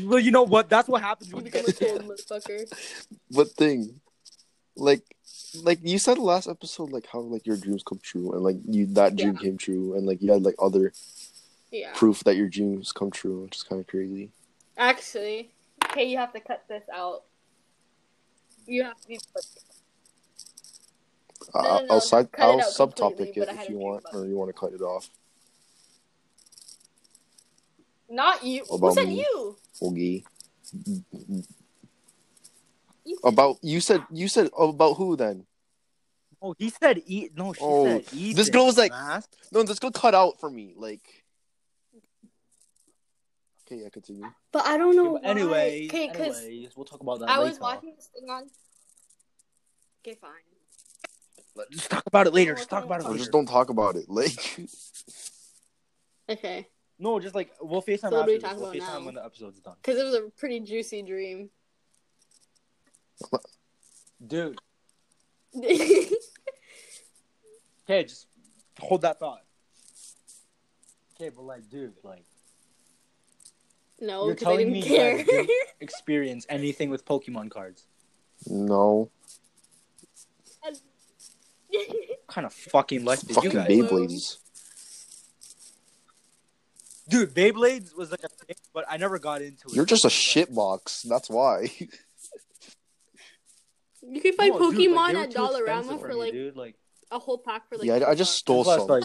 [0.05, 0.69] Well, you know what?
[0.69, 2.73] That's what happens You when you become a cold motherfucker.
[3.29, 4.01] What thing?
[4.77, 5.03] Like,
[5.63, 8.87] like you said last episode, like how like your dreams come true, and like you
[8.95, 9.41] that dream Yeah.
[9.41, 10.93] came true, and like you had like other
[11.73, 11.93] Yeah.
[11.95, 14.31] proof that your dreams come true, which is kind of crazy.
[14.77, 15.51] Actually,
[15.91, 17.23] okay, you have to cut this out.
[18.67, 19.19] You have to be.
[21.55, 24.05] No, I'll, no, I'll side, I'll out subtopic it but I had if you want,
[24.13, 25.09] or you want to cut it off.
[28.09, 28.65] Not you.
[28.69, 29.21] Who About said me.
[29.21, 29.57] you?
[29.83, 30.25] Oogie.
[33.05, 35.47] You said- About you said you said about who then?
[36.43, 37.37] Oh, he said eat.
[37.37, 38.37] No, she Oh, said eat.
[38.37, 39.29] this girl was like- Mask.
[39.53, 40.73] No, this girl cut out for me.
[40.77, 41.20] Like,
[43.71, 44.25] okay, yeah, continue.
[44.53, 45.17] But I don't know.
[45.17, 47.51] Okay, but anyways, Okay, because anyways, we'll talk about that I later.
[47.51, 48.45] was watching this thing on.
[50.05, 50.31] Okay, fine.
[51.57, 52.55] Let's just talk about it later.
[52.55, 53.19] Just talk about it later.
[53.19, 54.09] just don't talk about it.
[54.09, 54.61] Like,
[56.29, 56.69] Okay,
[56.99, 58.47] No, just like we'll FaceTime So what do we after.
[58.49, 59.05] talk We'll about FaceTime now?
[59.07, 59.75] when the episode's done.
[59.83, 61.51] because it was a pretty juicy dream.
[64.25, 64.59] Dude,
[65.59, 66.09] okay,
[68.05, 68.27] just
[68.79, 69.43] hold that thought.
[71.17, 72.25] Okay, but like, dude, like,
[74.01, 75.17] You're because I telling didn't me you care.
[75.19, 75.51] guys didn't
[75.81, 77.87] experience anything with Pokemon cards.
[78.49, 79.11] no,
[80.63, 80.79] What
[82.29, 83.69] kind of fucking life did fucking you guys?
[83.69, 84.37] Beyblades.
[87.09, 89.75] Dude, Beyblades was like a thing, but I never got into it.
[89.75, 91.03] You're just a shitbox.
[91.09, 91.69] That's why.
[94.03, 96.57] you can find No, dude, Pokemon like, at too Dollarama expensive for me, like dude.
[96.57, 96.77] Like,
[97.11, 97.87] a whole pack for like.
[97.87, 98.87] yeah, I, I just stole plus, some.
[98.89, 99.05] like,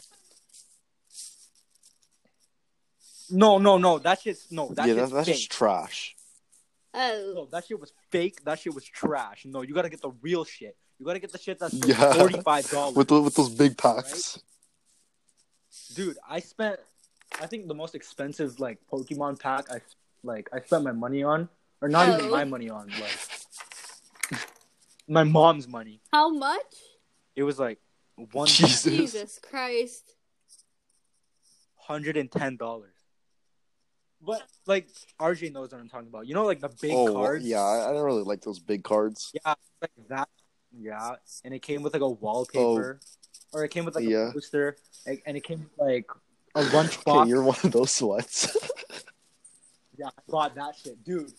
[3.32, 4.00] no, no, no.
[4.00, 4.70] That shit's no.
[4.74, 5.36] That yeah, shit's that, that's fake.
[5.38, 6.16] just trash.
[6.94, 8.44] Oh, No, that shit was fake.
[8.46, 9.46] That shit was trash.
[9.46, 10.76] No, you gotta get the real shit.
[11.00, 12.14] You gotta get the shit that's Yeah.
[12.14, 12.96] forty five dollars.
[12.98, 14.40] With the, with those big packs.
[15.94, 16.80] Dude, I spent.
[17.42, 19.82] I think the most expensive like Pokemon pack I
[20.24, 21.50] like I spent my money on,
[21.82, 22.32] or not even Oh.
[22.32, 24.42] my money on, like
[25.08, 26.00] my mom's money.
[26.14, 26.76] how much?
[27.36, 27.80] It was like
[28.32, 28.84] one Jesus.
[28.84, 30.14] Jesus Christ!
[31.78, 32.95] hundred and ten dollars.
[34.26, 34.88] But like
[35.20, 36.28] RJ knows what I'm talking about.
[36.28, 37.46] You know, like the big oh, cards.
[37.46, 39.32] yeah, I, don't really like those big cards.
[39.34, 40.30] Yeah, like that.
[40.78, 43.58] Yeah, and it came with like a wallpaper, oh.
[43.58, 44.10] or it came with like Oh.
[44.10, 44.30] Yeah.
[44.30, 46.08] a poster, and and it came with like
[46.56, 47.22] a lunchbox.
[47.22, 48.56] Okay, you're one of those sweats.
[49.98, 51.32] Yeah, I bought that shit, dude.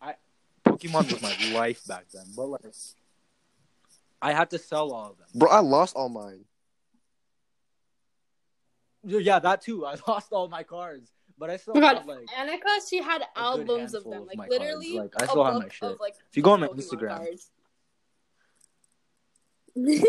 [0.00, 0.14] I
[0.64, 2.62] Pokemon was my life back then, but like,
[4.22, 5.26] I had to sell all of them.
[5.34, 6.44] Bro, I lost all mine.
[9.04, 9.84] Yeah, that too.
[9.86, 12.26] I lost all my cards, but I still Oh my like.
[12.38, 15.14] Annika, she had albums of them, of like my literally cards.
[15.14, 15.90] Like, I a still have my shit.
[15.92, 16.14] of like.
[16.30, 17.50] If you go on my Instagram, cards.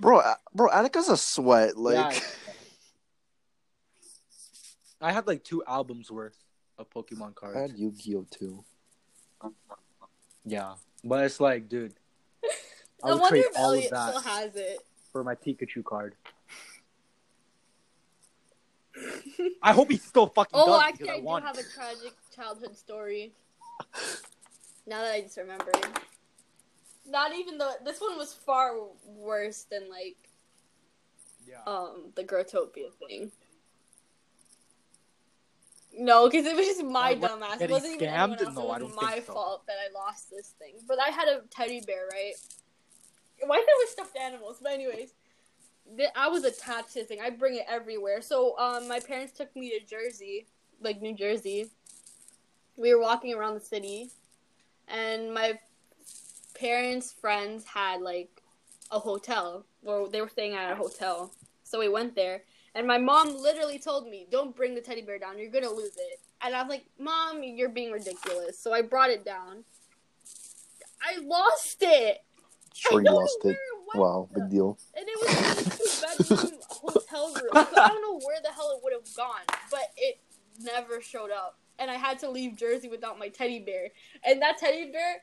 [0.00, 0.20] Bro,
[0.54, 1.76] bro, Annika's a sweat.
[1.78, 2.20] Like, Yeah.
[5.00, 6.36] I had like two albums worth
[6.78, 7.56] of Pokemon cards.
[7.56, 7.72] I cards.
[7.72, 8.64] had Yu-Gi-Oh too.
[10.44, 11.94] Yeah, but it's like, dude,
[12.44, 14.78] I I would wonder trade if all of Elliot that still has it.
[15.12, 16.14] for my Pikachu card.
[19.62, 21.44] I hope he still fucking Oh, actually, I I do want.
[21.44, 21.66] have it.
[21.66, 23.32] a tragic childhood story.
[24.86, 25.76] Now that I just remembered.
[27.08, 28.74] Not even though this one was far
[29.04, 30.16] worse than like
[31.46, 31.62] Yeah.
[31.66, 33.30] um the Growtopia thing.
[35.98, 37.60] No, because it was just my dumbass.
[37.60, 38.54] It wasn't even anyone else.
[38.54, 39.32] No, it was my so.
[39.32, 40.74] fault that I lost this thing.
[40.86, 42.34] But I had a teddy bear, right?
[43.44, 44.58] Why there was stuffed animals?
[44.62, 45.14] But anyways,
[46.14, 47.20] I was attached to this thing.
[47.22, 48.20] I bring it everywhere.
[48.20, 50.46] So um, my parents took me to Jersey,
[50.80, 51.70] like New Jersey.
[52.76, 54.10] We were walking around the city,
[54.88, 55.58] and my
[56.54, 58.42] parents' friends had like
[58.90, 61.32] a hotel, or they were staying at a hotel.
[61.62, 62.42] So we went there,
[62.74, 65.38] and my mom literally told me, "Don't bring the teddy bear down.
[65.38, 69.10] You're gonna lose it." And I was like, "Mom, you're being ridiculous." So I brought
[69.10, 69.64] it down.
[71.00, 72.22] I lost it.
[72.74, 73.56] Sure, I you lost it.
[73.96, 74.78] Where it Wow, big deal.
[74.96, 77.50] And it was in a two-bedroom hotel room.
[77.52, 80.18] So I don't know where the hell it would have gone, but it
[80.60, 81.58] never showed up.
[81.78, 83.88] And I had to leave Jersey without my teddy bear.
[84.24, 85.16] And that teddy bear,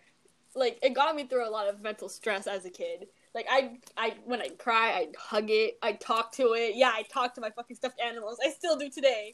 [0.56, 3.08] like, it got me through a lot of mental stress as a kid.
[3.34, 6.76] Like I, I when I cry, I'd hug it, I'd talk to it.
[6.76, 8.38] Yeah, I talk to my fucking stuffed animals.
[8.46, 9.34] I still do today.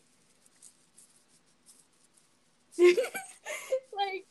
[2.79, 4.25] like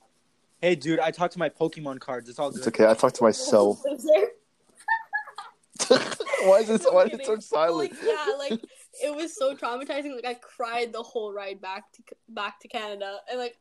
[0.61, 2.29] Hey, dude, I talk to my Pokemon cards.
[2.29, 2.59] It's all good.
[2.59, 2.87] It's okay.
[2.87, 3.83] I talk to myself.
[6.45, 6.83] Why is it?
[6.93, 7.93] Why is it so silent?
[7.93, 8.61] Like, yeah, like
[9.03, 10.15] it was so traumatizing.
[10.15, 13.57] Like I cried the whole ride back to back to Canada, and like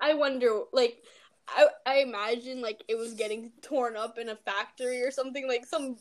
[0.00, 1.02] I wonder, like
[1.48, 5.48] I I imagine like it was getting torn up in a factory or something.
[5.48, 5.96] Like some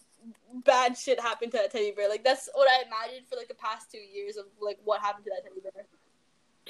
[0.66, 2.10] bad shit happened to that teddy bear.
[2.10, 5.26] Like that's what I imagined for like the past two years of like what happened
[5.26, 5.86] to that teddy bear.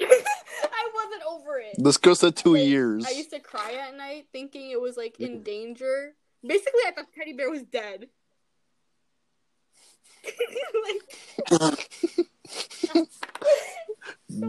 [0.00, 1.74] I wasn't over it.
[1.76, 3.04] This girl said two Like, years.
[3.06, 5.44] I used to cry at night thinking it was like in mm.
[5.44, 6.14] danger.
[6.42, 8.08] Basically, I thought teddy bear was dead.
[11.50, 11.90] like,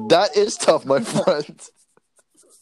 [0.10, 1.62] That is tough, my friend.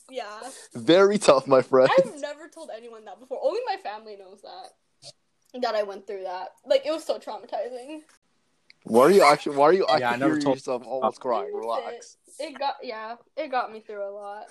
[0.10, 0.40] yeah.
[0.74, 1.90] Very tough, my friend.
[1.98, 3.40] I've never told anyone that before.
[3.44, 5.60] Only my family knows that.
[5.62, 6.50] That I went through that.
[6.66, 8.02] Like it was so traumatizing.
[8.84, 9.58] Why are you actually?
[9.58, 11.52] Why are you Yeah, I never hearing told- yourself almost crying?
[11.52, 12.18] That's Relax.
[12.40, 14.46] It got yeah, it got me through a lot.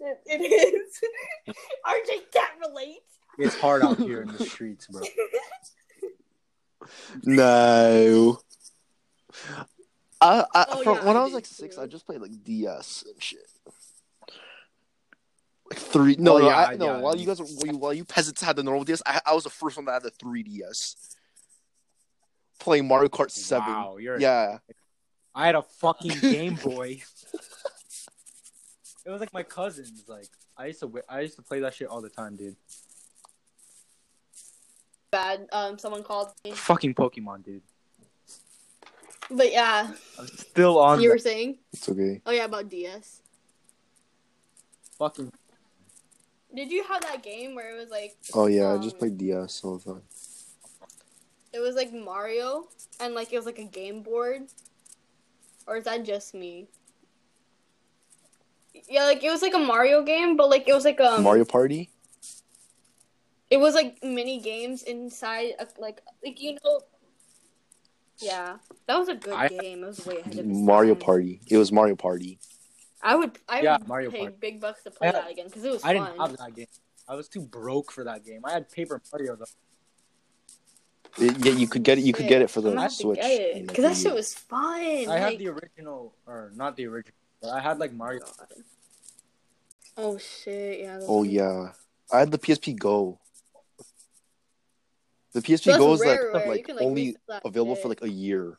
[0.00, 1.54] It, it is.
[1.86, 2.98] RJ can't relate.
[3.38, 5.02] It's hard out here in the streets, bro.
[7.24, 8.40] No.
[10.20, 11.82] I, I Oh, from, yeah, when I I was did like six, too.
[11.82, 13.40] I just played like DS and shit.
[15.70, 16.16] Like three?
[16.18, 16.84] No, Oh, yeah, I, no.
[16.86, 17.00] yeah.
[17.00, 19.34] While you guys, were, while you- while you peasants had the normal DS, I, I
[19.34, 20.94] was the first one that had the 3DS.
[22.60, 23.68] Playing Mario Kart Seven.
[23.68, 24.58] Wow, you're Yeah.
[25.34, 27.02] I had a fucking Game Boy.
[29.04, 30.04] it was like my cousins.
[30.08, 32.56] Like I used to, I used to play that shit all the time, dude.
[35.10, 35.46] Bad.
[35.52, 36.52] Um, someone called me.
[36.52, 37.62] Fucking Pokemon, dude.
[39.30, 41.58] But yeah, I'm still on you that were saying.
[41.72, 42.20] It's okay.
[42.26, 43.22] Oh yeah, about DS.
[44.98, 45.32] fucking.
[46.54, 49.18] Did you have that game where it was like Oh yeah, I just Um, played
[49.18, 50.02] DS all the time.
[51.52, 52.68] it was like Mario
[53.00, 54.42] and like it was like a game board?
[55.66, 56.68] Or is that just me?
[58.88, 61.44] Yeah, like it was like a Mario game, but like it was like um Mario
[61.44, 61.90] Party.
[63.50, 66.80] It was like mini games inside of like like you know
[68.18, 68.56] Yeah.
[68.86, 69.84] That was a good I- game.
[69.84, 71.02] It was way ahead of its Mario time.
[71.02, 71.40] Party.
[71.48, 72.38] It was Mario Party.
[73.02, 74.36] I would I Yeah, would Mario pay Party.
[74.40, 76.06] big bucks to play I had- that again because it was I fun.
[76.06, 76.66] didn't have that game.
[77.08, 78.40] I was too broke for that game.
[78.44, 79.44] I had Paper Mario though.
[81.18, 82.04] It- yeah, you could get it.
[82.04, 83.20] You could get it for the I'm gonna Switch.
[83.20, 84.80] get it, Cause that shit was fun.
[84.80, 88.24] I like- had the original, or not the original, but I had like Mario.
[89.96, 90.80] Oh shit!
[90.80, 90.98] Yeah.
[91.02, 91.72] Oh yeah,
[92.12, 93.18] I had the PSP Go.
[95.36, 97.14] The PSP That's Go is rare, like like can, like, only
[97.44, 97.82] available shit.
[97.82, 98.58] for like a year.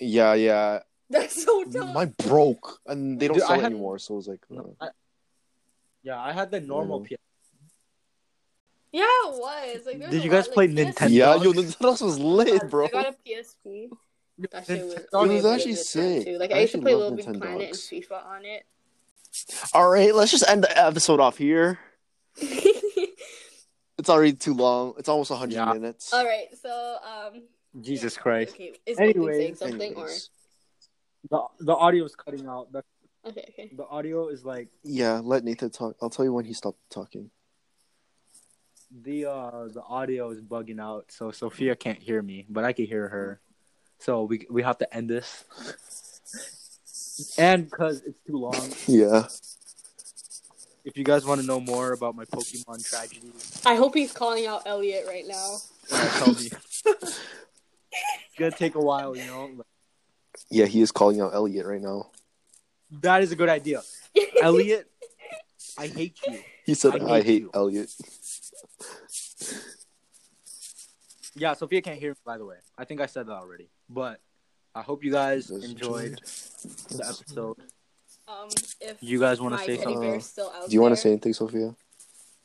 [0.00, 0.80] Yeah, yeah.
[1.10, 1.92] That's so dumb.
[1.92, 4.00] Mine broke, and they don't Dude, I sell it anymore.
[4.00, 4.88] So it was like, uh, I,
[6.02, 7.10] yeah, I had the normal Mhm.
[7.10, 7.16] PS.
[8.90, 9.86] Yeah, it was.
[9.86, 11.10] Like, Did you guys like, play PS- Nintendo?
[11.10, 11.44] yeah, bucks.
[11.44, 12.86] yo, Nintendo was lit, bro.
[12.86, 13.88] I got a PSP.
[14.50, 14.94] That shit was.
[14.94, 16.24] It was actually sick.
[16.26, 16.38] Too.
[16.38, 17.76] Like I I used to actually play love Little Big Nintendo Planet and.
[17.76, 18.66] FIFA on it.
[19.72, 21.78] All right, let's just end the episode off here.
[23.98, 24.94] It's already too long.
[24.98, 25.72] It's almost hundred Yeah.
[25.72, 26.12] minutes.
[26.12, 27.42] All right, so um.
[27.80, 28.54] Jesus Christ.
[28.54, 30.30] Okay, is Anyways- saying something Anyways.
[31.30, 32.70] The the audio is cutting out.
[32.72, 32.82] The.
[33.26, 33.70] Okay, okay.
[33.74, 35.96] the audio is like Yeah, let Nathan talk.
[36.02, 37.30] I'll tell you when he stopped talking.
[39.02, 42.84] the uh the audio is bugging out, so Sophia can't hear me, but I can
[42.86, 43.40] hear her.
[43.98, 45.44] So we we have to end this.
[47.38, 49.28] And because it's too long, Yeah.
[50.84, 53.32] If you guys want to know more about my Pokemon tragedy,
[53.64, 55.56] I hope he's calling out Elliot right now.
[55.92, 56.50] uh, tell me.
[56.84, 57.20] it's
[58.38, 59.50] gonna take a while, you know.
[60.50, 62.10] Yeah, he is calling out Elliot right now.
[62.90, 63.82] That is a good idea,
[64.42, 64.90] Elliot.
[65.78, 66.38] I hate you.
[66.64, 67.90] He said, I "I hate hate, you." Elliot."
[71.36, 72.56] Yeah, Sophia can't hear me, by the way.
[72.78, 73.68] I think I said that already.
[73.88, 74.20] But
[74.74, 76.20] I hope you guys That's enjoyed
[76.90, 77.56] the episode.
[78.26, 78.48] Um,
[78.80, 80.00] if You guys want to say teddy something?
[80.00, 81.74] bear's still out Do you want to say anything, Sophia?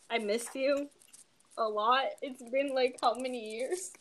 [0.09, 0.89] I missed you
[1.57, 2.05] a lot.
[2.21, 3.91] It's been like how many years?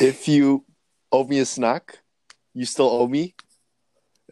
[0.00, 0.64] If you
[1.12, 2.00] owe me a snack,
[2.54, 3.34] you still owe me.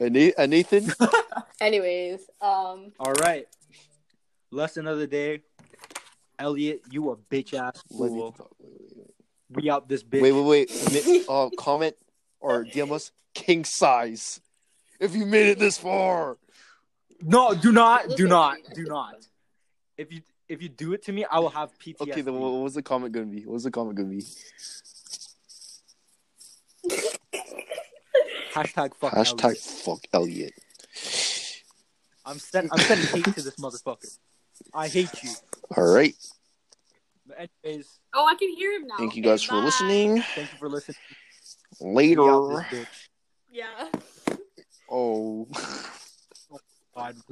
[0.00, 0.92] And, and Nathan,
[1.60, 3.46] Anyways, um, All right.
[4.50, 5.42] Lesson of the day.
[6.38, 8.32] Elliot, you a bitch ass let Nathan fool.
[8.32, 8.50] talk.
[8.58, 9.14] Wait, wait, wait.
[9.50, 10.22] We out this bitch.
[10.22, 11.26] Wait, wait, wait.
[11.28, 11.94] Uh, comment
[12.40, 14.40] or DM us king size.
[14.98, 16.36] If you made it this far,
[17.22, 19.26] No, do not, do not, do not.
[19.96, 22.00] If you if you do it to me, I will have PTSD.
[22.00, 22.20] okay.
[22.22, 23.44] Then what what was the comment gonna be?
[23.46, 24.24] What was the comment gonna be?
[28.52, 29.58] Hashtag fuck Hashtag Elliot.
[29.58, 30.54] fuck Elliot.
[32.24, 34.18] I'm sending I'm sending hate to this motherfucker.
[34.74, 35.30] I hate you.
[35.76, 36.14] All right.
[37.30, 38.96] But anyways, oh, I can hear him now.
[38.98, 39.64] Thank you Okay, guys for bye.
[39.64, 40.22] listening.
[40.34, 40.96] thank you for listening.
[41.80, 42.22] Later.
[42.70, 43.08] this bitch.
[43.52, 43.88] Yeah.
[44.88, 45.46] Oh.
[46.52, 46.60] oh
[46.96, 47.16] God.